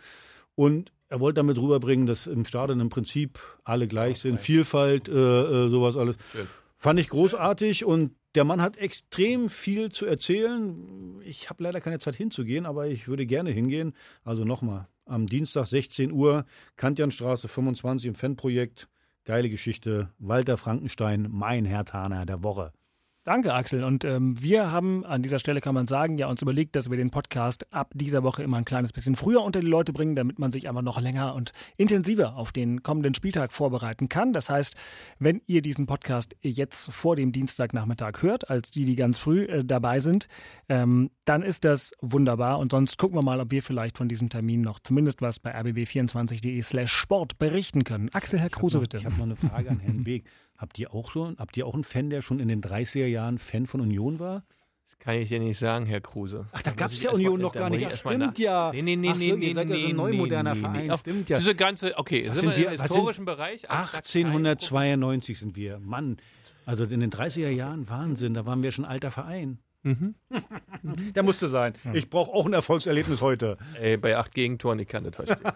Und 0.55 0.93
er 1.09 1.21
wollte 1.21 1.41
damit 1.41 1.59
rüberbringen, 1.59 2.07
dass 2.07 2.27
im 2.27 2.45
Stadion 2.45 2.81
im 2.81 2.89
Prinzip 2.89 3.41
alle 3.65 3.89
gleich 3.89 4.21
sind, 4.21 4.39
Vielfalt, 4.39 5.09
äh, 5.09 5.13
äh, 5.13 5.69
sowas 5.69 5.97
alles. 5.97 6.17
Schön. 6.33 6.47
Fand 6.77 7.01
ich 7.01 7.09
großartig 7.09 7.85
und 7.85 8.13
der 8.35 8.45
Mann 8.45 8.63
hat 8.63 8.77
extrem 8.77 9.49
viel 9.51 9.91
zu 9.91 10.07
erzählen. 10.07 11.21
Ich 11.25 11.51
habe 11.51 11.63
leider 11.65 11.81
keine 11.81 11.99
Zeit 11.99 12.15
hinzugehen, 12.15 12.67
aber 12.67 12.87
ich 12.87 13.09
würde 13.09 13.27
gerne 13.27 13.51
hingehen. 13.51 13.95
Also 14.25 14.45
nochmal, 14.45 14.89
am 15.05 15.27
Dienstag 15.27 15.67
16 15.67 16.13
Uhr, 16.13 16.45
Kantianstraße 16.77 17.49
25 17.49 18.09
im 18.09 18.15
Fanprojekt. 18.15 18.89
Geile 19.25 19.51
Geschichte. 19.51 20.11
Walter 20.19 20.57
Frankenstein, 20.57 21.29
mein 21.31 21.65
Hertaner 21.65 22.25
der 22.25 22.43
Woche. 22.43 22.73
Danke, 23.23 23.53
Axel. 23.53 23.85
Und 23.85 24.07
ähm, 24.07 24.43
wir 24.43 24.73
haben 24.73 25.05
an 25.05 25.21
dieser 25.21 25.39
Stelle, 25.39 25.61
kann 25.61 25.75
man 25.75 25.87
sagen, 25.87 26.17
ja 26.17 26.27
uns 26.27 26.41
überlegt, 26.41 26.75
dass 26.75 26.89
wir 26.89 26.97
den 26.97 27.11
Podcast 27.11 27.71
ab 27.71 27.93
dieser 27.95 28.23
Woche 28.23 28.43
immer 28.43 28.57
ein 28.57 28.65
kleines 28.65 28.95
bisschen 28.95 29.15
früher 29.15 29.43
unter 29.43 29.61
die 29.61 29.67
Leute 29.67 29.93
bringen, 29.93 30.17
damit 30.17 30.39
man 30.39 30.51
sich 30.51 30.71
einfach 30.71 30.81
noch 30.81 30.99
länger 30.99 31.35
und 31.35 31.53
intensiver 31.77 32.37
auf 32.37 32.51
den 32.51 32.83
kommenden 32.83 33.13
Spieltag 33.13 33.53
vorbereiten 33.53 34.09
kann. 34.09 34.33
Das 34.33 34.49
heißt, 34.49 34.75
wenn 35.19 35.43
ihr 35.47 35.61
diesen 35.61 35.85
Podcast 35.85 36.35
jetzt 36.41 36.91
vor 36.95 37.15
dem 37.15 37.31
Dienstagnachmittag 37.31 38.23
hört, 38.23 38.49
als 38.49 38.71
die, 38.71 38.85
die 38.85 38.97
ganz 38.97 39.19
früh 39.19 39.45
äh, 39.45 39.67
dabei 39.67 40.01
sind, 40.01 40.27
ähm, 40.71 41.11
dann 41.27 41.43
ist 41.43 41.67
das 41.67 41.93
wunderbar. 42.01 42.59
Und 42.59 42.73
sonst 42.73 42.97
gucken 42.97 43.19
wir 43.19 43.23
mal, 43.23 43.39
ob 43.41 43.51
wir 43.51 43.63
vielleicht 43.63 43.99
von 43.99 44.09
diesem 44.09 44.31
Termin 44.31 44.63
noch 44.63 44.79
zumindest 44.79 45.21
was 45.21 45.39
bei 45.39 45.55
rbb24.de 45.55 46.63
slash 46.63 46.93
Sport 46.93 47.39
berichten 47.39 47.85
können. 47.85 48.09
Axel, 48.15 48.39
Herr 48.39 48.49
Kruse, 48.49 48.81
bitte. 48.81 48.97
Ich 48.97 49.05
habe 49.05 49.17
noch 49.17 49.25
eine 49.25 49.37
Frage 49.37 49.69
an 49.69 49.81
Herrn 49.81 50.05
Beek. 50.05 50.25
Habt 50.61 50.79
ihr 50.79 50.93
auch 50.93 51.11
schon, 51.11 51.37
habt 51.39 51.57
ihr 51.57 51.67
auch 51.67 51.73
einen 51.73 51.85
Fan, 51.85 52.11
der 52.11 52.21
schon 52.21 52.39
in 52.39 52.49
den 52.49 52.61
30er 52.61 53.07
Jahren 53.07 53.39
Fan 53.39 53.67
von 53.67 53.81
Union 53.81 54.19
war? 54.19 54.45
Das 54.87 54.99
kann 54.99 55.15
ich 55.17 55.31
dir 55.31 55.41
nicht 55.41 55.59
sagen, 55.59 55.87
Herr 55.87 56.03
Kruse. 56.03 56.47
Ach, 56.53 56.61
da 56.63 56.73
gab 56.73 56.91
es 56.91 57.03
ja 57.03 57.09
erst 57.11 57.15
mal- 57.23 57.27
Union 57.29 57.41
noch 57.41 57.55
gar 57.55 57.71
nicht. 57.71 57.87
Ach, 57.87 57.97
stimmt 57.97 58.39
ja. 58.39 58.71
Nee, 58.75 58.83
nee, 58.83 58.97
nee, 58.97 59.09
Ach 59.09 59.15
so, 59.15 59.19
nee, 59.21 59.29
ihr 59.31 59.37
nee, 59.39 59.55
seid 59.55 59.71
ja 59.71 59.75
so 59.77 59.81
ein 59.81 59.87
nee, 59.87 59.93
neumoderner 59.95 60.55
nee, 60.55 60.61
Verein. 60.61 60.87
nee. 60.89 60.97
Stimmt 60.99 61.31
ja. 61.31 61.39
Diese 61.39 61.55
ganze, 61.55 61.97
okay, 61.99 62.29
Was 62.29 62.39
sind, 62.41 62.51
sind 62.55 62.59
wir 62.63 62.67
im 62.67 62.73
was 62.75 62.81
sind- 62.81 62.89
historischen 62.91 63.25
Bereich? 63.25 63.71
Also, 63.71 63.85
da 63.93 64.01
kein 64.03 64.27
1892 64.27 65.39
sind 65.39 65.57
wir. 65.57 65.79
Mann, 65.79 66.19
also 66.67 66.85
in 66.85 67.01
den 67.01 67.11
30er 67.11 67.49
Jahren, 67.49 67.89
Wahnsinn, 67.89 68.35
da 68.35 68.45
waren 68.45 68.63
wir 68.63 68.71
schon 68.73 68.85
ein 68.85 68.91
alter 68.91 69.11
Verein. 69.11 69.59
Mhm. 69.83 70.15
Der 71.15 71.23
musste 71.23 71.49
sein. 71.49 71.75
Ich 71.93 72.11
brauche 72.11 72.33
auch 72.33 72.47
ein 72.47 72.53
Erfolgserlebnis 72.53 73.23
heute. 73.23 73.57
Ey, 73.79 73.97
bei 73.97 74.17
acht 74.17 74.35
Gegentoren, 74.35 74.79
ich 74.79 74.89
kann 74.89 75.05
das 75.05 75.17
verstehen. 75.17 75.41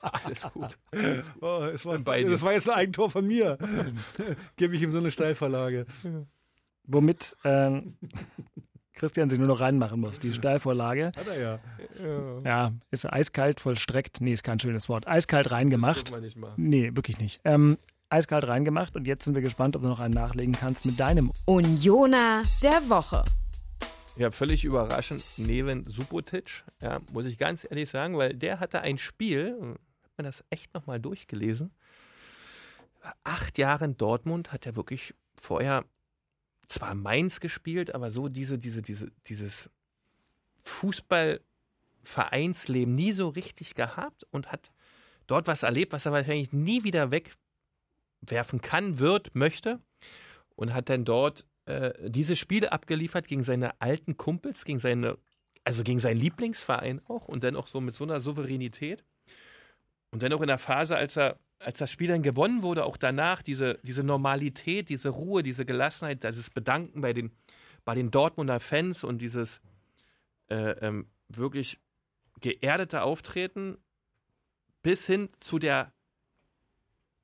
Alles 0.00 0.48
gut. 0.52 0.78
Alles 0.92 1.32
gut. 1.32 1.42
Oh, 1.42 1.62
es 1.72 1.86
war, 1.86 1.98
Bei 2.00 2.22
dir. 2.22 2.30
das 2.30 2.42
war 2.42 2.52
jetzt 2.52 2.68
ein 2.68 2.76
Eigentor 2.76 3.10
von 3.10 3.26
mir. 3.26 3.56
Gebe 4.56 4.74
ich 4.76 4.82
ihm 4.82 4.92
so 4.92 4.98
eine 4.98 5.10
Steilverlage. 5.10 5.86
Womit 6.84 7.36
ähm, 7.44 7.96
Christian 8.94 9.28
sich 9.28 9.38
nur 9.38 9.48
noch 9.48 9.60
reinmachen 9.60 10.00
muss. 10.00 10.18
Die 10.18 10.32
Steilvorlage. 10.32 11.12
Hat 11.16 11.26
er 11.26 11.38
ja. 11.40 11.58
Ja, 12.44 12.72
ist 12.90 13.10
eiskalt 13.10 13.60
vollstreckt. 13.60 14.20
Nee, 14.20 14.32
ist 14.32 14.42
kein 14.42 14.58
schönes 14.58 14.88
Wort. 14.88 15.06
Eiskalt 15.06 15.50
reingemacht. 15.50 16.08
Das 16.08 16.12
wir 16.12 16.20
nicht 16.20 16.36
machen. 16.36 16.54
Nee, 16.56 16.90
wirklich 16.94 17.18
nicht. 17.18 17.40
Ähm, 17.44 17.78
eiskalt 18.10 18.48
reingemacht 18.48 18.96
und 18.96 19.06
jetzt 19.06 19.24
sind 19.24 19.34
wir 19.34 19.42
gespannt, 19.42 19.76
ob 19.76 19.82
du 19.82 19.88
noch 19.88 20.00
einen 20.00 20.14
nachlegen 20.14 20.54
kannst 20.54 20.86
mit 20.86 20.98
deinem. 20.98 21.30
Unioner 21.46 22.42
der 22.62 22.88
Woche. 22.88 23.22
Ja, 24.16 24.30
völlig 24.32 24.64
überraschend, 24.64 25.22
Neven 25.36 25.84
Subotic, 25.84 26.64
ja, 26.80 27.00
muss 27.12 27.26
ich 27.26 27.38
ganz 27.38 27.62
ehrlich 27.64 27.88
sagen, 27.88 28.18
weil 28.18 28.34
der 28.34 28.58
hatte 28.58 28.80
ein 28.80 28.98
Spiel, 28.98 29.56
äh, 29.60 29.74
hat 30.02 30.10
man 30.16 30.24
das 30.24 30.42
echt 30.50 30.74
nochmal 30.74 30.98
durchgelesen, 30.98 31.70
War 33.00 33.14
acht 33.22 33.58
Jahre 33.58 33.84
in 33.84 33.96
Dortmund, 33.96 34.52
hat 34.52 34.66
er 34.66 34.74
wirklich 34.74 35.14
vorher 35.36 35.84
zwar 36.66 36.96
Mainz 36.96 37.38
gespielt, 37.38 37.94
aber 37.94 38.10
so 38.10 38.28
diese, 38.28 38.58
diese, 38.58 38.82
diese, 38.82 39.12
dieses 39.28 39.70
Fußballvereinsleben 40.64 42.92
nie 42.94 43.12
so 43.12 43.28
richtig 43.28 43.74
gehabt 43.74 44.26
und 44.30 44.50
hat 44.50 44.72
dort 45.28 45.46
was 45.46 45.62
erlebt, 45.62 45.92
was 45.92 46.06
er 46.06 46.12
wahrscheinlich 46.12 46.52
nie 46.52 46.82
wieder 46.82 47.12
wegwerfen 48.20 48.60
kann, 48.60 48.98
wird, 48.98 49.34
möchte 49.34 49.80
und 50.56 50.74
hat 50.74 50.88
dann 50.88 51.04
dort 51.04 51.46
äh, 51.66 51.92
diese 52.08 52.36
Spiele 52.36 52.72
abgeliefert 52.72 53.28
gegen 53.28 53.42
seine 53.42 53.80
alten 53.80 54.16
Kumpels, 54.16 54.64
gegen 54.64 54.78
seine, 54.78 55.18
also 55.64 55.84
gegen 55.84 55.98
seinen 55.98 56.20
Lieblingsverein 56.20 57.00
auch 57.06 57.28
und 57.28 57.44
dann 57.44 57.56
auch 57.56 57.66
so 57.66 57.80
mit 57.80 57.94
so 57.94 58.04
einer 58.04 58.20
Souveränität. 58.20 59.04
Und 60.10 60.22
dann 60.22 60.32
auch 60.32 60.40
in 60.40 60.48
der 60.48 60.58
Phase, 60.58 60.96
als 60.96 61.16
er, 61.16 61.38
als 61.58 61.78
das 61.78 61.90
Spiel 61.90 62.08
dann 62.08 62.22
gewonnen 62.22 62.62
wurde, 62.62 62.84
auch 62.84 62.96
danach, 62.96 63.42
diese, 63.42 63.78
diese 63.82 64.02
Normalität, 64.02 64.88
diese 64.88 65.10
Ruhe, 65.10 65.42
diese 65.42 65.66
Gelassenheit, 65.66 66.24
dieses 66.24 66.50
Bedanken 66.50 67.02
bei 67.02 67.12
den, 67.12 67.30
bei 67.84 67.94
den 67.94 68.10
Dortmunder 68.10 68.60
Fans 68.60 69.04
und 69.04 69.18
dieses 69.18 69.60
äh, 70.48 70.70
ähm, 70.80 71.08
wirklich 71.28 71.78
geerdete 72.40 73.02
Auftreten 73.02 73.76
bis 74.82 75.06
hin 75.06 75.28
zu 75.40 75.58
der 75.58 75.92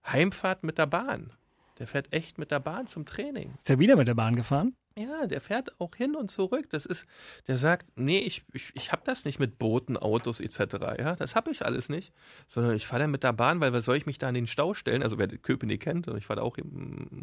Heimfahrt 0.06 0.62
mit 0.62 0.78
der 0.78 0.86
Bahn. 0.86 1.32
Der 1.78 1.86
fährt 1.86 2.12
echt 2.12 2.38
mit 2.38 2.50
der 2.50 2.60
Bahn 2.60 2.86
zum 2.86 3.04
Training. 3.04 3.54
Ist 3.58 3.70
er 3.70 3.78
wieder 3.78 3.96
mit 3.96 4.06
der 4.06 4.14
Bahn 4.14 4.36
gefahren? 4.36 4.76
Ja, 4.96 5.26
der 5.26 5.40
fährt 5.40 5.80
auch 5.80 5.96
hin 5.96 6.14
und 6.14 6.30
zurück. 6.30 6.70
Das 6.70 6.86
ist, 6.86 7.04
der 7.48 7.58
sagt, 7.58 7.86
nee, 7.96 8.20
ich, 8.20 8.44
ich, 8.52 8.70
ich 8.74 8.92
habe 8.92 9.02
das 9.04 9.24
nicht 9.24 9.40
mit 9.40 9.58
Booten, 9.58 9.96
Autos 9.96 10.38
etc. 10.38 10.76
Ja, 10.98 11.16
das 11.16 11.34
habe 11.34 11.50
ich 11.50 11.64
alles 11.64 11.88
nicht, 11.88 12.12
sondern 12.46 12.76
ich 12.76 12.86
fahre 12.86 13.02
dann 13.02 13.10
mit 13.10 13.24
der 13.24 13.32
Bahn, 13.32 13.58
weil 13.60 13.72
was 13.72 13.86
soll 13.86 13.96
ich 13.96 14.06
mich 14.06 14.18
da 14.18 14.28
in 14.28 14.36
den 14.36 14.46
Stau 14.46 14.72
stellen? 14.72 15.02
Also 15.02 15.18
wer 15.18 15.26
Köpenick 15.26 15.82
kennt, 15.82 16.06
ich 16.06 16.26
fahre 16.26 16.40
da 16.40 16.46
auch 16.46 16.56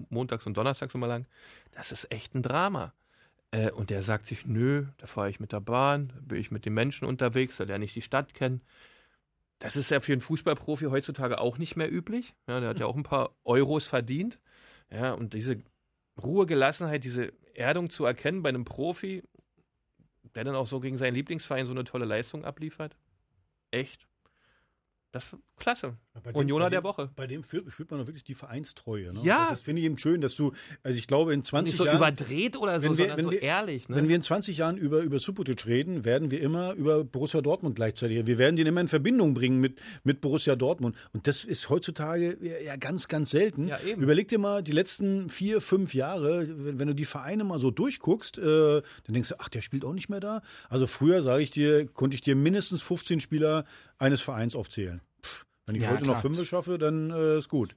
montags 0.09 0.45
und 0.45 0.57
donnerstags 0.57 0.93
immer 0.93 1.07
lang. 1.07 1.27
Das 1.71 1.93
ist 1.93 2.11
echt 2.11 2.35
ein 2.35 2.41
Drama. 2.41 2.93
Äh, 3.51 3.71
und 3.71 3.89
der 3.89 4.03
sagt 4.03 4.25
sich, 4.25 4.45
nö, 4.45 4.87
da 4.97 5.07
fahre 5.07 5.29
ich 5.29 5.39
mit 5.39 5.53
der 5.53 5.61
Bahn, 5.61 6.11
da 6.13 6.21
bin 6.21 6.41
ich 6.41 6.51
mit 6.51 6.65
den 6.65 6.73
Menschen 6.73 7.05
unterwegs, 7.05 7.55
da 7.55 7.63
lerne 7.63 7.85
ich 7.85 7.93
die 7.93 8.01
Stadt 8.01 8.33
kennen. 8.33 8.61
Das 9.61 9.75
ist 9.75 9.91
ja 9.91 9.99
für 9.99 10.11
einen 10.11 10.21
Fußballprofi 10.21 10.85
heutzutage 10.85 11.39
auch 11.39 11.59
nicht 11.59 11.75
mehr 11.75 11.91
üblich. 11.91 12.33
Ja, 12.47 12.59
der 12.59 12.69
hat 12.69 12.79
ja 12.79 12.87
auch 12.87 12.95
ein 12.95 13.03
paar 13.03 13.35
Euros 13.43 13.85
verdient. 13.85 14.39
Ja, 14.89 15.13
und 15.13 15.35
diese 15.35 15.61
Ruhe, 16.21 16.47
Gelassenheit, 16.47 17.03
diese 17.03 17.31
Erdung 17.53 17.91
zu 17.91 18.03
erkennen 18.05 18.41
bei 18.41 18.49
einem 18.49 18.65
Profi, 18.65 19.23
der 20.33 20.45
dann 20.45 20.55
auch 20.55 20.65
so 20.65 20.79
gegen 20.79 20.97
seinen 20.97 21.13
Lieblingsverein 21.13 21.67
so 21.67 21.73
eine 21.73 21.83
tolle 21.83 22.05
Leistung 22.05 22.43
abliefert. 22.43 22.97
Echt. 23.69 24.07
Das 25.11 25.25
ist 25.25 25.39
klasse. 25.57 25.95
Bei 26.23 26.33
dem- 26.33 26.39
Unioner 26.41 26.65
bei 26.65 26.69
der 26.71 26.81
dem- 26.81 26.83
Woche. 26.83 27.09
Bei 27.15 27.25
dem 27.25 27.41
fühlt, 27.41 27.71
fühlt 27.71 27.89
man 27.89 28.01
doch 28.01 28.05
wirklich 28.07 28.25
die 28.25 28.33
Vereinstreue. 28.33 29.13
Ne? 29.13 29.21
Ja. 29.23 29.47
Das 29.49 29.59
ist- 29.59 29.63
finde 29.65 29.79
ich 29.81 29.85
eben 29.85 29.97
schön, 29.97 30.19
dass 30.19 30.35
du, 30.35 30.51
also 30.83 30.99
ich 30.99 31.07
glaube, 31.07 31.33
in 31.33 31.41
20 31.43 31.71
Nicht 31.73 31.77
so 31.77 31.85
Jahren. 31.85 31.97
überdreht 31.97 32.57
oder 32.57 32.81
so, 32.81 32.89
wenn 32.89 32.97
wir- 32.97 33.05
sondern 33.05 33.17
wenn 33.17 33.25
so 33.25 33.31
wir- 33.31 33.41
ehrlich. 33.41 33.87
Ne? 33.87 33.95
Wenn 33.95 34.09
wir 34.09 34.17
in 34.17 34.21
20 34.21 34.57
Jahren 34.57 34.77
über, 34.77 34.99
über 35.03 35.19
Subotic 35.19 35.65
reden, 35.67 36.03
werden 36.03 36.29
wir 36.29 36.41
immer 36.41 36.73
über 36.73 37.05
Borussia 37.05 37.39
Dortmund 37.39 37.75
gleichzeitig. 37.77 38.27
Wir 38.27 38.37
werden 38.37 38.57
den 38.57 38.67
immer 38.67 38.81
in 38.81 38.89
Verbindung 38.89 39.33
bringen 39.33 39.59
mit, 39.61 39.79
mit 40.03 40.19
Borussia 40.19 40.57
Dortmund. 40.57 40.97
Und 41.13 41.27
das 41.27 41.45
ist 41.45 41.69
heutzutage 41.69 42.37
ja, 42.41 42.57
ja 42.59 42.75
ganz, 42.75 43.07
ganz 43.07 43.31
selten. 43.31 43.69
Ja, 43.69 43.79
eben. 43.79 44.01
Überleg 44.03 44.27
dir 44.27 44.37
mal 44.39 44.61
die 44.63 44.73
letzten 44.73 45.29
vier, 45.29 45.61
fünf 45.61 45.93
Jahre, 45.93 46.45
wenn, 46.49 46.77
wenn 46.77 46.87
du 46.89 46.93
die 46.93 47.05
Vereine 47.05 47.45
mal 47.45 47.59
so 47.61 47.71
durchguckst, 47.71 48.37
äh, 48.37 48.41
dann 48.41 49.13
denkst 49.13 49.29
du, 49.29 49.35
ach, 49.39 49.47
der 49.47 49.61
spielt 49.61 49.85
auch 49.85 49.93
nicht 49.93 50.09
mehr 50.09 50.19
da. 50.19 50.41
Also 50.69 50.87
früher, 50.87 51.21
sage 51.21 51.41
ich 51.41 51.51
dir, 51.51 51.87
konnte 51.87 52.15
ich 52.15 52.21
dir 52.21 52.35
mindestens 52.35 52.81
15 52.83 53.21
Spieler 53.21 53.63
eines 53.97 54.19
Vereins 54.19 54.55
aufzählen. 54.55 54.99
Wenn 55.65 55.75
ich 55.75 55.83
Ja, 55.83 55.89
heute 55.91 56.03
klar. 56.03 56.15
noch 56.15 56.21
fünf 56.21 56.47
schaffe, 56.47 56.77
dann 56.77 57.11
äh, 57.11 57.37
ist 57.39 57.49
gut. 57.49 57.75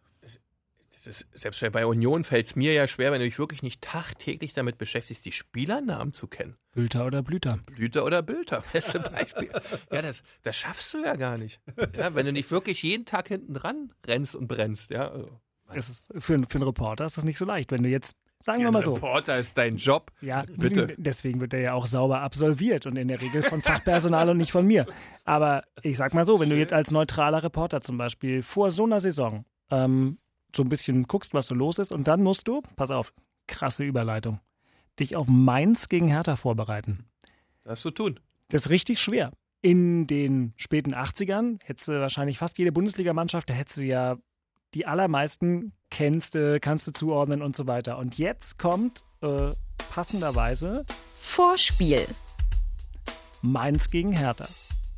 Das 1.06 1.20
ist, 1.20 1.26
selbst 1.38 1.60
bei 1.72 1.84
Union 1.84 2.24
fällt 2.24 2.46
es 2.46 2.56
mir 2.56 2.72
ja 2.72 2.86
schwer, 2.88 3.12
wenn 3.12 3.18
du 3.18 3.26
dich 3.26 3.38
wirklich 3.38 3.62
nicht 3.62 3.82
tagtäglich 3.82 4.54
damit 4.54 4.78
beschäftigst, 4.78 5.24
die 5.26 5.32
Spielernamen 5.32 6.14
zu 6.14 6.26
kennen. 6.28 6.56
Bülter 6.72 7.04
oder 7.04 7.22
Blüter. 7.22 7.58
Blüter 7.66 8.06
oder 8.06 8.22
Bülter, 8.22 8.64
beste 8.72 9.00
Beispiel. 9.00 9.50
ja, 9.92 10.00
das, 10.00 10.22
das 10.44 10.56
schaffst 10.56 10.94
du 10.94 11.02
ja 11.04 11.16
gar 11.16 11.36
nicht. 11.36 11.60
Ja, 11.94 12.14
wenn 12.14 12.24
du 12.24 12.32
nicht 12.32 12.50
wirklich 12.50 12.82
jeden 12.82 13.04
Tag 13.04 13.28
hinten 13.28 13.52
dran 13.52 13.92
rennst 14.06 14.34
und 14.34 14.48
brennst. 14.48 14.90
Ja, 14.92 15.10
also, 15.10 15.40
Es 15.74 15.90
ist, 15.90 16.12
für, 16.14 16.38
für 16.48 16.54
einen 16.54 16.62
Reporter 16.62 17.04
ist 17.04 17.18
das 17.18 17.24
nicht 17.24 17.36
so 17.38 17.44
leicht. 17.44 17.70
Wenn 17.70 17.82
du 17.82 17.90
jetzt, 17.90 18.16
sagen 18.44 18.62
wir 18.62 18.70
mal 18.70 18.84
so, 18.84 18.92
Reporter 18.92 19.38
ist 19.38 19.56
dein 19.56 19.76
Job. 19.76 20.12
Ja, 20.20 20.44
Bitte. 20.46 20.94
deswegen 20.98 21.40
wird 21.40 21.54
er 21.54 21.60
ja 21.60 21.72
auch 21.72 21.86
sauber 21.86 22.20
absolviert 22.20 22.84
und 22.86 22.96
in 22.96 23.08
der 23.08 23.20
Regel 23.20 23.42
von 23.42 23.62
Fachpersonal 23.62 24.28
und 24.28 24.36
nicht 24.36 24.52
von 24.52 24.66
mir. 24.66 24.86
Aber 25.24 25.64
ich 25.82 25.96
sag 25.96 26.12
mal 26.12 26.26
so, 26.26 26.40
wenn 26.40 26.50
du 26.50 26.56
jetzt 26.56 26.74
als 26.74 26.90
neutraler 26.90 27.42
Reporter 27.42 27.80
zum 27.80 27.96
Beispiel 27.96 28.42
vor 28.42 28.70
so 28.70 28.84
einer 28.84 29.00
Saison 29.00 29.46
ähm, 29.70 30.18
so 30.54 30.62
ein 30.62 30.68
bisschen 30.68 31.04
guckst, 31.04 31.32
was 31.32 31.46
so 31.46 31.54
los 31.54 31.78
ist 31.78 31.90
und 31.90 32.06
dann 32.06 32.22
musst 32.22 32.46
du, 32.46 32.60
pass 32.76 32.90
auf, 32.90 33.14
krasse 33.46 33.82
Überleitung, 33.82 34.40
dich 35.00 35.16
auf 35.16 35.26
Mainz 35.26 35.88
gegen 35.88 36.08
Hertha 36.08 36.36
vorbereiten. 36.36 37.06
Das 37.62 37.80
zu 37.80 37.90
tun. 37.90 38.20
Das 38.50 38.66
ist 38.66 38.70
richtig 38.70 39.00
schwer. 39.00 39.32
In 39.62 40.06
den 40.06 40.52
späten 40.56 40.94
80ern 40.94 41.60
hättest 41.64 41.88
du 41.88 41.98
wahrscheinlich 41.98 42.36
fast 42.36 42.58
jede 42.58 42.72
Bundesligamannschaft, 42.72 43.48
da 43.48 43.54
hättest 43.54 43.78
du 43.78 43.84
ja 43.84 44.18
die 44.74 44.86
allermeisten 44.86 45.72
kennst, 45.90 46.34
du, 46.34 46.58
kannst 46.60 46.86
du 46.86 46.92
zuordnen 46.92 47.42
und 47.42 47.54
so 47.56 47.66
weiter. 47.66 47.98
Und 47.98 48.18
jetzt 48.18 48.58
kommt 48.58 49.04
äh, 49.22 49.50
passenderweise 49.90 50.84
Vorspiel. 51.14 52.04
Mainz 53.42 53.90
gegen 53.90 54.12
Hertha. 54.12 54.46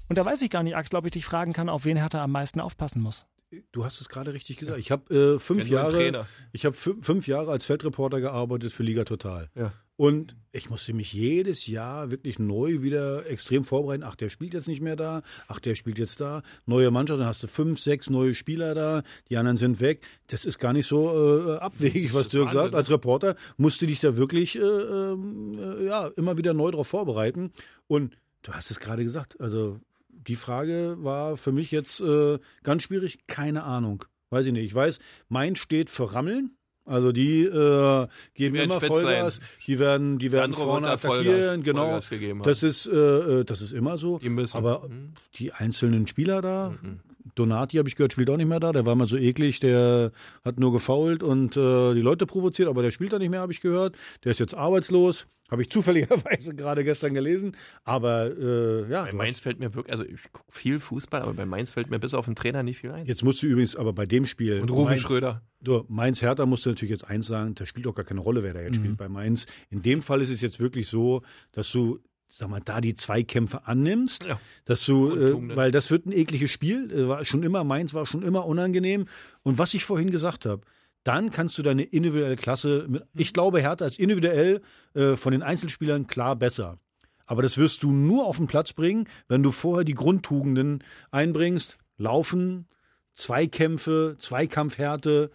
Und 0.08 0.16
da 0.18 0.24
weiß 0.24 0.40
ich 0.42 0.50
gar 0.50 0.62
nicht, 0.62 0.76
Axel, 0.76 0.96
ob 0.98 1.04
ich 1.04 1.12
dich 1.12 1.24
fragen 1.24 1.52
kann, 1.52 1.68
auf 1.68 1.84
wen 1.84 1.96
Hertha 1.96 2.22
am 2.22 2.30
meisten 2.32 2.60
aufpassen 2.60 3.00
muss. 3.02 3.26
Du 3.72 3.84
hast 3.84 4.00
es 4.00 4.08
gerade 4.08 4.32
richtig 4.32 4.56
gesagt. 4.56 4.78
Ich 4.78 4.90
habe 4.90 5.14
äh, 5.36 5.38
fünf 5.38 5.68
Jahre, 5.68 5.92
Trainer. 5.92 6.26
ich 6.52 6.64
habe 6.66 6.76
fü- 6.76 7.02
fünf 7.02 7.26
Jahre 7.28 7.50
als 7.52 7.64
Feldreporter 7.64 8.20
gearbeitet 8.20 8.72
für 8.72 8.82
Liga 8.82 9.04
Total. 9.04 9.50
Ja. 9.54 9.72
Und 9.96 10.36
ich 10.52 10.68
musste 10.68 10.92
mich 10.92 11.12
jedes 11.14 11.66
Jahr 11.66 12.10
wirklich 12.10 12.38
neu 12.38 12.82
wieder 12.82 13.26
extrem 13.26 13.64
vorbereiten. 13.64 14.02
Ach, 14.02 14.14
der 14.14 14.28
spielt 14.28 14.52
jetzt 14.52 14.68
nicht 14.68 14.82
mehr 14.82 14.96
da. 14.96 15.22
Ach, 15.48 15.58
der 15.58 15.74
spielt 15.74 15.98
jetzt 15.98 16.20
da. 16.20 16.42
Neue 16.66 16.90
Mannschaft, 16.90 17.20
dann 17.20 17.26
hast 17.26 17.42
du 17.42 17.48
fünf, 17.48 17.80
sechs 17.80 18.10
neue 18.10 18.34
Spieler 18.34 18.74
da. 18.74 19.02
Die 19.30 19.38
anderen 19.38 19.56
sind 19.56 19.80
weg. 19.80 20.06
Das 20.26 20.44
ist 20.44 20.58
gar 20.58 20.74
nicht 20.74 20.86
so 20.86 21.48
äh, 21.48 21.56
abwegig, 21.58 22.12
was 22.12 22.28
Dirk 22.28 22.50
sagt. 22.50 22.74
Als 22.74 22.90
Reporter 22.90 23.36
musst 23.56 23.80
du 23.80 23.86
dich 23.86 24.00
da 24.00 24.16
wirklich 24.16 24.56
äh, 24.56 24.60
ähm, 24.60 25.58
äh, 25.58 25.86
ja, 25.86 26.08
immer 26.08 26.36
wieder 26.36 26.52
neu 26.52 26.70
drauf 26.70 26.88
vorbereiten. 26.88 27.52
Und 27.86 28.18
du 28.42 28.52
hast 28.52 28.70
es 28.70 28.80
gerade 28.80 29.02
gesagt. 29.02 29.40
Also 29.40 29.80
die 30.10 30.36
Frage 30.36 30.96
war 30.98 31.38
für 31.38 31.52
mich 31.52 31.70
jetzt 31.70 32.00
äh, 32.00 32.38
ganz 32.62 32.82
schwierig. 32.82 33.20
Keine 33.28 33.62
Ahnung. 33.62 34.04
Weiß 34.28 34.44
ich 34.44 34.52
nicht. 34.52 34.66
Ich 34.66 34.74
weiß, 34.74 34.98
Mainz 35.28 35.58
steht 35.58 35.88
für 35.88 36.12
Rammeln. 36.12 36.56
Also 36.86 37.10
die 37.12 37.42
äh, 37.42 38.06
geben 38.34 38.54
werden 38.56 38.70
immer 38.70 38.80
Vollgas. 38.80 39.40
Die 39.66 39.78
werden, 39.78 40.18
die 40.18 40.30
werden 40.32 40.54
vorne 40.54 40.88
attackieren. 40.88 41.62
Genau. 41.62 41.98
Das 42.44 42.62
ist, 42.62 42.86
äh, 42.86 43.40
äh, 43.40 43.44
das 43.44 43.60
ist 43.60 43.72
immer 43.72 43.98
so. 43.98 44.18
Die 44.18 44.28
müssen. 44.30 44.56
Aber 44.56 44.88
Mhm. 44.88 45.14
die 45.34 45.52
einzelnen 45.52 46.06
Spieler 46.06 46.40
da, 46.40 46.70
Mhm. 46.80 47.00
Donati 47.34 47.76
habe 47.76 47.88
ich 47.88 47.96
gehört, 47.96 48.12
spielt 48.12 48.30
auch 48.30 48.36
nicht 48.36 48.48
mehr 48.48 48.60
da. 48.60 48.72
Der 48.72 48.86
war 48.86 48.94
mal 48.94 49.04
so 49.06 49.16
eklig, 49.16 49.58
der 49.60 50.12
hat 50.44 50.58
nur 50.60 50.72
gefault 50.72 51.22
und 51.24 51.56
äh, 51.56 51.92
die 51.94 52.00
Leute 52.00 52.24
provoziert, 52.24 52.68
aber 52.68 52.82
der 52.82 52.92
spielt 52.92 53.12
da 53.12 53.18
nicht 53.18 53.30
mehr, 53.30 53.40
habe 53.40 53.52
ich 53.52 53.60
gehört. 53.60 53.96
Der 54.24 54.30
ist 54.30 54.38
jetzt 54.38 54.54
arbeitslos. 54.54 55.26
Habe 55.50 55.62
ich 55.62 55.70
zufälligerweise 55.70 56.54
gerade 56.56 56.82
gestern 56.84 57.14
gelesen. 57.14 57.56
Aber 57.84 58.26
äh, 58.36 58.90
ja, 58.90 59.04
Bei 59.04 59.12
Mainz 59.12 59.40
fällt 59.40 59.58
mir 59.60 59.74
wirklich, 59.74 59.92
also 59.92 60.04
ich 60.04 60.20
gucke 60.32 60.50
viel 60.50 60.80
Fußball, 60.80 61.22
aber 61.22 61.34
bei 61.34 61.46
Mainz 61.46 61.70
fällt 61.70 61.88
mir 61.90 61.98
bis 61.98 62.14
auf 62.14 62.24
den 62.24 62.34
Trainer 62.34 62.62
nicht 62.62 62.78
viel 62.80 62.90
ein. 62.90 63.06
jetzt 63.06 63.22
musst 63.24 63.42
du 63.42 63.46
übrigens 63.46 63.76
aber 63.76 63.92
bei 63.92 64.06
dem 64.06 64.26
Spiel. 64.26 64.60
Und 64.60 64.70
Rufi 64.70 64.90
Mainz- 64.94 65.02
Schröder. 65.02 65.42
Du, 65.60 65.84
Mainz 65.88 66.20
Hertha 66.22 66.46
musst 66.46 66.66
du 66.66 66.70
natürlich 66.70 66.90
jetzt 66.90 67.08
eins 67.08 67.26
sagen, 67.26 67.54
da 67.54 67.64
spielt 67.66 67.86
auch 67.86 67.94
gar 67.94 68.04
keine 68.04 68.20
Rolle, 68.20 68.42
wer 68.42 68.54
da 68.54 68.60
jetzt 68.60 68.76
Mhm. 68.78 68.84
spielt 68.84 68.96
bei 68.98 69.08
Mainz. 69.08 69.46
In 69.70 69.82
dem 69.82 70.02
Fall 70.02 70.20
ist 70.20 70.30
es 70.30 70.40
jetzt 70.40 70.60
wirklich 70.60 70.88
so, 70.88 71.22
dass 71.52 71.70
du, 71.72 71.98
sag 72.28 72.48
mal, 72.50 72.60
da 72.64 72.80
die 72.80 72.94
Zweikämpfe 72.94 73.66
annimmst, 73.66 74.26
Ja. 74.26 74.38
dass 74.64 74.84
du, 74.84 75.14
äh, 75.16 75.56
weil 75.56 75.70
das 75.72 75.90
wird 75.90 76.06
ein 76.06 76.12
ekliges 76.12 76.50
Spiel, 76.50 76.90
äh, 76.92 77.08
war 77.08 77.24
schon 77.24 77.42
immer, 77.42 77.64
Mainz 77.64 77.94
war 77.94 78.04
schon 78.06 78.22
immer 78.22 78.44
unangenehm. 78.46 79.06
Und 79.42 79.58
was 79.58 79.74
ich 79.74 79.84
vorhin 79.84 80.10
gesagt 80.10 80.44
habe, 80.44 80.62
dann 81.06 81.30
kannst 81.30 81.56
du 81.58 81.62
deine 81.62 81.82
individuelle 81.84 82.36
Klasse, 82.36 82.86
mit, 82.88 83.02
Mhm. 83.02 83.20
ich 83.20 83.32
glaube, 83.32 83.60
Hertha 83.60 83.86
ist 83.86 83.98
individuell 83.98 84.60
äh, 84.94 85.16
von 85.16 85.32
den 85.32 85.42
Einzelspielern 85.42 86.06
klar 86.06 86.34
besser. 86.36 86.78
Aber 87.26 87.42
das 87.42 87.58
wirst 87.58 87.82
du 87.82 87.90
nur 87.92 88.24
auf 88.26 88.36
den 88.38 88.46
Platz 88.46 88.72
bringen, 88.72 89.08
wenn 89.28 89.42
du 89.42 89.50
vorher 89.52 89.84
die 89.84 89.94
Grundtugenden 89.94 90.82
einbringst. 91.10 91.76
Laufen, 91.98 92.66
Zweikämpfe, 93.14 94.16
Zweikampfhärte, 94.18 95.30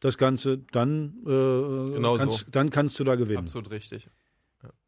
das 0.00 0.16
Ganze, 0.16 0.58
dann, 0.72 1.14
äh, 1.26 1.94
Genau 1.94 2.16
kannst, 2.16 2.38
so. 2.40 2.44
dann 2.50 2.70
kannst 2.70 2.98
du 3.00 3.04
da 3.04 3.16
gewinnen. 3.16 3.38
Absolut 3.44 3.70
richtig. 3.70 4.08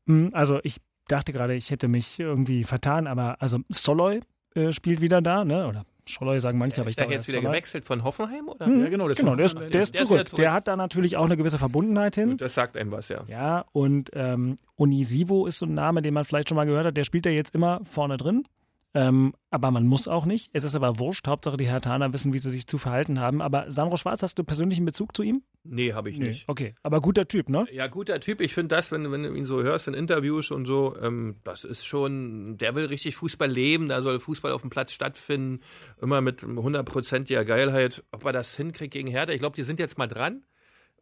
Hm, 0.06 0.30
Also 0.32 0.60
ich 0.62 0.76
dachte 1.08 1.32
gerade, 1.32 1.54
ich 1.54 1.70
hätte 1.70 1.88
mich 1.88 2.18
irgendwie 2.20 2.64
vertan, 2.64 3.06
aber 3.06 3.40
also 3.42 3.58
Soloy 3.68 4.20
äh, 4.54 4.72
spielt 4.72 5.00
wieder 5.00 5.20
da, 5.20 5.44
ne? 5.44 5.66
Oder 5.66 5.84
Soloy 6.08 6.40
sagen 6.40 6.58
manche, 6.58 6.80
aber 6.80 6.88
ich 6.88 6.92
Ist 6.92 6.98
der 6.98 7.04
glaube, 7.06 7.14
jetzt 7.14 7.24
er 7.28 7.32
wieder 7.34 7.42
Soloy. 7.42 7.52
gewechselt 7.52 7.84
von 7.84 8.04
Hoffenheim 8.04 8.48
oder? 8.48 8.66
Hm, 8.66 8.80
Ja, 8.82 8.88
genau, 8.88 9.04
der 9.04 9.12
ist 9.12 9.18
genau, 9.20 9.34
der 9.36 9.46
ist, 9.46 9.56
der 9.58 9.82
ist 9.82 9.94
Der 9.94 10.06
zurück. 10.06 10.26
Der 10.36 10.52
hat 10.52 10.68
da 10.68 10.76
natürlich 10.76 11.16
auch 11.16 11.24
eine 11.26 11.36
gewisse 11.36 11.58
Verbundenheit 11.58 12.14
hin. 12.16 12.30
Gut, 12.30 12.40
das 12.40 12.54
sagt 12.54 12.76
einem 12.76 12.90
was, 12.92 13.08
ja. 13.08 13.22
Ja, 13.28 13.64
und 13.72 14.10
ähm, 14.14 14.56
Onisivo 14.76 15.46
ist 15.46 15.58
so 15.58 15.66
ein 15.66 15.74
Name, 15.74 16.02
den 16.02 16.14
man 16.14 16.24
vielleicht 16.24 16.48
schon 16.48 16.56
mal 16.56 16.66
gehört 16.66 16.86
hat. 16.86 16.96
Der 16.96 17.04
spielt 17.04 17.26
ja 17.26 17.32
jetzt 17.32 17.54
immer 17.54 17.80
vorne 17.90 18.16
drin. 18.16 18.44
Ähm, 18.92 19.34
aber 19.50 19.70
man 19.70 19.86
muss 19.86 20.08
auch 20.08 20.24
nicht. 20.24 20.50
Es 20.52 20.64
ist 20.64 20.74
aber 20.74 20.98
wurscht. 20.98 21.26
Hauptsache, 21.28 21.56
die 21.56 21.68
Hertaner 21.68 22.12
wissen, 22.12 22.32
wie 22.32 22.38
sie 22.38 22.50
sich 22.50 22.66
zu 22.66 22.76
verhalten 22.76 23.20
haben. 23.20 23.40
Aber 23.40 23.70
Sandro 23.70 23.96
Schwarz, 23.96 24.22
hast 24.22 24.38
du 24.38 24.44
persönlichen 24.44 24.84
Bezug 24.84 25.14
zu 25.14 25.22
ihm? 25.22 25.42
Nee, 25.62 25.92
habe 25.92 26.10
ich 26.10 26.18
nicht. 26.18 26.48
Okay, 26.48 26.74
aber 26.82 27.00
guter 27.00 27.28
Typ, 27.28 27.48
ne? 27.48 27.66
Ja, 27.70 27.86
guter 27.86 28.18
Typ. 28.18 28.40
Ich 28.40 28.54
finde 28.54 28.74
das, 28.74 28.90
wenn, 28.90 29.12
wenn 29.12 29.22
du 29.22 29.34
ihn 29.34 29.44
so 29.44 29.62
hörst 29.62 29.86
in 29.86 29.94
Interviews 29.94 30.50
und 30.50 30.66
so, 30.66 30.96
ähm, 31.00 31.36
das 31.44 31.64
ist 31.64 31.84
schon, 31.86 32.56
der 32.58 32.74
will 32.74 32.86
richtig 32.86 33.14
Fußball 33.16 33.48
leben, 33.48 33.88
da 33.88 34.02
soll 34.02 34.18
Fußball 34.18 34.50
auf 34.50 34.62
dem 34.62 34.70
Platz 34.70 34.92
stattfinden, 34.92 35.60
immer 36.00 36.20
mit 36.20 36.42
hundertprozentiger 36.42 37.44
Geilheit. 37.44 38.02
Ob 38.10 38.24
er 38.24 38.32
das 38.32 38.56
hinkriegt 38.56 38.92
gegen 38.92 39.08
Hertha, 39.08 39.32
ich 39.32 39.40
glaube, 39.40 39.54
die 39.54 39.62
sind 39.62 39.78
jetzt 39.78 39.98
mal 39.98 40.08
dran, 40.08 40.42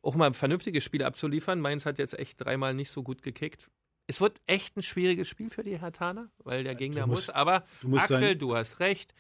auch 0.03 0.15
mal 0.15 0.35
vernünftige 0.35 0.83
Spiele 0.83 1.07
abzuliefern. 1.07 1.61
Mainz 1.61 1.87
hat 1.87 1.99
jetzt 1.99 2.19
echt 2.19 2.45
dreimal 2.45 2.75
nicht 2.75 2.91
so 2.91 3.03
gut 3.03 3.23
gekickt. 3.23 3.69
Es 4.11 4.21
wird 4.21 4.41
echt 4.47 4.77
ein 4.77 4.83
schwieriges 4.83 5.29
Spiel 5.29 5.51
für 5.51 5.63
die 5.63 5.79
Hertaner, 5.79 6.31
weil 6.39 6.65
der 6.65 6.75
Gegner 6.75 7.07
musst- 7.07 7.29
muss. 7.29 7.31
Aber 7.31 7.65
du 7.83 7.97
Axel, 7.97 8.19
sein- 8.19 8.39
du 8.39 8.57
hast 8.57 8.81
recht. 8.81 9.15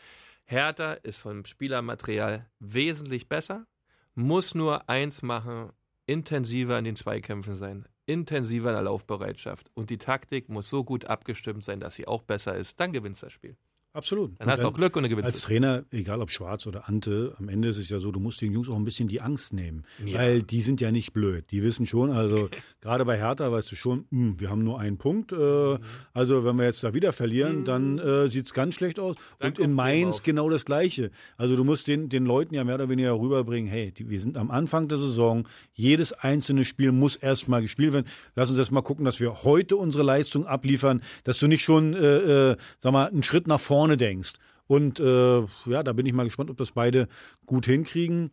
Hertha 0.45 0.95
ist 0.95 1.19
vom 1.21 1.45
Spielermaterial 1.45 2.47
wesentlich 2.59 3.29
besser, 3.29 3.67
muss 4.15 4.55
nur 4.55 4.89
eins 4.89 5.21
machen, 5.23 5.71
intensiver 6.07 6.79
in 6.79 6.87
den 6.87 6.97
Zweikämpfen 6.97 7.55
sein, 7.55 7.87
intensiver 8.07 8.71
in 8.71 8.75
der 8.77 8.83
Laufbereitschaft. 8.85 9.71
Und 9.75 9.91
die 9.91 9.99
Taktik 9.99 10.49
muss 10.49 10.71
so 10.71 10.85
gut 10.85 11.05
abgestimmt 11.05 11.65
sein, 11.65 11.81
dass 11.81 11.95
sie 11.97 12.09
auch 12.09 12.23
besser 12.23 12.57
ist. 12.57 12.81
Dann 12.81 12.93
gewinnst 12.93 13.21
du 13.23 13.27
das 13.27 13.35
Spiel. 13.35 13.57
Absolut. 13.99 14.39
Dann 14.39 14.47
Und 14.47 14.53
hast 14.53 14.63
du 14.63 14.69
auch 14.69 14.75
Glück 14.75 14.95
und 14.95 15.03
dann 15.03 15.11
gewinnst 15.11 15.35
Als. 15.35 15.41
Trainer, 15.43 15.83
egal 15.91 16.23
ob 16.23 16.31
Schwarz 16.31 16.69
oder 16.69 16.89
Ante, 16.89 17.35
am 17.37 17.49
Ende 17.49 17.67
ist 17.67 17.79
es 17.79 17.89
ja 17.89 17.99
so, 17.99 18.13
du 18.13 18.21
musst 18.21 18.41
den 18.41 18.53
Jungs 18.53 18.69
auch 18.69 18.77
ein 18.77 18.85
bisschen 18.85 19.09
die 19.09 19.21
Angst 19.21 19.53
nehmen. 19.53 19.83
Ja. 20.07 20.21
Weil 20.21 20.45
die 20.45 20.63
sind 20.63 20.81
ja 20.81 20.93
nicht 20.93 21.13
blöd. 21.13 21.47
Die 21.51 21.65
wissen 21.65 21.85
schon, 21.85 22.13
also 22.13 22.49
gerade 22.81 23.05
bei 23.05 23.19
Hertha 23.19 23.51
weißt 23.51 23.73
du 23.73 23.75
schon, 23.75 24.05
hm, 24.13 24.39
wir 24.39 24.51
haben 24.51 24.63
nur 24.63 24.79
einen 24.79 24.99
Punkt. 24.99 25.33
Mhm. 25.33 25.39
Äh, 25.39 25.79
also 26.15 26.45
wenn 26.45 26.55
wir 26.55 26.65
jetzt 26.65 26.85
da 26.85 26.95
wieder 26.95 27.13
verlieren, 27.13 27.65
dann 27.65 27.99
äh, 27.99 28.29
sieht 28.29 28.47
es 28.47 28.55
ganz 28.55 28.77
schlecht 28.77 29.01
aus. 29.01 29.17
Dann 29.41 29.49
Und 29.51 29.59
in 29.59 29.73
Mainz 29.73 30.23
genau 30.23 30.49
das 30.49 30.65
Gleiche. 30.65 31.11
Also 31.37 31.57
du 31.57 31.65
musst 31.65 31.89
den, 31.89 32.09
den 32.09 32.25
Leuten 32.25 32.55
ja 32.55 32.63
mehr 32.63 32.77
oder 32.77 32.89
weniger 32.89 33.19
rüberbringen, 33.19 33.69
hey, 33.69 33.91
die, 33.91 34.09
wir 34.09 34.21
sind 34.21 34.37
am 34.37 34.53
Anfang 34.53 34.87
der 34.87 34.99
Saison, 34.99 35.49
jedes 35.73 36.13
einzelne 36.13 36.65
Spiel 36.65 36.93
muss 36.93 37.17
erstmal 37.17 37.63
gespielt 37.63 37.93
werden. 37.95 38.07
Lass 38.37 38.49
uns 38.49 38.59
erst 38.61 38.71
mal 38.71 38.83
gucken, 38.83 39.05
dass 39.05 39.19
wir 39.19 39.43
heute 39.43 39.77
unsere 39.77 40.05
Leistung 40.05 40.47
abliefern, 40.47 41.03
dass 41.25 41.41
du 41.41 41.49
nicht 41.49 41.65
schon, 41.65 41.95
äh, 41.95 42.53
äh, 42.53 42.57
sag 42.79 42.93
mal, 42.93 43.09
einen 43.09 43.25
Schritt 43.25 43.49
nach 43.49 43.59
vorne 43.59 43.88
denkst. 43.97 44.35
Und 44.67 45.01
äh, 45.01 45.41
ja, 45.67 45.83
da 45.83 45.93
bin 45.93 46.07
ich 46.07 46.13
mal 46.13 46.25
gespannt, 46.25 46.51
ob 46.51 46.59
das 46.59 46.73
beide 46.73 47.09
gut 47.47 47.67
hinkriegen 47.67 48.31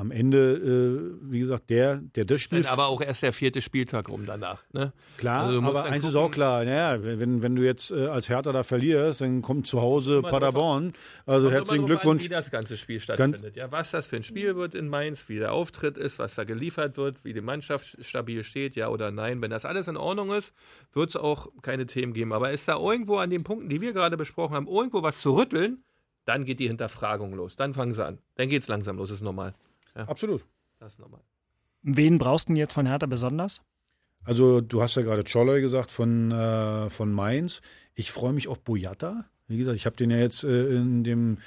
am 0.00 0.10
Ende, 0.10 0.54
äh, 0.54 1.30
wie 1.30 1.40
gesagt, 1.40 1.68
der, 1.68 1.96
der 1.96 2.24
das 2.24 2.40
Spiel. 2.40 2.66
aber 2.66 2.86
auch 2.86 3.02
erst 3.02 3.22
der 3.22 3.34
vierte 3.34 3.60
Spieltag 3.60 4.08
rum 4.08 4.24
danach. 4.24 4.64
Ne? 4.72 4.94
Klar, 5.18 5.44
also 5.44 5.60
aber 5.60 5.84
eins 5.84 6.04
ist 6.04 6.14
auch 6.14 6.30
klar, 6.30 6.64
naja, 6.64 7.02
wenn, 7.02 7.42
wenn 7.42 7.54
du 7.54 7.62
jetzt 7.62 7.90
äh, 7.90 8.06
als 8.06 8.30
Hertha 8.30 8.50
da 8.50 8.62
verlierst, 8.62 9.20
dann 9.20 9.42
kommt 9.42 9.66
zu 9.66 9.82
Hause 9.82 10.22
Paderborn. 10.22 10.94
Also 11.26 11.50
herzlichen 11.50 11.84
Glückwunsch. 11.84 12.22
An, 12.22 12.30
wie 12.30 12.34
das 12.34 12.50
ganze 12.50 12.78
Spiel 12.78 12.98
stattfindet. 12.98 13.56
Ja, 13.56 13.70
was 13.70 13.90
das 13.90 14.06
für 14.06 14.16
ein 14.16 14.22
Spiel 14.22 14.56
wird 14.56 14.74
in 14.74 14.88
Mainz, 14.88 15.28
wie 15.28 15.38
der 15.38 15.52
Auftritt 15.52 15.98
ist, 15.98 16.18
was 16.18 16.34
da 16.34 16.44
geliefert 16.44 16.96
wird, 16.96 17.22
wie 17.22 17.34
die 17.34 17.42
Mannschaft 17.42 17.98
stabil 18.00 18.42
steht, 18.42 18.76
ja 18.76 18.88
oder 18.88 19.10
nein. 19.10 19.42
Wenn 19.42 19.50
das 19.50 19.66
alles 19.66 19.86
in 19.86 19.98
Ordnung 19.98 20.32
ist, 20.32 20.54
wird 20.94 21.10
es 21.10 21.16
auch 21.16 21.48
keine 21.60 21.84
Themen 21.84 22.14
geben. 22.14 22.32
Aber 22.32 22.50
ist 22.50 22.66
da 22.66 22.78
irgendwo 22.78 23.18
an 23.18 23.28
den 23.28 23.44
Punkten, 23.44 23.68
die 23.68 23.82
wir 23.82 23.92
gerade 23.92 24.16
besprochen 24.16 24.54
haben, 24.54 24.66
irgendwo 24.66 25.02
was 25.02 25.20
zu 25.20 25.36
rütteln, 25.36 25.84
dann 26.24 26.44
geht 26.44 26.58
die 26.58 26.68
Hinterfragung 26.68 27.34
los. 27.34 27.56
Dann 27.56 27.74
fangen 27.74 27.92
sie 27.92 28.04
an. 28.04 28.18
Dann 28.36 28.48
geht 28.48 28.62
es 28.62 28.68
langsam 28.68 28.96
los, 28.96 29.10
ist 29.10 29.20
normal. 29.20 29.54
Ja. 30.00 30.08
Absolut. 30.08 30.44
Das 30.78 30.94
ist 30.94 30.98
normal. 30.98 31.20
Wen 31.82 32.18
brauchst 32.18 32.48
du 32.48 32.50
denn 32.50 32.56
jetzt 32.56 32.72
von 32.72 32.86
Hertha 32.86 33.06
besonders? 33.06 33.62
Also, 34.24 34.60
du 34.60 34.82
hast 34.82 34.96
ja 34.96 35.02
gerade 35.02 35.24
Czolloy 35.24 35.60
gesagt 35.60 35.90
von, 35.90 36.30
äh, 36.30 36.90
von 36.90 37.12
Mainz. 37.12 37.60
Ich 37.94 38.12
freue 38.12 38.32
mich 38.32 38.48
auf 38.48 38.60
Boyata. 38.60 39.24
Wie 39.46 39.58
gesagt, 39.58 39.76
ich 39.76 39.86
habe 39.86 39.96
den 39.96 40.10
ja 40.10 40.18
jetzt 40.18 40.44
äh, 40.44 40.74
in 40.74 41.04
dem 41.04 41.38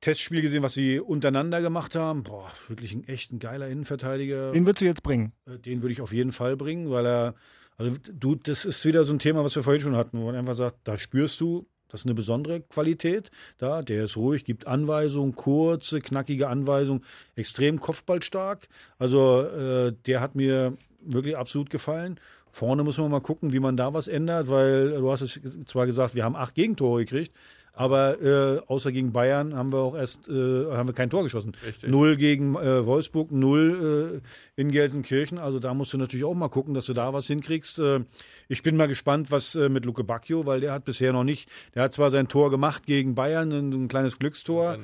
Testspiel 0.00 0.42
gesehen, 0.42 0.62
was 0.62 0.74
sie 0.74 1.00
untereinander 1.00 1.60
gemacht 1.60 1.94
haben. 1.94 2.22
Boah, 2.22 2.52
wirklich 2.68 2.92
ein 2.92 3.04
echt 3.04 3.32
ein 3.32 3.38
geiler 3.38 3.68
Innenverteidiger. 3.68 4.52
Den 4.52 4.66
würdest 4.66 4.82
du 4.82 4.86
jetzt 4.86 5.02
bringen? 5.02 5.32
Äh, 5.46 5.58
den 5.58 5.82
würde 5.82 5.92
ich 5.92 6.00
auf 6.00 6.12
jeden 6.12 6.32
Fall 6.32 6.56
bringen, 6.56 6.90
weil 6.90 7.06
er, 7.06 7.34
also 7.76 7.96
du, 8.12 8.34
das 8.34 8.64
ist 8.64 8.84
wieder 8.84 9.04
so 9.04 9.12
ein 9.12 9.18
Thema, 9.18 9.44
was 9.44 9.56
wir 9.56 9.62
vorhin 9.62 9.82
schon 9.82 9.96
hatten, 9.96 10.18
wo 10.18 10.26
man 10.26 10.36
einfach 10.36 10.54
sagt, 10.54 10.78
da 10.84 10.98
spürst 10.98 11.40
du, 11.40 11.66
das 11.94 12.00
ist 12.00 12.06
eine 12.06 12.14
besondere 12.14 12.60
Qualität 12.60 13.30
da. 13.58 13.80
Der 13.80 14.06
ist 14.06 14.16
ruhig, 14.16 14.44
gibt 14.44 14.66
Anweisungen, 14.66 15.36
kurze, 15.36 16.00
knackige 16.00 16.48
Anweisungen, 16.48 17.04
extrem 17.36 17.78
kopfballstark. 17.78 18.66
Also 18.98 19.42
äh, 19.42 19.92
der 20.04 20.20
hat 20.20 20.34
mir 20.34 20.76
wirklich 21.00 21.36
absolut 21.36 21.70
gefallen. 21.70 22.18
Vorne 22.50 22.82
muss 22.82 22.98
man 22.98 23.12
mal 23.12 23.20
gucken, 23.20 23.52
wie 23.52 23.60
man 23.60 23.76
da 23.76 23.94
was 23.94 24.08
ändert, 24.08 24.48
weil 24.48 24.90
du 24.90 25.08
hast 25.08 25.20
es 25.20 25.40
zwar 25.66 25.86
gesagt, 25.86 26.16
wir 26.16 26.24
haben 26.24 26.34
acht 26.34 26.56
Gegentore 26.56 27.04
gekriegt, 27.04 27.32
aber 27.76 28.22
äh, 28.22 28.60
außer 28.68 28.92
gegen 28.92 29.12
Bayern 29.12 29.54
haben 29.54 29.72
wir 29.72 29.80
auch 29.80 29.96
erst 29.96 30.28
äh, 30.28 30.66
haben 30.70 30.88
wir 30.88 30.94
kein 30.94 31.10
Tor 31.10 31.24
geschossen. 31.24 31.52
Richtig. 31.66 31.90
Null 31.90 32.16
gegen 32.16 32.54
äh, 32.54 32.86
Wolfsburg, 32.86 33.32
null 33.32 34.22
äh, 34.56 34.60
in 34.60 34.70
Gelsenkirchen. 34.70 35.38
Also 35.38 35.58
da 35.58 35.74
musst 35.74 35.92
du 35.92 35.98
natürlich 35.98 36.24
auch 36.24 36.34
mal 36.34 36.48
gucken, 36.48 36.74
dass 36.74 36.86
du 36.86 36.92
da 36.94 37.12
was 37.12 37.26
hinkriegst. 37.26 37.80
Äh, 37.80 38.00
ich 38.48 38.62
bin 38.62 38.76
mal 38.76 38.86
gespannt, 38.86 39.32
was 39.32 39.56
äh, 39.56 39.68
mit 39.68 39.84
Luke 39.84 40.04
Bacchio, 40.04 40.46
weil 40.46 40.60
der 40.60 40.72
hat 40.72 40.84
bisher 40.84 41.12
noch 41.12 41.24
nicht, 41.24 41.48
der 41.74 41.82
hat 41.82 41.94
zwar 41.94 42.12
sein 42.12 42.28
Tor 42.28 42.50
gemacht 42.50 42.86
gegen 42.86 43.16
Bayern, 43.16 43.50
ein, 43.50 43.72
ein 43.72 43.88
kleines 43.88 44.20
Glückstor. 44.20 44.78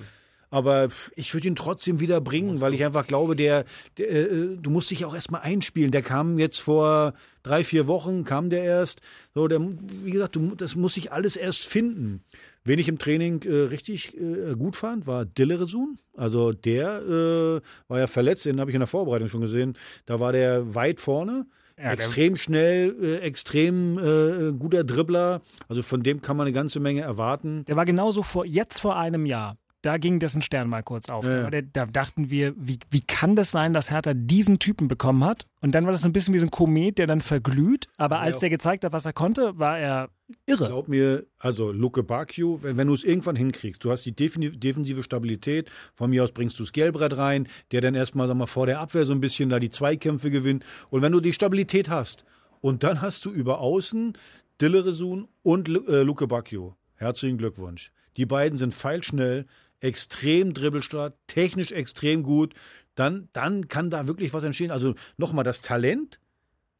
Aber 0.50 0.88
ich 1.14 1.32
würde 1.32 1.46
ihn 1.46 1.54
trotzdem 1.54 2.00
wieder 2.00 2.20
bringen, 2.20 2.60
weil 2.60 2.74
ich 2.74 2.84
einfach 2.84 3.06
glaube, 3.06 3.36
der, 3.36 3.64
der 3.98 4.10
äh, 4.10 4.56
du 4.60 4.70
musst 4.70 4.90
dich 4.90 5.04
auch 5.04 5.14
erstmal 5.14 5.42
einspielen. 5.42 5.92
Der 5.92 6.02
kam 6.02 6.40
jetzt 6.40 6.58
vor 6.58 7.14
drei, 7.44 7.62
vier 7.62 7.86
Wochen, 7.86 8.24
kam 8.24 8.50
der 8.50 8.64
erst. 8.64 9.00
So, 9.32 9.46
der, 9.46 9.60
wie 9.60 10.10
gesagt, 10.10 10.34
du, 10.34 10.56
das 10.56 10.74
muss 10.74 10.94
sich 10.94 11.12
alles 11.12 11.36
erst 11.36 11.66
finden. 11.66 12.24
Wen 12.64 12.78
ich 12.78 12.88
im 12.88 12.98
Training 12.98 13.42
äh, 13.42 13.52
richtig 13.52 14.16
äh, 14.16 14.54
gut 14.54 14.76
fand, 14.76 15.06
war 15.06 15.24
Dilleresun. 15.24 15.98
Also 16.16 16.52
der 16.52 17.00
äh, 17.00 17.60
war 17.88 17.98
ja 17.98 18.06
verletzt, 18.06 18.44
den 18.44 18.60
habe 18.60 18.70
ich 18.70 18.74
in 18.74 18.80
der 18.80 18.86
Vorbereitung 18.86 19.28
schon 19.28 19.40
gesehen. 19.40 19.74
Da 20.06 20.20
war 20.20 20.32
der 20.32 20.74
weit 20.74 21.00
vorne. 21.00 21.46
Ja, 21.78 21.92
extrem 21.92 22.36
schnell, 22.36 22.94
äh, 23.02 23.18
extrem 23.20 23.98
äh, 23.98 24.52
guter 24.52 24.84
Dribbler. 24.84 25.40
Also 25.68 25.82
von 25.82 26.02
dem 26.02 26.20
kann 26.20 26.36
man 26.36 26.46
eine 26.46 26.52
ganze 26.52 26.78
Menge 26.78 27.00
erwarten. 27.00 27.64
Der 27.64 27.76
war 27.76 27.86
genauso 27.86 28.22
vor, 28.22 28.44
jetzt 28.44 28.80
vor 28.80 28.98
einem 28.98 29.24
Jahr 29.24 29.56
da 29.82 29.96
ging 29.96 30.18
dessen 30.18 30.42
Stern 30.42 30.68
mal 30.68 30.82
kurz 30.82 31.08
auf. 31.08 31.24
Ja. 31.24 31.50
Da, 31.50 31.60
da, 31.62 31.86
dachten 31.86 32.30
wir, 32.30 32.54
wie, 32.56 32.78
wie 32.90 33.00
kann 33.00 33.36
das 33.36 33.50
sein, 33.50 33.72
dass 33.72 33.90
Hertha 33.90 34.12
diesen 34.14 34.58
Typen 34.58 34.88
bekommen 34.88 35.24
hat? 35.24 35.46
Und 35.60 35.74
dann 35.74 35.84
war 35.84 35.92
das 35.92 36.04
ein 36.04 36.12
bisschen 36.12 36.34
wie 36.34 36.38
so 36.38 36.46
ein 36.46 36.50
Komet, 36.50 36.98
der 36.98 37.06
dann 37.06 37.20
verglüht. 37.20 37.86
Aber 37.96 38.16
ja, 38.16 38.22
als 38.22 38.40
der 38.40 38.50
gezeigt 38.50 38.84
hat, 38.84 38.92
was 38.92 39.06
er 39.06 39.12
konnte, 39.12 39.58
war 39.58 39.78
er 39.78 40.10
irre. 40.46 40.66
Glaub 40.66 40.88
mir, 40.88 41.26
also 41.38 41.72
Luke 41.72 42.02
Bacchio, 42.02 42.62
wenn, 42.62 42.76
wenn 42.76 42.86
du 42.88 42.94
es 42.94 43.04
irgendwann 43.04 43.36
hinkriegst, 43.36 43.84
du 43.84 43.90
hast 43.90 44.04
die 44.04 44.14
defensive 44.14 45.02
Stabilität, 45.02 45.70
von 45.94 46.10
mir 46.10 46.24
aus 46.24 46.32
bringst 46.32 46.58
du 46.58 46.62
das 46.62 46.72
Gelbrett 46.72 47.16
rein, 47.16 47.48
der 47.72 47.80
dann 47.80 47.94
erstmal 47.94 48.28
sag 48.28 48.36
mal, 48.36 48.46
vor 48.46 48.66
der 48.66 48.80
Abwehr 48.80 49.06
so 49.06 49.12
ein 49.12 49.20
bisschen 49.20 49.50
da 49.50 49.58
die 49.58 49.70
Zweikämpfe 49.70 50.30
gewinnt. 50.30 50.64
Und 50.90 51.02
wenn 51.02 51.12
du 51.12 51.20
die 51.20 51.32
Stabilität 51.32 51.88
hast 51.88 52.24
und 52.60 52.82
dann 52.82 53.00
hast 53.00 53.24
du 53.24 53.30
über 53.30 53.60
Außen 53.60 54.14
Dilleresun 54.60 55.28
und 55.42 55.68
äh, 55.68 56.02
Luke 56.02 56.26
Bacchio. 56.26 56.76
Herzlichen 56.96 57.38
Glückwunsch. 57.38 57.92
Die 58.16 58.26
beiden 58.26 58.58
sind 58.58 58.74
feilschnell, 58.74 59.46
extrem 59.80 60.52
dribbelstark, 60.52 61.14
technisch 61.26 61.72
extrem 61.72 62.22
gut, 62.22 62.54
dann, 62.94 63.28
dann 63.32 63.68
kann 63.68 63.88
da 63.88 64.06
wirklich 64.06 64.34
was 64.34 64.44
entstehen. 64.44 64.70
Also 64.70 64.94
nochmal, 65.16 65.44
das 65.44 65.62
Talent 65.62 66.20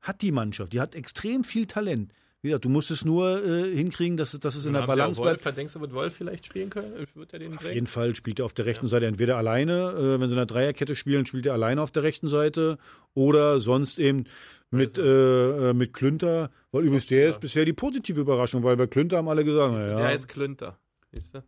hat 0.02 0.20
die 0.20 0.32
Mannschaft. 0.32 0.72
Die 0.72 0.80
hat 0.80 0.94
extrem 0.94 1.44
viel 1.44 1.66
Talent. 1.66 2.12
Wie 2.42 2.48
gesagt, 2.48 2.64
du 2.64 2.70
musst 2.70 2.90
es 2.90 3.04
nur 3.04 3.44
äh, 3.44 3.76
hinkriegen, 3.76 4.16
dass, 4.16 4.32
dass 4.32 4.54
es 4.54 4.64
in 4.64 4.72
der 4.72 4.86
Balance 4.86 5.20
bleibt. 5.20 5.44
Denkst 5.56 5.74
du, 5.74 5.80
wird 5.80 5.92
Wolf 5.92 6.14
vielleicht 6.14 6.46
spielen 6.46 6.70
können? 6.70 7.06
Wird 7.14 7.32
er 7.34 7.38
den 7.38 7.52
auf 7.52 7.58
bringen? 7.58 7.74
jeden 7.74 7.86
Fall 7.86 8.14
spielt 8.14 8.38
er 8.38 8.46
auf 8.46 8.54
der 8.54 8.64
rechten 8.64 8.86
ja. 8.86 8.90
Seite 8.90 9.06
entweder 9.06 9.36
alleine, 9.36 9.90
äh, 9.90 10.20
wenn 10.20 10.28
sie 10.28 10.34
in 10.34 10.38
der 10.38 10.46
Dreierkette 10.46 10.96
spielen, 10.96 11.26
spielt 11.26 11.44
er 11.44 11.52
alleine 11.52 11.82
auf 11.82 11.90
der 11.90 12.02
rechten 12.02 12.28
Seite 12.28 12.78
oder 13.12 13.60
sonst 13.60 13.98
eben 13.98 14.24
mit, 14.70 14.96
äh, 14.96 15.70
äh, 15.70 15.74
mit 15.74 15.92
Klünter. 15.92 16.50
Weil 16.72 16.84
übrigens 16.84 17.06
der 17.06 17.28
ist 17.28 17.40
bisher 17.40 17.66
die 17.66 17.74
positive 17.74 18.20
Überraschung, 18.20 18.62
weil 18.62 18.76
bei 18.76 18.86
Klünter 18.86 19.18
haben 19.18 19.28
alle 19.28 19.44
gesagt, 19.44 19.74
naja. 19.74 19.96
Der 19.96 20.14
ist 20.14 20.28
Klünter. 20.28 20.78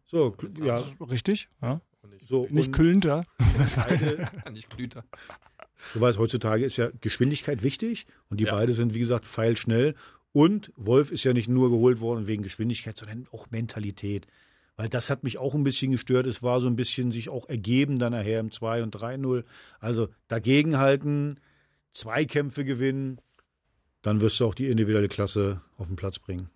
So, 0.07 0.37
ja. 0.63 0.83
Richtig, 1.01 1.49
ja. 1.63 1.81
So, 2.27 2.47
nicht 2.51 2.73
Klünter. 2.73 3.25
nicht 4.51 4.69
Klünter. 4.71 5.05
Du 5.95 6.01
weißt, 6.01 6.19
heutzutage 6.19 6.65
ist 6.65 6.77
ja 6.77 6.91
Geschwindigkeit 7.01 7.63
wichtig 7.63 8.07
und 8.29 8.41
die 8.41 8.45
ja. 8.45 8.55
beide 8.55 8.73
sind, 8.73 8.95
wie 8.95 9.01
gesagt, 9.01 9.27
feilschnell. 9.27 9.95
Und 10.33 10.73
Wolf 10.77 11.11
ist 11.13 11.25
ja 11.25 11.33
nicht 11.33 11.49
nur 11.49 11.71
geholt 11.71 12.01
worden 12.01 12.27
wegen 12.27 12.43
Geschwindigkeit, 12.43 12.97
sondern 12.97 13.27
auch 13.33 13.51
Mentalität. 13.51 14.27
Weil 14.77 14.89
das 14.89 15.11
hat 15.11 15.23
mich 15.23 15.37
auch 15.39 15.55
ein 15.55 15.65
bisschen 15.65 15.93
gestört. 15.93 16.27
Es 16.27 16.43
war 16.43 16.61
so 16.61 16.67
ein 16.67 16.77
bisschen 16.77 17.11
sich 17.11 17.29
auch 17.29 17.49
ergeben 17.49 17.99
dann 17.99 18.13
nachher 18.13 18.41
im 18.41 18.51
2 18.51 18.83
und 18.83 18.97
3-0. 18.97 19.45
Also 19.81 20.09
dagegenhalten, 20.29 21.39
Zweikämpfe 21.93 22.65
gewinnen, 22.65 23.21
dann 24.01 24.21
wirst 24.21 24.41
du 24.41 24.47
auch 24.47 24.55
die 24.55 24.69
individuelle 24.69 25.09
Klasse 25.09 25.61
auf 25.77 25.87
den 25.87 25.97
Platz 25.97 26.19
bringen. 26.19 26.49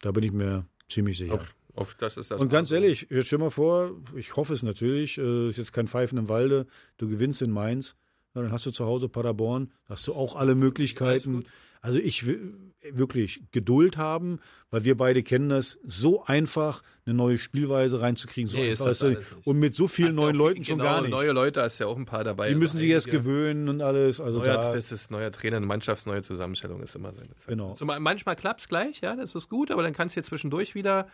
Da 0.00 0.12
bin 0.12 0.22
ich 0.22 0.32
mir 0.32 0.66
ziemlich 0.88 1.18
sicher. 1.18 1.34
Auf, 1.34 1.54
auf 1.74 1.94
das 1.96 2.16
ist 2.16 2.30
das 2.30 2.40
und 2.40 2.48
ganz 2.48 2.70
ehrlich, 2.70 3.08
jetzt 3.10 3.26
stell 3.26 3.40
mal 3.40 3.50
vor, 3.50 3.96
ich 4.14 4.36
hoffe 4.36 4.52
es 4.52 4.62
natürlich, 4.62 5.18
äh, 5.18 5.48
ist 5.48 5.58
jetzt 5.58 5.72
kein 5.72 5.88
Pfeifen 5.88 6.18
im 6.18 6.28
Walde, 6.28 6.66
du 6.96 7.08
gewinnst 7.08 7.42
in 7.42 7.50
Mainz, 7.50 7.96
dann 8.32 8.52
hast 8.52 8.66
du 8.66 8.70
zu 8.70 8.86
Hause 8.86 9.08
Paderborn, 9.08 9.72
hast 9.86 10.06
du 10.06 10.14
auch 10.14 10.36
alle 10.36 10.54
Möglichkeiten. 10.54 11.44
Also 11.86 12.00
ich 12.00 12.26
will 12.26 12.52
wirklich 12.82 13.44
Geduld 13.52 13.96
haben, 13.96 14.40
weil 14.70 14.84
wir 14.84 14.96
beide 14.96 15.22
kennen 15.22 15.48
das, 15.48 15.78
so 15.84 16.24
einfach 16.24 16.82
eine 17.06 17.14
neue 17.14 17.38
Spielweise 17.38 18.00
reinzukriegen. 18.00 18.48
So 18.50 18.58
nee, 18.58 18.70
einfach 18.70 18.86
ist 18.88 19.02
das 19.02 19.16
und 19.44 19.58
mit 19.60 19.76
so 19.76 19.86
vielen 19.86 20.16
neuen 20.16 20.34
Leuten 20.34 20.64
schon 20.64 20.78
genau, 20.78 20.90
gar 20.90 21.00
nicht. 21.02 21.10
Neue 21.10 21.30
Leute 21.30 21.62
hast 21.62 21.78
ja 21.78 21.86
auch 21.86 21.96
ein 21.96 22.04
paar 22.04 22.24
dabei. 22.24 22.48
Die 22.48 22.56
müssen 22.56 22.78
sich 22.78 22.88
erst 22.88 23.08
gewöhnen 23.08 23.68
und 23.68 23.80
alles. 23.80 24.20
Also 24.20 24.40
neuer, 24.40 24.54
da, 24.54 24.74
das 24.74 24.90
ist 24.90 25.12
neuer 25.12 25.30
Trainer, 25.30 25.58
eine 25.58 25.66
Mannschaftsneue 25.66 26.22
Zusammenstellung 26.22 26.82
ist 26.82 26.96
immer 26.96 27.12
seine 27.12 27.28
Zeit. 27.36 27.46
Genau. 27.46 27.76
So, 27.76 27.84
manchmal 27.84 28.34
klappt 28.34 28.62
es 28.62 28.68
gleich, 28.68 29.00
ja, 29.02 29.14
das 29.14 29.36
ist 29.36 29.48
gut, 29.48 29.70
aber 29.70 29.84
dann 29.84 29.92
kannst 29.92 30.16
du 30.16 30.20
jetzt 30.20 30.26
zwischendurch 30.26 30.74
wieder 30.74 31.06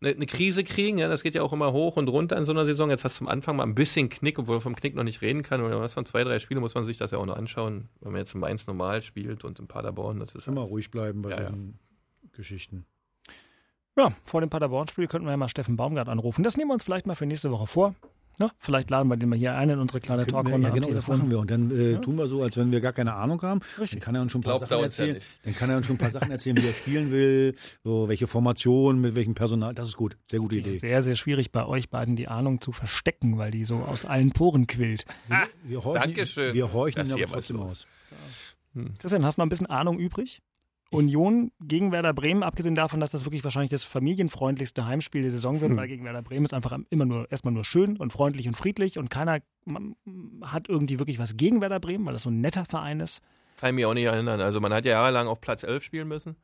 eine, 0.00 0.12
eine, 0.12 0.26
Krise 0.26 0.64
kriegen. 0.64 0.96
Ja, 0.96 1.08
das 1.08 1.22
geht 1.22 1.34
ja 1.34 1.42
auch 1.42 1.52
immer 1.52 1.72
hoch 1.72 1.98
und 1.98 2.08
runter 2.08 2.38
in 2.38 2.44
so 2.44 2.52
einer 2.52 2.64
Saison. 2.64 2.88
Jetzt 2.88 3.04
hast 3.04 3.20
du 3.20 3.24
am 3.24 3.28
Anfang 3.28 3.56
mal 3.56 3.64
ein 3.64 3.74
bisschen 3.74 4.08
Knick, 4.08 4.38
obwohl 4.38 4.56
man 4.56 4.62
vom 4.62 4.76
Knick 4.76 4.94
noch 4.94 5.04
nicht 5.04 5.20
reden 5.20 5.42
kann. 5.42 5.60
Oder 5.60 5.78
was 5.78 5.92
von 5.92 6.06
zwei, 6.06 6.24
drei 6.24 6.38
Spiele 6.38 6.60
muss 6.60 6.74
man 6.74 6.84
sich 6.84 6.96
das 6.96 7.10
ja 7.10 7.18
auch 7.18 7.26
noch 7.26 7.36
anschauen, 7.36 7.90
wenn 8.00 8.12
man 8.12 8.20
jetzt 8.20 8.32
im 8.34 8.40
Mainz 8.40 8.66
normal 8.66 9.02
spielt 9.02 9.44
und 9.44 9.58
in 9.58 9.66
Paderborn. 9.66 10.20
Das 10.20 10.34
ist 10.34 10.48
immer 10.48 10.62
ruhig 10.62 10.90
bleiben 10.90 11.20
bei 11.20 11.30
ja, 11.30 11.42
solchen 11.42 11.78
ja. 12.22 12.28
Geschichten. 12.32 12.86
Ja, 13.96 14.12
vor 14.24 14.40
dem 14.40 14.50
Paderborn-Spiel 14.50 15.06
könnten 15.06 15.26
wir 15.26 15.30
ja 15.30 15.36
mal 15.36 15.48
Steffen 15.48 15.76
Baumgart 15.76 16.08
anrufen. 16.08 16.42
Das 16.42 16.56
nehmen 16.56 16.70
wir 16.70 16.74
uns 16.74 16.82
vielleicht 16.82 17.06
mal 17.06 17.14
für 17.14 17.26
nächste 17.26 17.50
Woche 17.52 17.66
vor. 17.66 17.94
Ja, 18.40 18.50
vielleicht 18.58 18.90
laden 18.90 19.08
wir 19.08 19.16
den 19.16 19.28
mal 19.28 19.38
hier 19.38 19.54
ein 19.54 19.70
in 19.70 19.78
unsere 19.78 20.00
kleine 20.00 20.26
Talkrunde. 20.26 20.66
Ja, 20.66 20.74
genau, 20.74 20.90
das 20.90 21.06
machen 21.06 21.30
wir. 21.30 21.38
Und 21.38 21.52
dann 21.52 21.70
äh, 21.70 21.92
ja? 21.92 21.98
tun 21.98 22.18
wir 22.18 22.26
so, 22.26 22.42
als 22.42 22.56
wenn 22.56 22.72
wir 22.72 22.80
gar 22.80 22.92
keine 22.92 23.14
Ahnung 23.14 23.40
haben. 23.42 23.60
Richtig. 23.78 24.00
Dann 24.00 24.04
kann 24.04 24.14
er 24.16 24.22
uns 24.22 24.32
schon 24.32 24.40
ein 24.40 24.44
paar 24.44 24.58
Glaubt 24.58 24.68
Sachen 24.68 24.82
erzählen. 24.82 25.16
Ja 25.16 25.22
dann 25.44 25.54
kann 25.54 25.70
er 25.70 25.76
uns 25.76 25.86
schon 25.86 25.94
ein 25.94 25.98
paar 25.98 26.10
Sachen 26.10 26.32
erzählen, 26.32 26.56
wie 26.56 26.66
er 26.66 26.72
spielen 26.72 27.12
will, 27.12 27.54
so 27.84 28.08
welche 28.08 28.26
Formation, 28.26 29.00
mit 29.00 29.14
welchem 29.14 29.36
Personal. 29.36 29.72
Das 29.72 29.86
ist 29.86 29.96
gut. 29.96 30.16
Sehr 30.28 30.40
gute 30.40 30.56
Idee. 30.56 30.70
Es 30.70 30.74
ist 30.76 30.80
sehr, 30.80 31.02
sehr 31.02 31.14
schwierig 31.14 31.52
bei 31.52 31.64
euch 31.64 31.90
beiden 31.90 32.16
die 32.16 32.26
Ahnung 32.26 32.60
zu 32.60 32.72
verstecken, 32.72 33.38
weil 33.38 33.52
die 33.52 33.64
so 33.64 33.76
aus 33.76 34.04
allen 34.04 34.32
Poren 34.32 34.66
quillt. 34.66 35.04
Ah, 35.30 35.46
wir 35.62 35.84
horchen, 35.84 36.02
Dankeschön. 36.02 36.54
Wir 36.54 36.72
horchen 36.72 37.12
aber 37.12 37.26
trotzdem 37.26 37.60
aus. 37.60 37.86
Hm. 38.74 38.94
Christian, 38.98 39.24
hast 39.24 39.38
du 39.38 39.42
noch 39.42 39.46
ein 39.46 39.50
bisschen 39.50 39.66
Ahnung 39.66 40.00
übrig? 40.00 40.42
Union 40.94 41.52
gegen 41.60 41.92
Werder 41.92 42.12
Bremen, 42.12 42.42
abgesehen 42.42 42.74
davon, 42.74 43.00
dass 43.00 43.10
das 43.10 43.24
wirklich 43.24 43.44
wahrscheinlich 43.44 43.70
das 43.70 43.84
familienfreundlichste 43.84 44.86
Heimspiel 44.86 45.22
der 45.22 45.30
Saison 45.30 45.60
wird, 45.60 45.70
hm. 45.70 45.76
weil 45.76 45.88
gegen 45.88 46.04
Werder 46.04 46.22
Bremen 46.22 46.44
ist 46.44 46.54
einfach 46.54 46.78
immer 46.90 47.04
nur 47.04 47.30
erstmal 47.30 47.52
nur 47.52 47.64
schön 47.64 47.96
und 47.96 48.12
freundlich 48.12 48.48
und 48.48 48.56
friedlich 48.56 48.98
und 48.98 49.10
keiner 49.10 49.40
hat 50.42 50.68
irgendwie 50.68 50.98
wirklich 50.98 51.18
was 51.18 51.36
gegen 51.36 51.60
Werder 51.60 51.80
Bremen, 51.80 52.06
weil 52.06 52.12
das 52.12 52.22
so 52.22 52.30
ein 52.30 52.40
netter 52.40 52.64
Verein 52.64 53.00
ist. 53.00 53.22
Kann 53.58 53.70
ich 53.70 53.74
mich 53.76 53.86
auch 53.86 53.94
nicht 53.94 54.04
erinnern. 54.04 54.40
Also 54.40 54.60
man 54.60 54.72
hat 54.72 54.84
ja 54.84 54.92
jahrelang 54.92 55.28
auf 55.28 55.40
Platz 55.40 55.62
11 55.62 55.84
spielen 55.84 56.08
müssen 56.08 56.36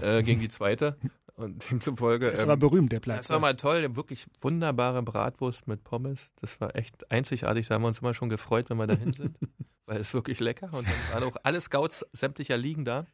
äh, 0.00 0.22
gegen 0.22 0.40
die 0.40 0.48
zweite. 0.48 0.96
und 1.36 1.70
demzufolge. 1.70 2.30
Das 2.30 2.46
war 2.46 2.56
berühmt, 2.56 2.90
der 2.92 3.00
Platz. 3.00 3.26
Das 3.26 3.30
war 3.30 3.38
mal 3.38 3.56
toll, 3.56 3.94
wirklich 3.94 4.26
wunderbare 4.40 5.02
Bratwurst 5.02 5.68
mit 5.68 5.84
Pommes. 5.84 6.30
Das 6.40 6.60
war 6.60 6.74
echt 6.76 7.10
einzigartig. 7.10 7.68
Da 7.68 7.74
haben 7.74 7.82
wir 7.82 7.88
uns 7.88 8.00
immer 8.00 8.14
schon 8.14 8.28
gefreut, 8.28 8.70
wenn 8.70 8.78
wir 8.78 8.86
dahin 8.86 9.12
sind, 9.12 9.36
weil 9.86 10.00
es 10.00 10.14
wirklich 10.14 10.40
lecker. 10.40 10.72
Und 10.72 10.86
dann 10.86 10.94
waren 11.12 11.24
auch 11.24 11.36
alle 11.42 11.60
Scouts 11.60 12.06
sämtlicher 12.12 12.56
Ligen 12.56 12.84
da 12.84 13.06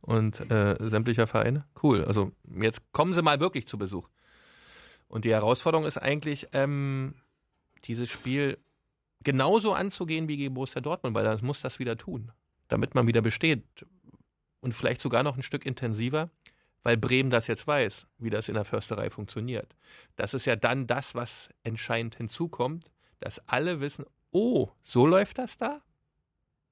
und 0.00 0.50
äh, 0.50 0.76
sämtlicher 0.80 1.26
Vereine. 1.26 1.64
Cool. 1.82 2.04
Also 2.04 2.32
jetzt 2.60 2.92
kommen 2.92 3.12
sie 3.12 3.22
mal 3.22 3.40
wirklich 3.40 3.66
zu 3.66 3.78
Besuch. 3.78 4.08
Und 5.08 5.24
die 5.24 5.32
Herausforderung 5.32 5.84
ist 5.84 5.98
eigentlich, 5.98 6.48
ähm, 6.52 7.14
dieses 7.84 8.10
Spiel 8.10 8.58
genauso 9.22 9.72
anzugehen 9.72 10.28
wie 10.28 10.36
gegen 10.36 10.54
Borussia 10.54 10.80
Dortmund, 10.80 11.14
weil 11.14 11.24
dann 11.24 11.44
muss 11.44 11.60
das 11.60 11.78
wieder 11.78 11.96
tun, 11.96 12.32
damit 12.68 12.94
man 12.94 13.06
wieder 13.06 13.22
besteht. 13.22 13.64
Und 14.60 14.72
vielleicht 14.72 15.00
sogar 15.00 15.22
noch 15.22 15.36
ein 15.36 15.42
Stück 15.42 15.64
intensiver, 15.64 16.30
weil 16.82 16.96
Bremen 16.96 17.30
das 17.30 17.46
jetzt 17.46 17.66
weiß, 17.66 18.06
wie 18.18 18.30
das 18.30 18.48
in 18.48 18.54
der 18.54 18.64
Försterei 18.64 19.10
funktioniert. 19.10 19.74
Das 20.16 20.34
ist 20.34 20.44
ja 20.46 20.56
dann 20.56 20.86
das, 20.86 21.14
was 21.14 21.48
entscheidend 21.64 22.16
hinzukommt, 22.16 22.90
dass 23.20 23.46
alle 23.48 23.80
wissen, 23.80 24.06
oh, 24.30 24.68
so 24.82 25.06
läuft 25.06 25.38
das 25.38 25.58
da. 25.58 25.82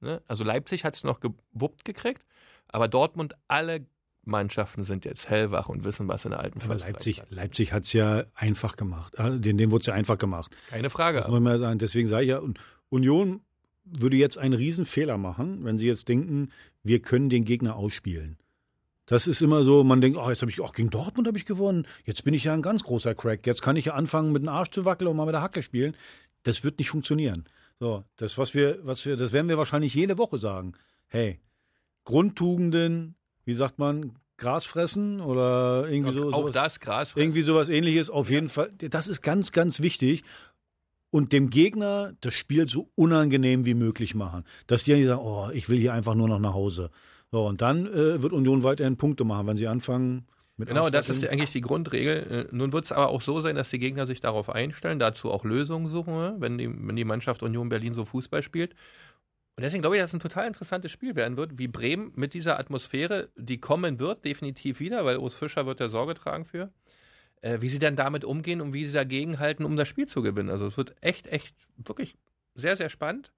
Ne? 0.01 0.23
Also 0.27 0.45
Leipzig 0.45 0.85
hat 0.85 0.95
es 0.95 1.05
noch 1.05 1.21
gewuppt 1.21 1.85
gekriegt, 1.85 2.25
aber 2.69 2.89
Dortmund, 2.89 3.35
alle 3.49 3.87
Mannschaften 4.25 4.83
sind 4.83 5.05
jetzt 5.05 5.29
hellwach 5.31 5.69
und 5.69 5.85
wissen, 5.85 6.07
was 6.07 6.25
in 6.25 6.33
der 6.33 6.41
alten 6.41 6.61
Försterei 6.61 6.91
Leipzig, 6.91 7.17
stattfindet. 7.17 7.45
Leipzig 7.45 7.73
hat 7.73 7.85
es 7.85 7.93
ja 7.93 8.25
einfach 8.35 8.77
gemacht. 8.77 9.15
Äh, 9.17 9.39
Den, 9.39 9.59
dem 9.59 9.71
wurde 9.71 9.81
es 9.81 9.87
ja 9.87 9.95
einfach 9.95 10.19
gemacht. 10.19 10.55
Keine 10.69 10.91
Frage. 10.91 11.19
Das 11.21 11.29
muss 11.29 11.41
man 11.41 11.59
sagen. 11.59 11.79
Deswegen 11.79 12.09
sage 12.09 12.25
ich 12.25 12.31
ja, 12.31 12.43
Union 12.91 13.41
würde 13.85 14.17
jetzt 14.17 14.37
einen 14.37 14.55
riesen 14.55 14.85
Fehler 14.85 15.17
machen, 15.17 15.65
wenn 15.65 15.79
sie 15.79 15.87
jetzt 15.87 16.09
denken, 16.09 16.51
wir 16.83 17.01
können 17.01 17.31
den 17.31 17.45
Gegner 17.45 17.77
ausspielen. 17.77 18.37
Das 19.07 19.27
ist 19.27 19.41
immer 19.41 19.65
so, 19.65 19.85
man 19.85 20.03
denkt, 20.03 20.19
oh, 20.19 20.29
jetzt 20.29 20.43
habe 20.43 20.51
ich, 20.51 20.61
auch 20.61 20.75
gegen 20.75 20.91
Dortmund 20.91 21.27
habe 21.27 21.39
ich 21.39 21.47
gewonnen. 21.47 21.87
Jetzt 22.05 22.25
bin 22.25 22.35
ich 22.35 22.45
ja 22.45 22.53
ein 22.53 22.61
ganz 22.61 22.85
großer 22.85 23.15
Crack. 23.15 23.47
Jetzt 23.47 23.63
kann 23.63 23.77
ich 23.77 23.87
ja 23.87 23.95
anfangen, 23.95 24.33
mit 24.33 24.43
dem 24.43 24.51
Arsch 24.51 24.71
zu 24.71 24.85
wackeln 24.85 25.09
und 25.09 25.17
mal 25.17 25.25
mit 25.25 25.35
der 25.35 25.41
Hacke 25.41 25.63
spielen. 25.63 25.97
Das 26.43 26.63
wird 26.63 26.79
nicht 26.79 26.91
funktionieren. 26.91 27.47
So, 27.81 28.05
das, 28.17 28.37
was 28.37 28.53
wir, 28.53 28.79
was 28.83 29.07
wir, 29.07 29.17
das 29.17 29.33
werden 29.33 29.49
wir 29.49 29.57
wahrscheinlich 29.57 29.95
jede 29.95 30.19
Woche 30.19 30.39
sagen. 30.39 30.75
Hey, 31.07 31.41
Grundtugenden, 32.09 33.17
wie 33.45 33.53
sagt 33.53 33.79
man, 33.79 34.13
Gras 34.39 34.65
fressen 34.65 35.21
oder 35.21 35.87
irgendwie 35.91 36.19
so. 36.19 36.33
auch 36.33 36.41
sowas. 36.41 36.55
das 36.55 36.81
Gras. 36.81 37.13
Irgendwie 37.15 37.43
sowas 37.43 37.69
ähnliches, 37.69 38.09
auf 38.09 38.31
jeden 38.31 38.49
Fall. 38.49 38.71
Das 38.79 39.09
ist 39.09 39.21
ganz, 39.21 39.53
ganz 39.53 39.83
wichtig. 39.83 40.25
Und 41.11 41.35
dem 41.35 41.51
Gegner 41.51 42.15
das 42.23 42.33
Spiel 42.33 42.67
so 42.67 42.89
unangenehm 42.95 43.67
wie 43.67 43.75
möglich 43.75 44.15
machen. 44.15 44.45
Dass 44.69 44.85
die 44.85 44.95
nicht 44.95 45.05
sagen, 45.05 45.21
oh, 45.21 45.51
ich 45.53 45.69
will 45.69 45.79
hier 45.79 45.93
einfach 45.93 46.15
nur 46.15 46.29
noch 46.29 46.39
nach 46.39 46.55
Hause. 46.55 46.91
So, 47.31 47.47
und 47.47 47.61
dann 47.61 47.87
äh, 47.87 48.23
wird 48.23 48.33
Union 48.33 48.63
weiterhin 48.63 48.97
Punkte 48.97 49.25
machen, 49.25 49.47
wenn 49.47 49.59
sie 49.59 49.69
anfangen 49.69 50.27
mit 50.57 50.69
Genau, 50.69 50.89
das 50.89 51.11
ist 51.11 51.29
eigentlich 51.29 51.53
die 51.53 51.61
Grundregel. 51.61 52.49
Äh, 52.51 52.57
Nun 52.57 52.73
wird 52.73 52.87
es 52.87 52.93
aber 52.93 53.09
auch 53.09 53.21
so 53.21 53.43
sein, 53.43 53.55
dass 53.55 53.69
die 53.69 53.79
Gegner 53.79 54.07
sich 54.07 54.23
darauf 54.23 54.49
einstellen, 54.49 54.99
dazu 54.99 55.31
auch 55.31 55.45
Lösungen 55.45 55.89
suchen, 55.89 56.15
ne? 56.15 56.37
wenn 56.39 56.57
die, 56.57 56.71
wenn 56.71 56.97
die 56.97 57.05
Mannschaft 57.05 57.43
Union 57.43 57.69
Berlin 57.69 57.93
so 57.93 58.07
Fußball 58.07 58.43
spielt. 58.43 58.75
Und 59.59 59.63
deswegen 59.63 59.83
glaube 59.83 59.97
ich, 59.97 60.01
dass 60.03 60.11
es 60.11 60.15
ein 60.15 60.21
total 60.21 60.47
interessantes 60.47 60.93
Spiel 60.93 61.17
werden 61.17 61.37
wird, 61.37 61.59
wie 61.59 61.67
Bremen 61.67 62.13
mit 62.15 62.33
dieser 62.33 62.61
Atmosphäre, 62.61 63.29
die 63.35 63.59
kommen 63.59 63.99
wird, 63.99 64.25
definitiv 64.25 64.79
wieder, 64.79 65.05
weil 65.05 65.17
Urs 65.17 65.35
Fischer 65.35 65.67
wird 65.67 65.81
der 65.81 65.89
Sorge 65.89 66.15
tragen 66.15 66.45
für, 66.45 66.73
äh, 67.41 67.61
wie 67.61 67.69
sie 67.69 67.81
dann 67.81 67.97
damit 67.97 68.25
umgehen 68.25 68.61
und 68.61 68.73
wie 68.73 68.87
sie 68.87 68.93
dagegen 68.93 69.41
halten, 69.41 69.65
um 69.65 69.77
das 69.77 69.89
Spiel 69.89 70.07
zu 70.07 70.23
gewinnen. 70.23 70.49
Also 70.49 70.69
es 70.69 70.77
wird 70.77 70.95
echt, 71.01 71.27
echt, 71.27 71.57
wirklich 71.77 72.15
sehr, 72.55 72.77
sehr 72.77 72.89
spannend. 72.89 73.33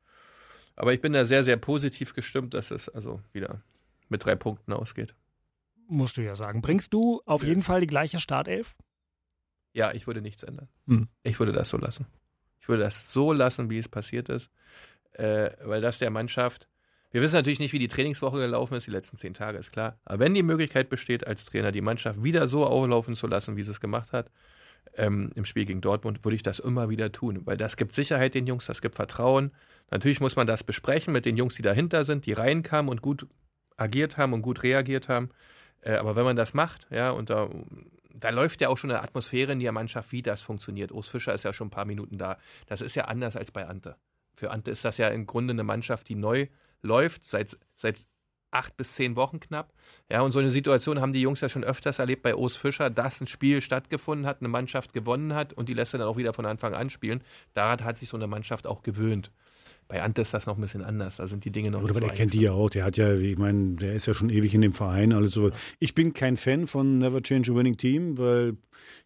Aber 0.76 0.92
ich 0.92 1.00
bin 1.00 1.14
da 1.14 1.24
sehr, 1.24 1.42
sehr 1.42 1.56
positiv 1.56 2.12
gestimmt, 2.12 2.52
dass 2.52 2.70
es 2.70 2.90
also 2.90 3.22
wieder 3.32 3.62
mit 4.10 4.22
drei 4.22 4.36
Punkten 4.36 4.74
ausgeht. 4.74 5.14
Musst 5.88 6.18
du 6.18 6.20
ja 6.20 6.34
sagen. 6.34 6.60
Bringst 6.60 6.92
du 6.92 7.22
auf 7.24 7.40
Ja. 7.40 7.48
jeden 7.48 7.62
Fall 7.62 7.80
die 7.80 7.86
gleiche 7.86 8.20
Startelf? 8.20 8.76
Ja, 9.72 9.92
ich 9.94 10.06
würde 10.06 10.20
nichts 10.20 10.42
ändern. 10.42 10.68
Hm. 10.86 11.08
Ich 11.22 11.38
würde 11.38 11.52
das 11.52 11.70
so 11.70 11.78
lassen. 11.78 12.04
Ich 12.60 12.68
würde 12.68 12.82
das 12.82 13.10
so 13.10 13.32
lassen, 13.32 13.70
wie 13.70 13.78
es 13.78 13.88
passiert 13.88 14.28
ist, 14.28 14.50
äh, 15.20 15.50
weil 15.62 15.80
das 15.80 15.98
der 15.98 16.10
Mannschaft. 16.10 16.66
Wir 17.12 17.20
wissen 17.22 17.34
natürlich 17.34 17.58
nicht, 17.58 17.72
wie 17.72 17.78
die 17.78 17.88
Trainingswoche 17.88 18.38
gelaufen 18.38 18.74
ist, 18.74 18.86
die 18.86 18.92
letzten 18.92 19.16
zehn 19.16 19.34
Tage, 19.34 19.58
ist 19.58 19.72
klar. 19.72 19.98
Aber 20.04 20.20
wenn 20.20 20.32
die 20.32 20.44
Möglichkeit 20.44 20.88
besteht, 20.88 21.26
als 21.26 21.44
Trainer 21.44 21.72
die 21.72 21.80
Mannschaft 21.80 22.22
wieder 22.22 22.46
so 22.46 22.64
auflaufen 22.64 23.16
zu 23.16 23.26
lassen, 23.26 23.56
wie 23.56 23.64
sie 23.64 23.72
es 23.72 23.80
gemacht 23.80 24.12
hat, 24.12 24.30
ähm, 24.94 25.30
im 25.34 25.44
Spiel 25.44 25.64
gegen 25.64 25.80
Dortmund, 25.80 26.24
würde 26.24 26.36
ich 26.36 26.42
das 26.42 26.58
immer 26.60 26.88
wieder 26.88 27.12
tun. 27.12 27.42
Weil 27.44 27.56
das 27.56 27.76
gibt 27.76 27.94
Sicherheit 27.94 28.34
den 28.34 28.46
Jungs, 28.46 28.66
das 28.66 28.80
gibt 28.80 28.94
Vertrauen. 28.94 29.50
Natürlich 29.90 30.20
muss 30.20 30.36
man 30.36 30.46
das 30.46 30.62
besprechen 30.64 31.12
mit 31.12 31.26
den 31.26 31.36
Jungs, 31.36 31.56
die 31.56 31.62
dahinter 31.62 32.04
sind, 32.04 32.26
die 32.26 32.32
reinkamen 32.32 32.88
und 32.88 33.02
gut 33.02 33.26
agiert 33.76 34.16
haben 34.16 34.32
und 34.32 34.42
gut 34.42 34.62
reagiert 34.62 35.08
haben. 35.08 35.30
Äh, 35.80 35.94
aber 35.94 36.14
wenn 36.14 36.24
man 36.24 36.36
das 36.36 36.54
macht, 36.54 36.86
ja, 36.90 37.10
und 37.10 37.28
da, 37.28 37.50
da 38.14 38.30
läuft 38.30 38.60
ja 38.60 38.68
auch 38.68 38.78
schon 38.78 38.90
eine 38.90 39.02
Atmosphäre 39.02 39.52
in 39.52 39.58
der 39.58 39.72
Mannschaft, 39.72 40.12
wie 40.12 40.22
das 40.22 40.42
funktioniert. 40.42 40.92
Urs 40.92 41.08
Fischer 41.08 41.34
ist 41.34 41.44
ja 41.44 41.52
schon 41.52 41.66
ein 41.68 41.72
paar 41.72 41.86
Minuten 41.86 42.18
da. 42.18 42.38
Das 42.66 42.80
ist 42.82 42.94
ja 42.94 43.06
anders 43.06 43.34
als 43.34 43.50
bei 43.50 43.66
Ante. 43.66 43.96
Für 44.34 44.50
Ante 44.50 44.70
ist 44.70 44.84
das 44.84 44.98
ja 44.98 45.08
im 45.08 45.26
Grunde 45.26 45.52
eine 45.52 45.64
Mannschaft, 45.64 46.08
die 46.08 46.14
neu 46.14 46.46
läuft, 46.82 47.28
seit, 47.28 47.58
seit 47.74 48.06
acht 48.50 48.76
bis 48.76 48.94
zehn 48.94 49.16
Wochen 49.16 49.40
knapp. 49.40 49.72
Ja, 50.08 50.22
und 50.22 50.32
so 50.32 50.38
eine 50.38 50.50
Situation 50.50 51.00
haben 51.00 51.12
die 51.12 51.20
Jungs 51.20 51.40
ja 51.40 51.48
schon 51.48 51.64
öfters 51.64 51.98
erlebt 51.98 52.22
bei 52.22 52.34
Urs 52.34 52.56
Fischer, 52.56 52.90
dass 52.90 53.20
ein 53.20 53.26
Spiel 53.26 53.60
stattgefunden 53.60 54.26
hat, 54.26 54.40
eine 54.40 54.48
Mannschaft 54.48 54.92
gewonnen 54.92 55.34
hat 55.34 55.52
und 55.52 55.68
die 55.68 55.74
lässt 55.74 55.94
er 55.94 55.98
dann 55.98 56.08
auch 56.08 56.16
wieder 56.16 56.32
von 56.32 56.46
Anfang 56.46 56.74
an 56.74 56.90
spielen. 56.90 57.22
Daran 57.54 57.84
hat 57.84 57.96
sich 57.96 58.08
so 58.08 58.16
eine 58.16 58.26
Mannschaft 58.26 58.66
auch 58.66 58.82
gewöhnt. 58.82 59.30
Bei 59.90 60.04
Ante 60.04 60.22
ist 60.22 60.32
das 60.32 60.46
noch 60.46 60.56
ein 60.56 60.60
bisschen 60.60 60.84
anders. 60.84 61.16
Da 61.16 61.26
sind 61.26 61.44
die 61.44 61.50
Dinge 61.50 61.72
noch 61.72 61.80
nicht 61.80 61.90
aber 61.90 61.98
so 61.98 62.06
der 62.06 62.14
kennt 62.14 62.32
die 62.32 62.40
ja 62.40 62.52
auch. 62.52 62.70
Der 62.70 62.84
hat 62.84 62.96
ja, 62.96 63.12
ich 63.12 63.36
meine, 63.36 63.74
der 63.74 63.94
ist 63.94 64.06
ja 64.06 64.14
schon 64.14 64.30
ewig 64.30 64.54
in 64.54 64.60
dem 64.60 64.72
Verein. 64.72 65.12
Alles 65.12 65.32
so. 65.32 65.50
Ich 65.80 65.96
bin 65.96 66.14
kein 66.14 66.36
Fan 66.36 66.68
von 66.68 66.98
Never 66.98 67.20
Change 67.20 67.50
a 67.50 67.54
Winning 67.56 67.76
Team, 67.76 68.16
weil 68.16 68.56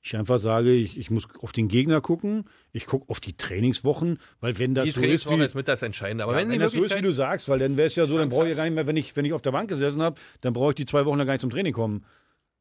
ich 0.02 0.14
einfach 0.14 0.38
sage, 0.38 0.72
ich, 0.72 0.98
ich 0.98 1.10
muss 1.10 1.26
auf 1.40 1.52
den 1.52 1.68
Gegner 1.68 2.02
gucken. 2.02 2.44
Ich 2.72 2.84
gucke 2.84 3.08
auf 3.08 3.20
die 3.20 3.34
Trainingswochen, 3.34 4.18
weil 4.40 4.58
wenn 4.58 4.74
das 4.74 4.84
Die 4.84 4.90
so 4.90 4.96
ist, 4.96 5.02
Trainingswoche 5.04 5.38
wie, 5.38 5.44
ist 5.44 5.54
mit 5.54 5.68
das 5.68 5.80
Entscheidende. 5.80 6.24
Aber 6.24 6.34
ja, 6.34 6.40
wenn, 6.40 6.50
wenn 6.50 6.60
das 6.60 6.72
so 6.72 6.84
ist, 6.84 6.94
wie 6.94 7.02
du 7.02 7.12
sagst, 7.12 7.48
weil 7.48 7.60
dann 7.60 7.78
wäre 7.78 7.86
es 7.86 7.94
ja 7.94 8.04
so, 8.04 8.18
dann 8.18 8.28
brauche 8.28 8.44
ich 8.44 8.50
ja 8.50 8.56
gar 8.56 8.64
nicht 8.64 8.74
mehr, 8.74 8.86
wenn 8.86 8.98
ich, 8.98 9.16
wenn 9.16 9.24
ich 9.24 9.32
auf 9.32 9.40
der 9.40 9.52
Bank 9.52 9.70
gesessen 9.70 10.02
habe, 10.02 10.20
dann 10.42 10.52
brauche 10.52 10.72
ich 10.72 10.74
die 10.74 10.84
zwei 10.84 11.06
Wochen 11.06 11.16
lang 11.16 11.26
gar 11.26 11.32
nicht 11.32 11.40
zum 11.40 11.48
Training 11.48 11.72
kommen. 11.72 12.04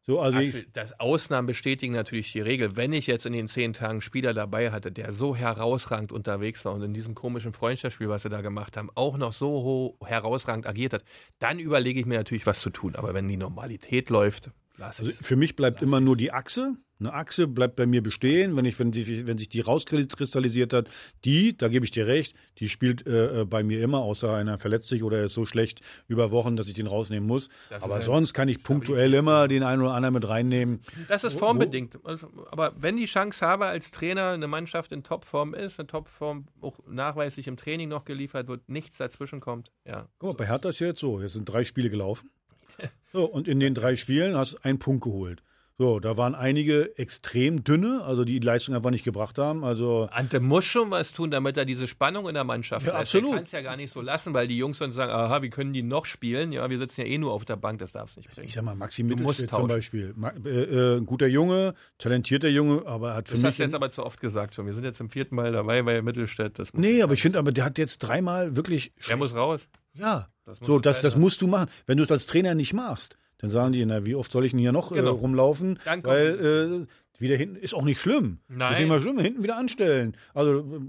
So, 0.05 0.19
also 0.19 0.37
Axel, 0.37 0.65
das 0.73 0.99
Ausnahmen 0.99 1.47
bestätigen 1.47 1.93
natürlich 1.93 2.33
die 2.33 2.41
Regel. 2.41 2.75
Wenn 2.75 2.91
ich 2.91 3.07
jetzt 3.07 3.25
in 3.25 3.31
den 3.31 3.47
zehn 3.47 3.71
Tagen 3.71 3.91
einen 3.91 4.01
Spieler 4.01 4.33
dabei 4.33 4.71
hatte, 4.71 4.91
der 4.91 5.13
so 5.13 5.33
herausragend 5.33 6.11
unterwegs 6.11 6.65
war 6.65 6.73
und 6.73 6.81
in 6.81 6.93
diesem 6.93 7.15
komischen 7.15 7.53
Freundschaftsspiel, 7.53 8.09
was 8.09 8.23
sie 8.23 8.29
da 8.29 8.41
gemacht 8.41 8.75
haben, 8.75 8.89
auch 8.95 9.17
noch 9.17 9.31
so 9.31 9.97
herausragend 10.03 10.67
agiert 10.67 10.93
hat, 10.93 11.05
dann 11.39 11.57
überlege 11.57 12.01
ich 12.01 12.05
mir 12.05 12.17
natürlich, 12.17 12.45
was 12.45 12.59
zu 12.59 12.69
tun. 12.69 12.95
Aber 12.95 13.13
wenn 13.13 13.29
die 13.29 13.37
Normalität 13.37 14.09
läuft, 14.09 14.51
lass 14.75 14.99
Also 14.99 15.11
es. 15.11 15.25
für 15.25 15.37
mich 15.37 15.55
bleibt 15.55 15.81
immer 15.81 16.01
nur 16.01 16.17
die 16.17 16.33
Achse. 16.33 16.75
Eine 17.03 17.13
Achse 17.13 17.47
bleibt 17.47 17.75
bei 17.75 17.85
mir 17.85 18.01
bestehen, 18.01 18.55
wenn, 18.55 18.63
ich, 18.63 18.79
wenn, 18.79 18.93
sie, 18.93 19.27
wenn 19.27 19.37
sich 19.37 19.49
die 19.49 19.59
rauskristallisiert 19.59 20.71
hat. 20.71 20.87
Die, 21.25 21.57
da 21.57 21.67
gebe 21.67 21.83
ich 21.83 21.91
dir 21.91 22.07
recht, 22.07 22.33
die 22.59 22.69
spielt 22.69 23.05
äh, 23.05 23.41
äh, 23.41 23.45
bei 23.45 23.61
mir 23.61 23.81
immer, 23.81 23.99
außer 23.99 24.33
einer 24.33 24.57
verletzt 24.57 24.87
sich 24.87 25.03
oder 25.03 25.21
ist 25.23 25.33
so 25.33 25.45
schlecht 25.45 25.81
über 26.07 26.31
Wochen, 26.31 26.55
dass 26.55 26.69
ich 26.69 26.75
den 26.75 26.87
rausnehmen 26.87 27.27
muss. 27.27 27.49
Das 27.69 27.83
Aber 27.83 27.95
ein 27.95 28.01
sonst 28.01 28.33
kann 28.33 28.47
ich 28.47 28.63
punktuell 28.63 29.13
immer 29.13 29.49
den 29.49 29.63
einen 29.63 29.81
oder 29.81 29.93
anderen 29.93 30.13
mit 30.13 30.29
reinnehmen. 30.29 30.81
Das 31.09 31.25
ist 31.25 31.37
formbedingt. 31.37 31.99
Also, 32.05 32.29
Aber 32.51 32.71
wenn 32.77 32.95
die 32.95 33.05
Chance 33.05 33.45
habe, 33.45 33.65
als 33.65 33.91
Trainer 33.91 34.29
eine 34.29 34.47
Mannschaft 34.47 34.93
in 34.93 35.03
Topform 35.03 35.53
ist, 35.53 35.79
eine 35.79 35.87
Topform 35.87 36.47
auch 36.61 36.79
nachweislich 36.87 37.47
im 37.47 37.57
Training 37.57 37.89
noch 37.89 38.05
geliefert 38.05 38.47
wird, 38.47 38.69
nichts 38.69 38.97
dazwischen 38.97 39.41
kommt, 39.41 39.71
ja. 39.85 40.07
Guck 40.19 40.29
mal, 40.29 40.35
bei 40.35 40.47
Hertha 40.47 40.69
ist 40.69 40.79
ja 40.79 40.87
jetzt 40.87 41.01
so, 41.01 41.19
jetzt 41.19 41.33
sind 41.33 41.45
drei 41.45 41.65
Spiele 41.65 41.89
gelaufen. 41.89 42.29
So, 43.11 43.25
und 43.25 43.47
in 43.47 43.59
den 43.59 43.75
drei 43.75 43.95
Spielen 43.95 44.35
hast 44.35 44.53
du 44.53 44.57
einen 44.63 44.79
Punkt 44.79 45.03
geholt. 45.03 45.43
So, 45.83 45.99
da 45.99 46.15
waren 46.15 46.33
einige 46.33 46.97
extrem 46.97 47.65
dünne, 47.65 48.03
also 48.05 48.23
die 48.23 48.39
die 48.39 48.45
Leistung 48.45 48.73
einfach 48.73 48.89
nicht 48.89 49.03
gebracht 49.03 49.37
haben. 49.37 49.65
Also 49.65 50.07
Ante 50.13 50.39
muss 50.39 50.63
schon 50.63 50.91
was 50.91 51.11
tun, 51.11 51.29
damit 51.29 51.57
er 51.57 51.65
diese 51.65 51.87
Spannung 51.87 52.29
in 52.29 52.35
der 52.35 52.45
Mannschaft 52.45 52.87
Ja, 52.87 52.93
absolut. 52.93 53.31
Er 53.31 53.35
kann 53.35 53.43
es 53.43 53.51
ja 53.51 53.61
gar 53.61 53.75
nicht 53.75 53.91
so 53.91 53.99
lassen, 53.99 54.33
weil 54.33 54.47
die 54.47 54.57
Jungs 54.57 54.77
dann 54.77 54.93
sagen, 54.93 55.11
aha, 55.11 55.41
wie 55.41 55.49
können 55.49 55.73
die 55.73 55.83
noch 55.83 56.05
spielen? 56.05 56.53
Ja, 56.53 56.69
wir 56.69 56.77
sitzen 56.79 57.01
ja 57.01 57.07
eh 57.07 57.17
nur 57.17 57.33
auf 57.33 57.43
der 57.43 57.57
Bank, 57.57 57.79
das 57.79 57.91
darf 57.91 58.11
es 58.11 58.15
nicht 58.15 58.29
bringen. 58.33 58.47
Ich 58.47 58.53
sag 58.53 58.63
mal, 58.63 58.75
Maxi 58.75 59.03
Mittelstädt 59.03 59.49
zum. 59.49 59.67
Beispiel. 59.67 60.13
Ma 60.15 60.31
äh, 60.45 60.95
äh, 60.95 61.01
guter 61.01 61.27
Junge, 61.27 61.73
talentierter 61.97 62.47
Junge, 62.47 62.85
aber 62.85 63.09
er 63.09 63.15
hat 63.15 63.27
für 63.27 63.33
Das 63.33 63.41
mich. 63.41 63.47
hast 63.49 63.59
du 63.59 63.63
jetzt 63.63 63.75
aber 63.75 63.89
zu 63.89 64.05
oft 64.05 64.21
gesagt 64.21 64.55
schon. 64.55 64.65
Wir 64.65 64.73
sind 64.73 64.85
jetzt 64.85 65.01
im 65.01 65.09
vierten 65.09 65.35
Mal 65.35 65.51
dabei 65.51 65.81
bei 65.81 66.01
Mittelstädt. 66.01 66.59
Das 66.59 66.73
nee, 66.73 67.01
aber 67.01 67.13
ich 67.13 67.21
finde, 67.21 67.39
aber 67.39 67.51
der 67.51 67.65
hat 67.65 67.77
jetzt 67.77 67.99
dreimal 67.99 68.55
wirklich. 68.55 68.93
Er 69.09 69.17
muss 69.17 69.35
raus. 69.35 69.67
Ja. 69.95 70.29
Das 70.45 70.59
So, 70.59 70.79
das, 70.79 71.01
das 71.01 71.17
musst 71.17 71.41
du 71.41 71.47
machen. 71.47 71.69
Wenn 71.87 71.97
du 71.97 72.03
es 72.05 72.11
als 72.11 72.25
Trainer 72.25 72.55
nicht 72.55 72.73
machst, 72.73 73.17
dann 73.43 73.49
sagen 73.51 73.73
die, 73.73 73.85
na, 73.85 74.05
wie 74.05 74.15
oft 74.15 74.31
soll 74.31 74.45
ich 74.45 74.51
denn 74.51 74.59
hier 74.59 74.71
noch 74.71 74.93
Genau. 74.93 75.07
äh, 75.07 75.09
rumlaufen? 75.09 75.77
Kommt 75.83 76.05
Weil 76.05 76.87
äh, 77.19 77.21
wieder 77.21 77.35
hinten 77.35 77.57
ist 77.57 77.73
auch 77.73 77.83
nicht 77.83 77.99
schlimm. 77.99 78.39
Nein. 78.47 78.71
Ist 78.71 78.79
nicht 78.79 78.87
mal 78.87 79.01
schlimm, 79.01 79.19
hinten 79.19 79.43
wieder 79.43 79.57
anstellen. 79.57 80.15
Also 80.33 80.59
äh, 80.59 80.79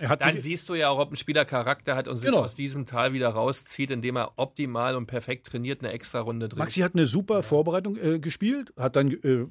er 0.00 0.08
hat 0.08 0.22
Dann 0.24 0.38
siehst 0.38 0.68
du 0.70 0.74
ja 0.74 0.88
auch, 0.88 0.98
ob 1.00 1.12
ein 1.12 1.16
Spieler 1.16 1.44
Charakter 1.44 1.96
hat 1.96 2.08
und 2.08 2.16
sich 2.16 2.28
Genau. 2.30 2.40
aus 2.42 2.54
diesem 2.54 2.86
Tal 2.86 3.12
wieder 3.12 3.28
rauszieht, 3.28 3.90
indem 3.90 4.16
er 4.16 4.32
optimal 4.36 4.96
und 4.96 5.06
perfekt 5.06 5.48
trainiert 5.48 5.80
eine 5.82 5.92
extra 5.92 6.20
Runde 6.20 6.48
drin. 6.48 6.58
Maxi 6.58 6.80
hat 6.80 6.94
eine 6.94 7.06
super 7.06 7.42
Vorbereitung 7.42 7.96
äh, 7.96 8.18
gespielt, 8.18 8.72
hat 8.78 8.96
dann 8.96 9.10
äh, 9.10 9.46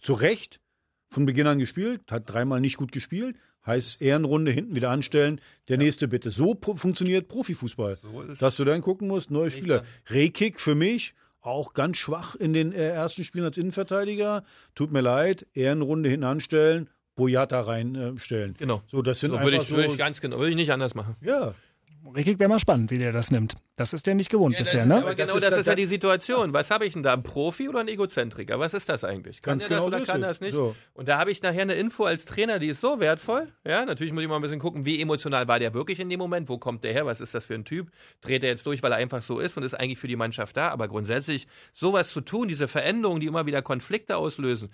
zu 0.00 0.14
Recht 0.14 0.60
von 1.10 1.26
Beginn 1.26 1.46
an 1.46 1.58
gespielt, 1.58 2.00
hat 2.10 2.22
dreimal 2.32 2.60
nicht 2.60 2.76
gut 2.78 2.90
gespielt. 2.92 3.36
Heißt 3.66 4.00
Ehrenrunde 4.00 4.50
hinten 4.50 4.76
wieder 4.76 4.88
anstellen, 4.88 5.42
der 5.68 5.76
nächste 5.76 6.08
bitte. 6.08 6.30
So 6.30 6.56
funktioniert 6.58 7.28
Profifußball. 7.28 7.96
So. 8.00 8.22
Dass 8.40 8.56
du 8.56 8.64
dann 8.64 8.80
gucken 8.80 9.08
musst, 9.08 9.30
neue 9.30 9.50
Spieler. 9.50 9.82
Rehkick 10.08 10.58
für 10.58 10.74
mich 10.74 11.14
auch 11.40 11.74
ganz 11.74 11.96
schwach 11.98 12.34
in 12.34 12.52
den 12.52 12.72
äh, 12.72 12.88
ersten 12.88 13.24
Spielen 13.24 13.44
als 13.44 13.56
Innenverteidiger. 13.58 14.42
Tut 14.74 14.92
mir 14.92 15.00
leid, 15.00 15.46
Ehrenrunde 15.54 16.08
hinten 16.08 16.24
anstellen, 16.24 16.90
Boyata 17.14 17.60
reinstellen. 17.60 18.52
Äh, 18.52 18.58
Genau. 18.58 18.82
So, 18.86 19.02
das 19.02 19.20
sind 19.20 19.30
So 19.30 19.40
würde 19.40 19.56
ich, 19.56 19.70
würde 19.70 19.84
so, 19.88 19.92
ich 19.92 19.98
ganz 19.98 20.20
genau, 20.20 20.38
würde 20.38 20.50
ich 20.50 20.56
nicht 20.56 20.72
anders 20.72 20.94
machen. 20.94 21.16
ja, 21.20 21.54
Richtig 22.14 22.38
wäre 22.38 22.48
mal 22.48 22.58
spannend, 22.58 22.90
wie 22.90 22.98
der 22.98 23.12
das 23.12 23.30
nimmt. 23.30 23.56
Das 23.76 23.92
ist 23.92 24.06
der 24.06 24.14
nicht 24.14 24.30
gewohnt 24.30 24.54
Ja, 24.54 24.60
das 24.60 24.68
bisher, 24.70 24.82
ist, 24.84 24.88
ne? 24.88 24.96
aber 24.96 25.14
Das 25.14 25.16
genau 25.16 25.36
ist 25.36 25.44
das 25.44 25.50
da- 25.54 25.60
ist 25.60 25.66
ja 25.66 25.74
die 25.74 25.86
Situation. 25.86 26.52
Was 26.52 26.70
habe 26.70 26.86
ich 26.86 26.94
denn 26.94 27.02
da? 27.02 27.12
Ein 27.12 27.22
Profi 27.22 27.68
oder 27.68 27.80
ein 27.80 27.88
Egozentriker? 27.88 28.58
Was 28.58 28.72
ist 28.72 28.88
das 28.88 29.04
eigentlich? 29.04 29.42
Kann 29.42 29.52
Ganz 29.52 29.62
der 29.64 29.76
das 29.76 29.84
genau 29.84 29.96
oder 29.96 30.04
kann 30.06 30.22
es. 30.22 30.28
das 30.28 30.40
nicht? 30.40 30.54
So. 30.54 30.74
Und 30.94 31.08
da 31.08 31.18
habe 31.18 31.30
ich 31.30 31.42
nachher 31.42 31.62
eine 31.62 31.74
Info 31.74 32.04
als 32.04 32.24
Trainer, 32.24 32.58
die 32.58 32.68
ist 32.68 32.80
so 32.80 32.98
wertvoll. 33.00 33.52
Ja, 33.66 33.84
natürlich 33.84 34.12
muss 34.12 34.22
ich 34.22 34.28
mal 34.28 34.36
ein 34.36 34.42
bisschen 34.42 34.58
gucken, 34.58 34.84
wie 34.86 35.00
emotional 35.00 35.48
war 35.48 35.58
der 35.58 35.74
wirklich 35.74 36.00
in 36.00 36.08
dem 36.08 36.18
Moment? 36.18 36.48
Wo 36.48 36.56
kommt 36.58 36.82
der 36.84 36.92
her? 36.92 37.04
Was 37.04 37.20
ist 37.20 37.34
das 37.34 37.46
für 37.46 37.54
ein 37.54 37.64
Typ? 37.64 37.90
Dreht 38.20 38.42
er 38.42 38.50
jetzt 38.50 38.64
durch, 38.66 38.82
weil 38.82 38.92
er 38.92 38.98
einfach 38.98 39.22
so 39.22 39.38
ist 39.38 39.56
und 39.56 39.62
ist 39.62 39.74
eigentlich 39.74 39.98
für 39.98 40.08
die 40.08 40.16
Mannschaft 40.16 40.56
da? 40.56 40.68
Aber 40.70 40.88
grundsätzlich 40.88 41.46
sowas 41.74 42.10
zu 42.10 42.20
tun, 42.22 42.48
diese 42.48 42.68
Veränderungen, 42.68 43.20
die 43.20 43.26
immer 43.26 43.44
wieder 43.46 43.60
Konflikte 43.62 44.16
auslösen. 44.16 44.70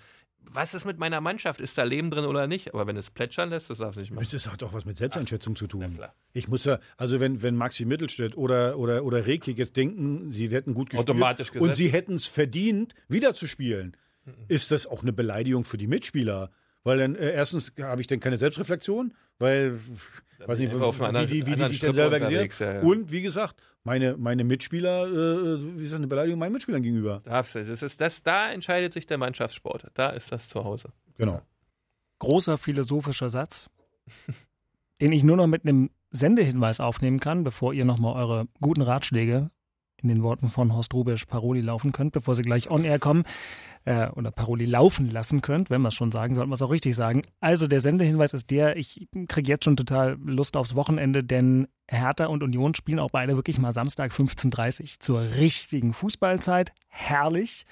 Was 0.51 0.73
ist 0.73 0.85
mit 0.85 0.97
meiner 0.97 1.21
Mannschaft? 1.21 1.61
Ist 1.61 1.77
da 1.77 1.83
Leben 1.83 2.11
drin 2.11 2.25
oder 2.25 2.47
nicht? 2.47 2.73
Aber 2.73 2.87
wenn 2.87 2.97
es 2.97 3.09
plätschern 3.09 3.49
lässt, 3.49 3.69
das 3.69 3.79
darf 3.79 3.91
es 3.91 3.97
nicht 3.97 4.11
machen. 4.11 4.27
Das 4.31 4.47
hat 4.47 4.63
auch 4.63 4.73
was 4.73 4.85
mit 4.85 4.97
Selbsteinschätzung 4.97 5.55
zu 5.55 5.67
tun. 5.67 5.99
Ich 6.33 6.47
muss 6.47 6.65
ja, 6.65 6.79
also 6.97 7.19
wenn, 7.19 7.41
wenn 7.41 7.55
Maxi 7.55 7.85
Mittelstädt 7.85 8.37
oder, 8.37 8.77
oder, 8.77 9.03
oder 9.03 9.25
Rekik 9.25 9.57
jetzt 9.57 9.75
denken, 9.77 10.29
sie 10.29 10.49
hätten 10.49 10.73
gut 10.73 10.89
gespielt 10.89 11.09
Automatisch 11.09 11.51
und 11.51 11.59
gesetzt. 11.59 11.77
sie 11.77 11.87
hätten 11.89 12.13
es 12.15 12.27
verdient, 12.27 12.93
wieder 13.07 13.33
zu 13.33 13.47
spielen, 13.47 13.95
ist 14.47 14.71
das 14.71 14.87
auch 14.87 15.01
eine 15.01 15.13
Beleidigung 15.13 15.63
für 15.63 15.77
die 15.77 15.87
Mitspieler. 15.87 16.51
Weil 16.85 16.99
dann 16.99 17.15
äh, 17.15 17.31
erstens 17.33 17.73
habe 17.81 17.99
ich 17.99 18.07
dann 18.07 18.19
keine 18.21 18.37
Selbstreflexion, 18.37 19.13
weil 19.39 19.79
weiß 20.45 20.59
nicht, 20.59 20.71
wie, 20.71 21.03
anderen- 21.03 21.27
die, 21.27 21.45
wie 21.45 21.55
die 21.55 21.63
sich 21.65 21.79
dann 21.79 21.93
selber 21.93 22.19
gesehen 22.19 22.39
haben. 22.41 22.59
ja, 22.59 22.73
ja. 22.75 22.81
Und 22.81 23.11
wie 23.11 23.21
gesagt, 23.23 23.61
meine, 23.83 24.15
meine 24.17 24.43
Mitspieler, 24.43 25.07
äh, 25.07 25.77
wie 25.77 25.83
ist 25.83 25.91
das 25.91 25.97
eine 25.97 26.07
Beleidigung 26.07 26.39
meinen 26.39 26.53
Mitspielern 26.53 26.83
gegenüber? 26.83 27.21
Darfst 27.25 27.55
du. 27.55 27.65
Das 27.65 27.81
ist, 27.81 27.99
das, 27.99 28.21
da 28.23 28.51
entscheidet 28.51 28.93
sich 28.93 29.07
der 29.07 29.17
Mannschaftssport. 29.17 29.87
Da 29.95 30.09
ist 30.11 30.31
das 30.31 30.47
zu 30.47 30.63
Hause. 30.63 30.93
Genau. 31.17 31.41
Großer 32.19 32.57
philosophischer 32.59 33.29
Satz, 33.29 33.67
den 35.01 35.11
ich 35.11 35.23
nur 35.23 35.37
noch 35.37 35.47
mit 35.47 35.63
einem 35.65 35.89
Sendehinweis 36.11 36.79
aufnehmen 36.79 37.19
kann, 37.19 37.43
bevor 37.43 37.73
ihr 37.73 37.83
nochmal 37.83 38.15
eure 38.15 38.47
guten 38.61 38.83
Ratschläge 38.83 39.49
in 40.05 40.15
den 40.15 40.23
Worten 40.23 40.49
von 40.49 40.73
Horst 40.73 40.93
Rubisch 40.93 41.25
Paroli 41.25 41.61
laufen 41.61 41.91
könnt, 41.91 42.13
bevor 42.13 42.35
sie 42.35 42.43
gleich 42.43 42.69
on 42.69 42.83
air 42.83 42.99
kommen 42.99 43.23
äh, 43.85 44.09
oder 44.09 44.31
Paroli 44.31 44.65
laufen 44.65 45.09
lassen 45.09 45.41
könnt, 45.41 45.69
wenn 45.69 45.81
wir 45.81 45.87
es 45.87 45.95
schon 45.95 46.11
sagen, 46.11 46.35
sollten 46.35 46.51
wir 46.51 46.55
es 46.55 46.61
auch 46.61 46.71
richtig 46.71 46.95
sagen. 46.95 47.23
Also 47.39 47.67
der 47.67 47.79
Sendehinweis 47.79 48.33
ist 48.33 48.51
der, 48.51 48.77
ich 48.77 49.07
kriege 49.27 49.49
jetzt 49.49 49.65
schon 49.65 49.77
total 49.77 50.17
Lust 50.23 50.55
aufs 50.57 50.75
Wochenende, 50.75 51.23
denn 51.23 51.67
Hertha 51.87 52.25
und 52.27 52.43
Union 52.43 52.75
spielen 52.75 52.99
auch 52.99 53.11
beide 53.11 53.35
wirklich 53.35 53.59
mal 53.59 53.71
Samstag 53.71 54.11
15.30 54.11 54.81
Uhr 54.81 54.87
zur 54.99 55.21
richtigen 55.21 55.93
Fußballzeit. 55.93 56.73
Herrlich. 56.87 57.65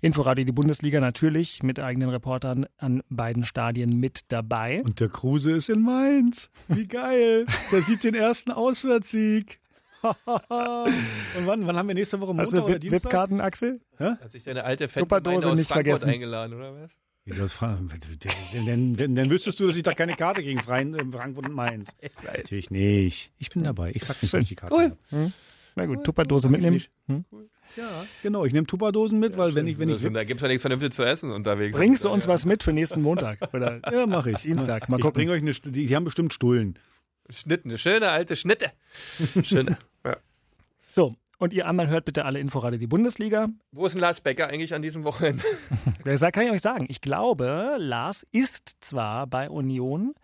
Inforadio 0.00 0.44
die 0.44 0.52
Bundesliga 0.52 1.00
natürlich 1.00 1.64
mit 1.64 1.80
eigenen 1.80 2.10
Reportern 2.10 2.66
an 2.76 3.02
beiden 3.08 3.44
Stadien 3.44 3.98
mit 3.98 4.30
dabei. 4.30 4.82
Und 4.84 5.00
der 5.00 5.08
Kruse 5.08 5.50
ist 5.52 5.68
in 5.68 5.82
Mainz. 5.82 6.50
Wie 6.68 6.86
geil. 6.86 7.46
Der 7.72 7.82
sieht 7.82 8.04
den 8.04 8.14
ersten 8.14 8.52
Auswärtssieg. 8.52 9.58
Und 10.02 11.46
wann, 11.46 11.66
wann 11.66 11.76
haben 11.76 11.88
wir 11.88 11.94
nächste 11.94 12.20
Woche 12.20 12.28
Montag 12.34 12.46
Hast 12.46 12.52
du 12.54 12.62
oder 12.64 12.78
Dienstag? 12.78 13.04
VIP-Karten, 13.04 13.40
Axel? 13.40 13.80
Hat 13.98 14.30
sich 14.30 14.44
deine 14.44 14.64
alte 14.64 14.88
Tupperdose 14.88 15.34
Fettgemeinde 15.40 15.48
aus 15.52 15.58
nicht 15.58 15.68
Frankfurt 15.68 15.84
vergessen. 16.00 16.10
eingeladen, 16.10 16.54
oder 16.54 16.74
was? 16.82 16.90
Dann, 18.54 18.96
dann, 18.96 19.14
dann 19.14 19.30
wüsstest 19.30 19.60
du, 19.60 19.66
dass 19.66 19.76
ich 19.76 19.82
da 19.82 19.92
keine 19.92 20.14
Karte 20.14 20.42
gegen 20.42 20.62
Freien, 20.62 20.94
äh, 20.94 21.04
Frankfurt 21.12 21.46
und 21.46 21.54
Mainz. 21.54 21.94
Natürlich 22.24 22.70
nicht. 22.70 23.32
Ich 23.38 23.50
bin 23.50 23.64
dabei. 23.64 23.92
Ich 23.94 24.04
sag 24.04 24.22
nicht, 24.22 24.32
dass 24.32 24.42
ich 24.42 24.48
die 24.48 24.54
Karte 24.54 24.74
Cool. 24.74 24.96
habe. 25.12 25.32
Na 25.76 25.84
gut, 25.86 26.04
Tupperdose 26.04 26.44
sag 26.44 26.48
ich 26.48 26.52
mitnehmen. 26.52 26.74
nicht. 26.74 26.90
Hm? 27.06 27.24
Ja, 27.76 27.84
genau. 28.22 28.46
Ich 28.46 28.54
nehme 28.54 28.66
Tupperdosen 28.66 29.18
mit, 29.18 29.36
weil 29.36 29.54
wenn 29.54 29.66
ich, 29.66 29.78
wenn 29.78 29.90
ich, 29.90 30.02
da 30.02 30.24
gibt 30.24 30.40
es 30.40 30.42
ja 30.42 30.48
nichts 30.48 30.62
Vernünftiges 30.62 30.96
zu 30.96 31.04
essen 31.04 31.30
unterwegs. 31.30 31.76
Bringst 31.76 32.02
du 32.04 32.08
uns 32.08 32.26
was 32.26 32.46
mit 32.46 32.62
für 32.62 32.72
nächsten 32.72 33.02
Montag? 33.02 33.38
Oder 33.52 33.80
ja, 33.92 34.06
mache 34.06 34.30
ich. 34.30 34.38
Dienstag, 34.38 34.88
mal 34.88 34.96
ich 34.96 35.02
gucken. 35.02 35.16
bringe 35.18 35.32
euch 35.32 35.42
eine, 35.42 35.52
die, 35.52 35.86
die 35.86 35.94
haben 35.94 36.04
bestimmt 36.04 36.32
Stullen. 36.32 36.78
Schnitte, 37.30 37.64
eine 37.64 37.78
schöne 37.78 38.08
alte 38.08 38.36
Schnitte. 38.36 38.72
Schöne. 39.42 39.78
ja. 40.04 40.16
So, 40.90 41.14
und 41.38 41.52
ihr 41.52 41.66
anderen 41.66 41.90
hört 41.90 42.04
bitte 42.04 42.24
alle 42.24 42.40
Inforadio 42.40 42.78
die 42.78 42.86
Bundesliga. 42.86 43.48
Wo 43.70 43.86
ist 43.86 43.92
denn 43.92 44.00
Lars 44.00 44.20
Becker 44.20 44.48
eigentlich 44.48 44.74
an 44.74 44.82
diesem 44.82 45.04
Wochenende? 45.04 45.44
Das 46.04 46.20
kann 46.32 46.46
ich 46.46 46.50
euch 46.50 46.62
sagen. 46.62 46.86
Ich 46.88 47.00
glaube, 47.00 47.76
Lars 47.78 48.26
ist 48.32 48.76
zwar 48.80 49.26
bei 49.26 49.50
Union, 49.50 50.14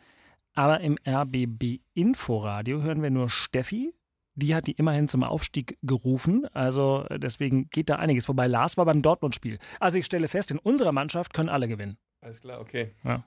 aber 0.55 0.81
im 0.81 0.97
RBB 1.07 1.81
Inforadio 1.95 2.83
hören 2.83 3.03
wir 3.03 3.11
nur 3.11 3.29
Steffi. 3.29 3.93
Die 4.37 4.55
hat 4.55 4.67
die 4.67 4.73
immerhin 4.73 5.07
zum 5.09 5.23
Aufstieg 5.23 5.79
gerufen. 5.83 6.47
Also 6.53 7.05
äh, 7.09 7.19
deswegen 7.19 7.71
geht 7.71 7.89
da 7.89 7.97
einiges 7.97 8.27
vorbei. 8.27 8.47
Lars 8.47 8.77
war 8.77 8.85
beim 8.85 9.01
Dortmund-Spiel. 9.03 9.59
Also 9.81 9.99
ich 9.99 10.07
stelle 10.07 10.29
fest, 10.29 10.51
in 10.51 10.59
unserer 10.59 10.93
Mannschaft 10.93 11.33
können 11.35 11.49
alle 11.49 11.69
gewinnen. 11.69 11.97
Alles 12.21 12.41
klar, 12.41 12.61
okay. 12.61 12.93
Ja. 13.05 13.23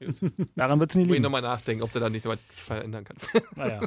Daran 0.55 0.79
wird 0.79 0.89
es 0.89 0.95
nie 0.95 1.03
Muss 1.03 1.09
ich 1.09 1.13
liegen. 1.13 1.23
nochmal 1.23 1.43
nachdenken, 1.43 1.83
ob 1.83 1.91
du 1.91 1.99
da 1.99 2.09
nicht 2.09 2.25
was 2.25 2.39
verändern 2.55 3.03
kannst. 3.03 3.29
Naja. 3.55 3.81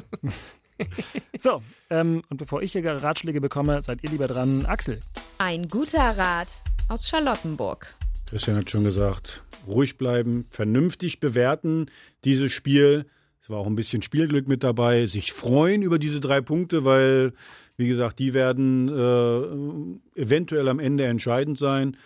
so, 1.37 1.61
ähm, 1.89 2.21
und 2.29 2.37
bevor 2.37 2.61
ich 2.61 2.71
hier 2.71 2.85
Ratschläge 2.85 3.41
bekomme, 3.41 3.81
seid 3.81 4.03
ihr 4.03 4.09
lieber 4.09 4.27
dran. 4.27 4.65
Axel, 4.65 4.99
Ein 5.37 5.67
guter 5.67 6.17
Rat 6.17 6.55
aus 6.87 7.09
Charlottenburg. 7.09 7.93
Christian 8.25 8.55
hat 8.55 8.69
schon 8.69 8.85
gesagt, 8.85 9.43
ruhig 9.67 9.97
bleiben, 9.97 10.45
vernünftig 10.49 11.19
bewerten 11.19 11.91
dieses 12.23 12.51
Spiel. 12.53 13.05
War 13.51 13.59
auch 13.59 13.67
ein 13.67 13.75
bisschen 13.75 14.01
Spielglück 14.01 14.47
mit 14.47 14.63
dabei, 14.63 15.07
sich 15.07 15.33
freuen 15.33 15.81
über 15.81 15.99
diese 15.99 16.21
drei 16.21 16.39
Punkte, 16.39 16.85
weil, 16.85 17.33
wie 17.75 17.89
gesagt, 17.89 18.19
die 18.19 18.33
werden 18.33 18.87
äh, 18.87 20.21
eventuell 20.21 20.69
am 20.69 20.79
Ende 20.79 21.03
entscheidend 21.03 21.57
sein. 21.57 21.97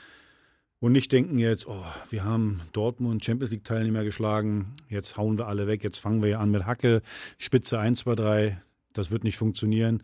Und 0.80 0.91
nicht 0.91 1.12
denken 1.12 1.38
jetzt, 1.38 1.68
oh, 1.68 1.86
wir 2.10 2.24
haben 2.24 2.62
Dortmund 2.74 3.24
Champions 3.24 3.52
League 3.52 3.64
Teilnehmer 3.64 4.04
geschlagen, 4.04 4.74
jetzt 4.89 5.18
hauen 5.18 5.38
wir 5.38 5.48
alle 5.48 5.68
weg, 5.68 5.84
jetzt 5.84 6.00
fangen 6.00 6.24
wir 6.24 6.30
ja 6.30 6.39
an 6.39 6.50
mit 6.50 6.66
Hacke, 6.66 7.04
Spitze 7.38 7.78
1, 7.78 8.00
2, 8.00 8.16
3. 8.16 8.62
Das 8.93 9.12
wird 9.12 9.24
nicht 9.24 9.38
funktionieren. 9.38 10.02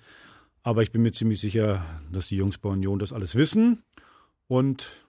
Aber 0.61 0.83
ich 0.83 0.91
bin 0.91 1.01
mir 1.01 1.11
ziemlich 1.11 1.39
sicher, 1.39 1.83
dass 2.11 2.27
die 2.27 2.37
Jungs 2.37 2.59
bei 2.59 2.69
Union 2.69 2.99
das 2.99 3.13
alles 3.13 3.33
wissen 3.33 3.81
und 4.47 5.07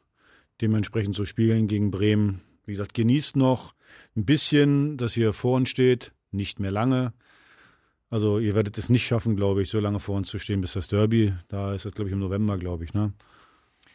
dementsprechend 0.62 1.14
so 1.14 1.26
spielen 1.26 1.66
gegen 1.66 1.90
Bremen. 1.90 2.40
Wie 2.64 2.72
gesagt, 2.72 2.94
genießt 2.94 3.36
noch 3.36 3.74
ein 4.16 4.24
bisschen, 4.24 4.96
dass 4.96 5.14
ihr 5.16 5.34
vor 5.34 5.56
uns 5.56 5.68
steht, 5.68 6.12
nicht 6.32 6.60
mehr 6.60 6.70
lange. 6.70 7.12
Also 8.10 8.38
ihr 8.38 8.54
werdet 8.54 8.76
es 8.76 8.90
nicht 8.90 9.06
schaffen, 9.06 9.36
glaube 9.36 9.62
ich, 9.62 9.70
so 9.70 9.80
lange 9.80 9.98
vor 9.98 10.16
uns 10.16 10.28
zu 10.28 10.38
stehen 10.38 10.60
bis 10.60 10.74
das 10.74 10.88
Derby. 10.88 11.32
Da 11.48 11.74
ist 11.74 11.86
es, 11.86 11.94
glaube 11.94 12.10
ich, 12.10 12.12
im 12.12 12.18
November, 12.18 12.58
glaube 12.58 12.84
ich. 12.84 12.92
Ne? 12.92 13.12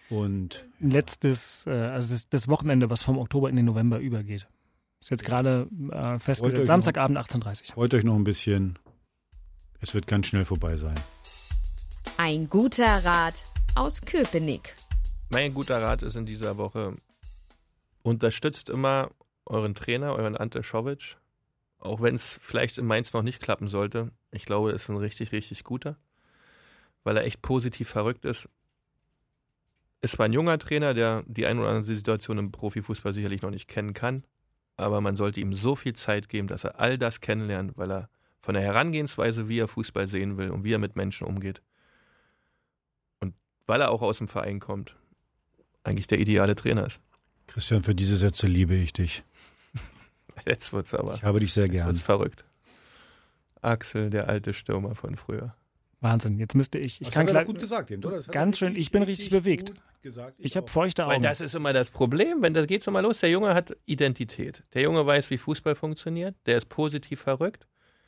Und 0.09 0.65
letztes, 0.79 1.65
äh, 1.67 1.71
also 1.71 2.15
das, 2.29 2.47
Wochenende, 2.47 2.89
was 2.89 3.03
vom 3.03 3.17
Oktober 3.17 3.49
in 3.49 3.55
den 3.55 3.65
November 3.65 3.99
übergeht. 3.99 4.47
Ist 4.99 5.11
jetzt 5.11 5.25
gerade 5.25 5.67
äh, 5.91 6.17
festgesetzt. 6.17 6.65
Samstagabend 6.65 7.17
18.30 7.17 7.69
Uhr. 7.69 7.75
freut 7.75 7.93
euch 7.93 8.03
noch 8.03 8.15
ein 8.15 8.23
bisschen. 8.23 8.79
Es 9.79 9.93
wird 9.93 10.07
ganz 10.07 10.27
schnell 10.27 10.45
vorbei 10.45 10.77
sein. 10.77 10.95
Ein 12.17 12.49
guter 12.49 13.05
Rat 13.05 13.43
aus 13.75 14.01
Köpenick. 14.01 14.73
Mein 15.29 15.53
guter 15.53 15.81
Rat 15.81 16.01
ist 16.01 16.15
in 16.15 16.25
dieser 16.25 16.57
Woche, 16.57 16.93
unterstützt 18.01 18.69
immer 18.69 19.11
euren 19.45 19.75
Trainer, 19.75 20.13
euren 20.15 20.35
Ante 20.35 20.63
Schovic, 20.63 21.17
auch 21.79 22.01
wenn 22.01 22.15
es 22.15 22.39
vielleicht 22.41 22.77
in 22.77 22.85
Mainz 22.85 23.13
noch 23.13 23.23
nicht 23.23 23.41
klappen 23.41 23.67
sollte. 23.67 24.11
Ich 24.31 24.45
glaube, 24.45 24.69
er 24.69 24.75
ist 24.75 24.89
ein 24.89 24.97
richtig, 24.97 25.31
richtig 25.31 25.63
guter, 25.63 25.97
weil 27.03 27.17
er 27.17 27.23
echt 27.23 27.41
positiv 27.41 27.89
verrückt 27.89 28.25
ist. 28.25 28.49
Es 30.01 30.17
war 30.19 30.25
ein 30.25 30.33
junger 30.33 30.59
Trainer, 30.59 30.93
der 30.93 31.23
die 31.27 31.45
ein 31.45 31.59
oder 31.59 31.69
andere 31.69 31.83
Situation 31.83 32.37
im 32.37 32.51
Profifußball 32.51 33.13
sicherlich 33.13 33.41
noch 33.41 33.49
nicht 33.49 33.67
kennen 33.67 33.93
kann, 33.93 34.23
aber 34.75 35.01
man 35.01 35.15
sollte 35.15 35.39
ihm 35.39 35.53
so 35.53 35.75
viel 35.75 35.93
Zeit 35.93 36.29
geben, 36.29 36.47
dass 36.47 36.63
er 36.63 36.79
all 36.79 36.97
das 36.97 37.19
kennenlernt, 37.19 37.77
weil 37.77 37.91
er 37.91 38.09
von 38.41 38.53
der 38.53 38.63
Herangehensweise, 38.63 39.49
wie 39.49 39.59
er 39.59 39.67
Fußball 39.67 40.07
sehen 40.07 40.37
will 40.37 40.51
und 40.51 40.63
wie 40.63 40.73
er 40.73 40.79
mit 40.79 40.95
Menschen 40.95 41.27
umgeht. 41.27 41.61
Und 43.19 43.33
weil 43.65 43.81
er 43.81 43.91
auch 43.91 44.01
aus 44.01 44.19
dem 44.19 44.27
Verein 44.27 44.59
kommt, 44.59 44.95
eigentlich 45.83 46.07
der 46.07 46.19
ideale 46.19 46.55
Trainer 46.55 46.85
ist. 46.85 47.01
Christian, 47.47 47.81
für 47.81 47.95
diese 47.95 48.15
Sätze 48.15 48.47
liebe 48.47 48.75
ich 48.75 48.93
dich. 48.93 49.23
Jetzt 50.45 50.73
wird's 50.73 50.93
aber 50.93 51.15
Ich 51.15 51.23
habe 51.23 51.39
dich 51.39 51.53
sehr 51.53 51.63
jetzt 51.65 51.71
gern. 51.73 51.87
wird's 51.87 52.01
verrückt. 52.01 52.45
Axel, 53.61 54.09
der 54.09 54.29
alte 54.29 54.53
Stürmer 54.53 54.95
von 54.95 55.15
früher. 55.15 55.55
Wahnsinn. 55.99 56.37
Jetzt 56.39 56.53
müsste 56.55 56.77
ich. 56.77 57.01
Ich 57.01 57.07
Das 57.07 57.11
kann 57.11 57.21
hat 57.23 57.29
er 57.29 57.33
gleich. 57.33 57.45
gut 57.47 57.59
gesagt, 57.59 57.89
eben, 57.89 58.03
oder? 58.05 58.17
Das 58.17 58.27
Ganz 58.27 58.59
schön, 58.59 58.75
ich 58.75 58.91
bin 58.91 59.01
richtig 59.03 59.29
bewegt. 59.31 59.69
gut 59.73 59.81
Gesagt. 60.03 60.35
Ich 60.37 60.55
habe 60.55 60.67
feuchte 60.69 61.05
Weil 61.07 61.15
Augen. 61.15 61.23
das 61.23 61.41
ist 61.41 61.55
immer 61.55 61.73
das 61.73 61.89
Problem, 61.89 62.41
wenn 62.43 62.53
da 62.53 62.65
geht's 62.65 62.85
immer 62.85 63.01
los. 63.01 63.19
Der 63.19 63.29
Junge 63.31 63.55
hat 63.55 63.75
Identität. 63.87 64.63
Der 64.73 64.83
Junge 64.83 65.05
weiß, 65.05 65.31
wie 65.31 65.39
Fußball 65.39 65.73
funktioniert. 65.75 66.35
Der 66.45 66.55
ist 66.57 66.69
positiv 66.69 67.21
verrückt. 67.21 67.65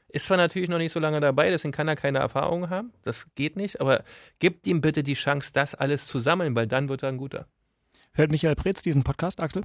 Ist 0.08 0.28
zwar 0.28 0.38
natürlich 0.38 0.70
noch 0.70 0.78
nicht 0.78 0.92
so 0.94 1.00
lange 1.00 1.20
dabei, 1.20 1.50
deswegen 1.50 1.72
kann 1.72 1.88
er 1.88 1.96
keine 1.96 2.20
Erfahrung 2.20 2.70
haben. 2.70 2.94
Das 3.04 3.28
geht 3.36 3.56
nicht, 3.58 3.82
aber 3.82 4.04
gebt 4.38 4.66
ihm 4.68 4.82
bitte 4.82 5.02
die 5.04 5.16
Chance, 5.16 5.52
das 5.54 5.74
alles 5.76 6.06
zu 6.08 6.20
sammeln, 6.20 6.56
weil 6.56 6.68
dann 6.68 6.90
wird 6.90 7.04
er 7.04 7.10
ein 7.10 7.18
guter. 7.18 7.48
Hört 8.14 8.32
Michael 8.32 8.56
Preetz 8.56 8.82
diesen 8.84 9.04
Podcast, 9.04 9.40
Axel? 9.40 9.64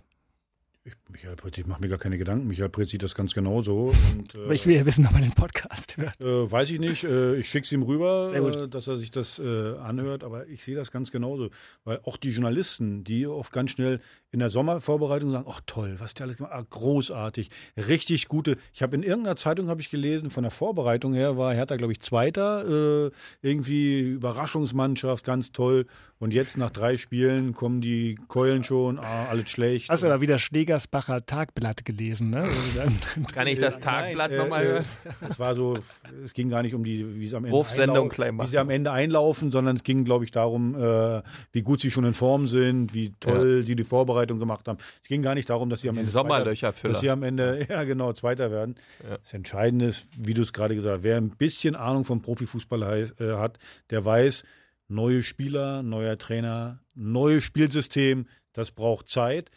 Ich, 0.87 0.93
Michael 1.11 1.37
Pretz, 1.37 1.57
ich 1.57 1.66
mache 1.66 1.80
mir 1.80 1.89
gar 1.89 1.97
keine 1.97 2.18
Gedanken. 2.18 2.47
Michael 2.47 2.68
Pretz 2.68 2.91
sieht 2.91 3.03
das 3.03 3.14
ganz 3.14 3.32
genauso. 3.32 3.95
Und, 4.18 4.35
Aber 4.45 4.53
ich 4.53 4.66
will 4.66 4.76
ja 4.76 4.85
wissen, 4.85 5.07
ob 5.07 5.14
er 5.14 5.22
den 5.22 5.32
Podcast 5.32 5.97
hört. 5.97 6.20
Äh, 6.20 6.51
weiß 6.51 6.70
ich 6.72 6.78
nicht. 6.78 7.05
Äh, 7.05 7.37
ich 7.37 7.49
schicke 7.49 7.64
es 7.64 7.72
ihm 7.72 7.85
rüber, 7.85 8.30
äh, 8.35 8.68
dass 8.68 8.87
er 8.87 8.99
sich 8.99 9.11
das 9.11 9.39
äh, 9.39 9.78
anhört. 9.78 10.22
Aber 10.22 10.47
ich 10.47 10.62
sehe 10.62 10.76
das 10.76 10.91
ganz 10.93 11.11
genauso. 11.11 11.49
Weil 11.85 12.01
auch 12.03 12.18
die 12.18 12.32
Journalisten, 12.32 13.03
die 13.03 13.26
oft 13.26 13.51
ganz 13.51 13.70
schnell 13.70 13.99
in 14.30 14.41
der 14.41 14.51
Sommervorbereitung 14.51 15.30
sagen, 15.30 15.47
ach 15.49 15.62
toll, 15.64 15.95
was 16.01 16.12
der 16.12 16.26
alles 16.26 16.37
gemacht 16.37 16.53
hat, 16.53 16.61
ah, 16.61 16.66
großartig, 16.68 17.49
richtig 17.78 18.28
gute. 18.28 18.59
Ich 18.74 18.82
habe 18.82 18.95
in 18.95 19.03
irgendeiner 19.03 19.37
Zeitung 19.37 19.68
habe 19.68 19.80
ich 19.80 19.89
gelesen, 19.89 20.28
von 20.28 20.43
der 20.43 20.51
Vorbereitung 20.51 21.14
her 21.14 21.39
war 21.39 21.55
Hertha, 21.55 21.76
glaube 21.76 21.95
ich, 21.95 22.01
Zweiter. 22.01 23.07
Äh, 23.07 23.11
irgendwie 23.41 24.01
Überraschungsmannschaft, 24.01 25.24
ganz 25.24 25.51
toll. 25.53 25.87
Und 26.25 26.33
jetzt 26.33 26.57
nach 26.57 26.70
drei 26.70 26.97
Spielen 26.97 27.53
kommen 27.53 27.83
die 27.83 28.18
Keulen 28.29 28.64
schon, 28.64 28.99
ah, 28.99 29.27
alles 29.27 29.51
schlecht. 29.51 29.91
Hast 29.91 30.05
du 30.05 30.07
aber 30.07 30.22
wieder 30.22 30.39
Schlegersbacher 30.39 31.27
Tagblatt 31.27 31.85
gelesen, 31.85 32.31
ne? 32.31 32.49
Kann 33.35 33.47
ich 33.47 33.61
das 33.61 33.77
Äh, 33.77 33.81
Tagblatt 33.81 34.31
nein, 34.31 34.39
nochmal 34.41 34.62
äh, 34.64 34.68
hören? 34.68 34.85
äh, 35.05 35.27
Es 35.29 35.39
war 35.39 35.55
so, 35.55 35.81
es 36.25 36.33
ging 36.33 36.49
gar 36.49 36.62
nicht 36.62 36.75
um 36.75 36.83
die, 36.83 37.20
wie 37.20 37.27
sie 37.27 37.37
am 37.37 37.45
Ende, 37.45 37.55
Wurfsendung 37.55 38.09
klein 38.09 38.39
wie 38.39 38.47
sie 38.47 38.57
am 38.57 38.70
Ende 38.70 38.91
einlaufen, 38.91 39.51
sondern 39.51 39.77
es 39.77 39.83
ging, 39.85 40.07
glaube 40.07 40.25
ich, 40.25 40.31
darum, 40.31 40.75
äh, 40.75 41.20
wie 41.53 41.61
gut 41.61 41.83
sie 41.83 41.91
schon 41.91 42.07
in 42.07 42.14
Form 42.14 42.47
sind, 42.47 42.95
wie 42.95 43.12
toll 43.20 43.62
sie 43.66 43.77
die 43.77 43.85
Vorbereitung 43.85 44.39
gemacht 44.39 44.66
haben. 44.66 44.79
Es 45.03 45.09
ging 45.11 45.20
gar 45.20 45.35
nicht 45.35 45.51
darum, 45.51 45.68
dass 45.68 45.83
sie 45.83 45.91
am 45.91 45.97
Die 45.97 46.01
Ende 46.01 46.11
Sommerlöcherfüller. 46.11 46.93
dass 46.95 47.03
sie 47.03 47.11
am 47.11 47.22
Ende, 47.22 47.66
ja 47.68 47.85
genau, 47.85 48.14
Zweiter 48.14 48.51
werden. 48.51 48.77
Ja. 49.07 49.18
Das 49.18 49.35
Entscheidende 49.35 49.85
ist, 49.89 50.09
wie 50.16 50.33
du 50.33 50.41
es 50.41 50.55
gerade 50.55 50.75
gesagt 50.75 50.97
hast, 50.97 51.03
wer 51.03 51.18
ein 51.18 51.29
bisschen 51.29 51.77
Ahnung 51.77 52.07
vom 52.07 52.22
Profifußball 52.22 53.12
äh, 53.20 53.25
hat, 53.35 53.59
der 53.91 54.07
weiß, 54.07 54.45
neue 54.89 55.22
Spieler, 55.22 55.82
neuer 55.82 56.18
Trainer, 56.18 56.80
neues 56.95 57.45
Spielsystem, 57.45 58.26
das 58.53 58.70
braucht 58.70 59.09
Zeit, 59.09 59.51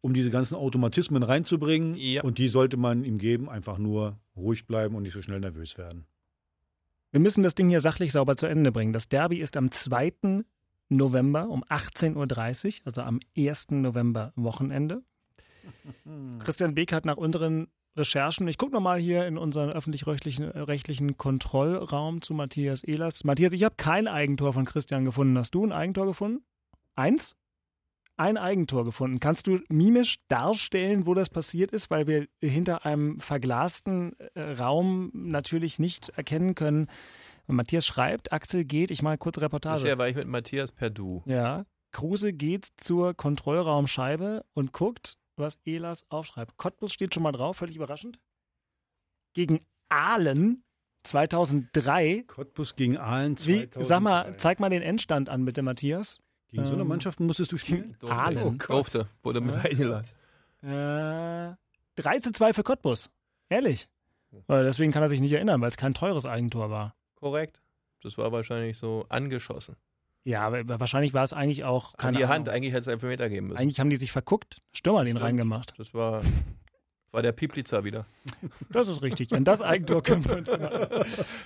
um 0.00 0.14
diese 0.14 0.30
ganzen 0.30 0.54
Automatismen 0.54 1.22
reinzubringen. 1.22 1.94
Ja. 1.94 2.22
Und 2.22 2.38
die 2.38 2.48
sollte 2.48 2.76
man 2.76 3.04
ihm 3.04 3.18
geben, 3.18 3.48
einfach 3.48 3.78
nur 3.78 4.18
ruhig 4.36 4.66
bleiben 4.66 4.94
und 4.96 5.02
nicht 5.02 5.12
so 5.12 5.22
schnell 5.22 5.40
nervös 5.40 5.78
werden. 5.78 6.06
Wir 7.12 7.20
müssen 7.20 7.42
das 7.42 7.54
Ding 7.54 7.68
hier 7.68 7.80
sachlich 7.80 8.12
sauber 8.12 8.36
zu 8.36 8.46
Ende 8.46 8.72
bringen. 8.72 8.92
Das 8.92 9.08
Derby 9.08 9.38
ist 9.38 9.56
am 9.56 9.70
2. 9.70 10.44
November 10.88 11.48
um 11.48 11.62
18.30 11.64 12.80
Uhr, 12.80 12.86
also 12.86 13.02
am 13.02 13.20
1. 13.36 13.70
November 13.70 14.32
Wochenende. 14.34 15.02
Christian 16.40 16.74
Beek 16.74 16.92
hat 16.92 17.04
nach 17.04 17.16
unseren 17.16 17.68
Recherchen, 17.96 18.48
ich 18.48 18.56
gucke 18.56 18.72
nochmal 18.72 18.98
hier 18.98 19.26
in 19.26 19.36
unseren 19.36 19.70
öffentlich-rechtlichen 19.70 20.50
äh, 20.50 20.58
rechtlichen 20.60 21.16
Kontrollraum 21.16 22.22
zu 22.22 22.32
Matthias 22.32 22.84
Ehlers. 22.84 23.24
Matthias, 23.24 23.52
ich 23.52 23.64
habe 23.64 23.74
kein 23.76 24.08
Eigentor 24.08 24.52
von 24.52 24.64
Christian 24.64 25.04
gefunden. 25.04 25.36
Hast 25.36 25.54
du 25.54 25.64
ein 25.64 25.72
Eigentor 25.72 26.06
gefunden? 26.06 26.44
Eins? 26.94 27.36
Ein 28.16 28.36
Eigentor 28.36 28.84
gefunden. 28.84 29.20
Kannst 29.20 29.46
du 29.46 29.58
mimisch 29.68 30.16
darstellen, 30.28 31.06
wo 31.06 31.14
das 31.14 31.28
passiert 31.28 31.72
ist, 31.72 31.90
weil 31.90 32.06
wir 32.06 32.28
hinter 32.40 32.86
einem 32.86 33.20
verglasten 33.20 34.16
äh, 34.34 34.40
Raum 34.52 35.10
natürlich 35.14 35.78
nicht 35.78 36.10
erkennen 36.10 36.54
können. 36.54 36.88
Matthias 37.46 37.86
schreibt, 37.86 38.32
Axel 38.32 38.64
geht, 38.64 38.90
ich 38.90 39.02
mache 39.02 39.18
kurze 39.18 39.42
Reportage. 39.42 39.80
Bisher 39.80 39.98
war 39.98 40.08
ich 40.08 40.16
mit 40.16 40.28
Matthias 40.28 40.72
per 40.72 40.90
Du. 40.90 41.22
Ja, 41.26 41.66
Kruse 41.90 42.32
geht 42.32 42.68
zur 42.78 43.14
Kontrollraumscheibe 43.14 44.44
und 44.54 44.72
guckt, 44.72 45.18
was 45.42 45.60
Elas 45.66 46.06
aufschreibt. 46.08 46.56
Cottbus 46.56 46.92
steht 46.92 47.12
schon 47.12 47.22
mal 47.22 47.32
drauf, 47.32 47.58
völlig 47.58 47.76
überraschend. 47.76 48.18
Gegen 49.34 49.60
Aalen 49.90 50.64
2003. 51.02 52.24
Cottbus 52.26 52.76
gegen 52.76 52.96
Aalen 52.96 53.32
Wie, 53.38 53.68
2003. 53.70 53.82
sag 53.82 54.00
mal, 54.02 54.36
zeig 54.38 54.60
mal 54.60 54.70
den 54.70 54.82
Endstand 54.82 55.28
an, 55.28 55.44
bitte, 55.44 55.62
Matthias. 55.62 56.20
Gegen 56.48 56.64
so 56.64 56.72
eine 56.72 56.82
ähm, 56.82 56.88
Mannschaften 56.88 57.26
musstest 57.26 57.52
du 57.52 57.58
spielen? 57.58 57.96
Durfte. 57.98 58.16
Aalen. 58.16 58.38
Oh 58.42 58.50
Gott. 58.52 58.70
Durfte. 58.70 59.08
Wurde 59.22 59.40
mit 59.40 59.54
Ja. 59.54 59.60
eingeladen. 59.62 60.06
Äh, 60.62 61.56
3 61.96 62.18
zu 62.20 62.32
2 62.32 62.52
für 62.52 62.62
Cottbus. 62.62 63.10
Ehrlich. 63.48 63.88
Weil 64.46 64.64
Deswegen 64.64 64.92
kann 64.92 65.02
er 65.02 65.10
sich 65.10 65.20
nicht 65.20 65.32
erinnern, 65.32 65.60
weil 65.60 65.68
es 65.68 65.76
kein 65.76 65.92
teures 65.94 66.24
Eigentor 66.24 66.70
war. 66.70 66.94
Korrekt. 67.16 67.60
Das 68.02 68.16
war 68.18 68.32
wahrscheinlich 68.32 68.78
so 68.78 69.04
angeschossen. 69.08 69.76
Ja, 70.24 70.42
aber 70.46 70.78
wahrscheinlich 70.80 71.14
war 71.14 71.24
es 71.24 71.32
eigentlich 71.32 71.64
auch 71.64 71.94
An 71.94 71.98
keine 71.98 72.18
die 72.18 72.24
Ahnung. 72.24 72.34
Hand, 72.36 72.48
eigentlich 72.48 72.72
hätte 72.72 72.82
es 72.82 72.88
einen 72.88 73.00
Elfmeter 73.00 73.28
geben 73.28 73.48
müssen. 73.48 73.58
Eigentlich 73.58 73.80
haben 73.80 73.90
die 73.90 73.96
sich 73.96 74.12
verguckt, 74.12 74.58
Stürmer 74.72 75.04
den 75.04 75.12
Stimmt. 75.16 75.24
reingemacht. 75.24 75.74
Das 75.78 75.92
war, 75.94 76.22
war 77.10 77.22
der 77.22 77.32
Pieplitzer 77.32 77.82
wieder. 77.84 78.06
Das 78.70 78.86
ist 78.88 79.02
richtig. 79.02 79.32
An 79.34 79.44
das 79.44 79.62
Eigentor 79.62 80.02
können 80.02 80.24
wir 80.24 80.36
uns 80.36 80.48
immer. 80.48 80.88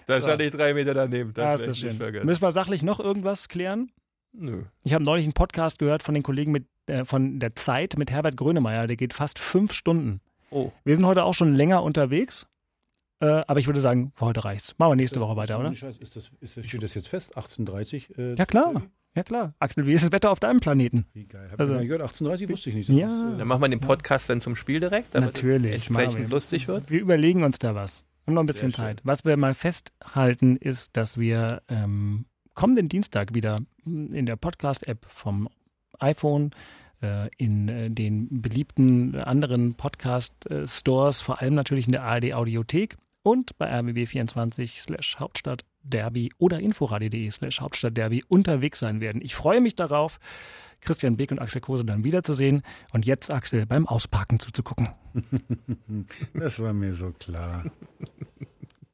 Da 0.07 0.20
stand 0.20 0.43
ich 0.43 0.53
drei 0.53 0.74
Meter 0.74 0.93
daneben. 0.95 1.33
Das 1.33 1.45
Ja, 1.45 1.55
ist 1.55 1.66
das 1.66 1.79
schön. 1.79 1.93
vergessen. 1.97 2.27
Müssen 2.27 2.43
wir 2.43 2.53
sachlich 2.53 2.83
noch 2.83 3.01
irgendwas 3.01 3.49
klären? 3.49 3.91
Nö. 4.33 4.64
Ich 4.85 4.93
habe 4.93 5.03
neulich 5.03 5.24
einen 5.24 5.33
Podcast 5.33 5.79
gehört 5.79 6.03
von 6.03 6.12
den 6.12 6.22
Kollegen 6.22 6.53
mit, 6.53 6.66
äh, 6.87 7.07
von 7.07 7.39
der 7.39 7.57
Zeit 7.57 7.97
mit 7.97 8.11
Herbert 8.11 8.37
Grönemeyer. 8.37 8.87
Der 8.87 8.97
geht 8.97 9.14
fast 9.14 9.39
fünf 9.39 9.72
Stunden. 9.72 10.20
Oh, 10.51 10.70
Wir 10.85 10.95
sind 10.95 11.07
heute 11.07 11.24
auch 11.24 11.33
schon 11.35 11.55
länger 11.55 11.83
unterwegs. 11.83 12.47
Äh, 13.21 13.27
aber 13.47 13.59
ich 13.61 13.67
würde 13.67 13.81
sagen, 13.81 14.12
für 14.14 14.27
heute 14.27 14.45
reicht's. 14.45 14.75
Machen 14.79 14.93
wir 14.93 14.97
nächste 14.97 15.21
Woche 15.21 15.37
weiter, 15.37 15.59
oder? 15.59 15.73
Scheiß, 15.75 15.97
ist 15.99 16.17
das, 16.17 16.31
ist 16.41 16.57
das, 16.57 16.67
steht 16.67 16.83
das 16.83 16.95
jetzt 16.95 17.09
fest? 17.09 17.37
1830? 17.37 18.17
Äh, 18.19 18.35
Ja, 18.35 18.45
klar. 18.47 18.83
Ja, 19.14 19.23
klar. 19.23 19.55
Axel, 19.59 19.87
wie 19.87 19.95
ist 19.95 20.05
das 20.05 20.12
Wetter 20.12 20.31
auf 20.31 20.41
deinem 20.41 20.61
Planeten? 20.61 21.07
Wie 21.14 21.25
geil. 21.25 21.49
Hab 21.51 21.59
Also- 21.59 21.73
ich 21.73 21.79
mal 21.79 21.85
gehört, 21.87 22.03
1830 22.03 22.51
wusste 22.51 22.69
ich 22.69 22.77
nicht. 22.77 22.89
Das 22.91 22.97
Ja. 22.97 23.07
ist, 23.07 23.35
äh, 23.35 23.39
dann 23.39 23.49
machen 23.49 23.62
wir 23.62 23.69
den 23.71 23.81
Podcast 23.81 24.29
dann 24.29 24.43
zum 24.43 24.55
Spiel 24.57 24.79
direkt, 24.81 25.14
damit 25.14 25.29
Natürlich, 25.37 25.73
es 25.73 25.87
entsprechend 25.87 26.19
wir. 26.19 26.29
lustig 26.29 26.69
wird. 26.69 26.91
Wir 26.91 27.01
überlegen 27.01 27.43
uns 27.43 27.59
da 27.59 27.75
was. 27.75 28.05
Haben 28.27 28.35
noch 28.35 28.43
ein 28.43 28.47
bisschen 28.47 28.73
Sehr 28.73 28.85
schön. 28.85 28.97
Zeit. 28.97 29.01
Was 29.05 29.25
wir 29.25 29.37
mal 29.39 29.55
festhalten, 29.55 30.57
ist, 30.57 30.95
dass 30.99 31.17
wir 31.19 31.62
ähm, 31.69 32.27
kommenden 32.53 32.91
Dienstag 32.91 33.35
wieder 33.35 33.61
in 33.87 34.27
der 34.27 34.37
Podcast-App 34.37 35.07
vom 35.09 35.49
iPhone, 35.99 36.51
äh, 37.01 37.31
in 37.39 37.69
äh, 37.69 37.91
den 37.91 38.43
beliebten 38.43 39.14
anderen 39.19 39.75
Podcast-Stores, 39.77 41.21
vor 41.23 41.41
allem 41.41 41.55
natürlich 41.55 41.87
in 41.87 41.93
der 41.93 42.03
ARD-Audiothek 42.03 42.97
und 43.27 43.59
bei 43.59 43.68
rbb24 43.72 44.81
slash 44.81 45.16
Hauptstadtderby 45.18 46.31
oder 46.39 46.61
inforadio.de 46.61 47.29
slash 47.33 47.61
Hauptstadtderby 47.61 48.22
unterwegs 48.29 48.79
sein 48.79 49.01
werden. 49.01 49.20
Ich 49.20 49.35
freue 49.35 49.61
mich 49.61 49.74
darauf, 49.74 50.20
Christian 50.81 51.16
Beck 51.16 51.33
und 51.33 51.41
Axel 51.41 51.61
Kose 51.61 51.85
dann 51.85 52.05
wiederzusehen 52.05 52.62
und 52.93 53.05
jetzt 53.05 53.33
Axel 53.33 53.66
beim 53.66 53.89
Ausparken 53.89 54.39
zuzugucken. 54.39 54.91
das 56.35 56.61
war 56.61 56.72
mir 56.72 56.93
so 56.93 57.11
klar. 57.11 57.64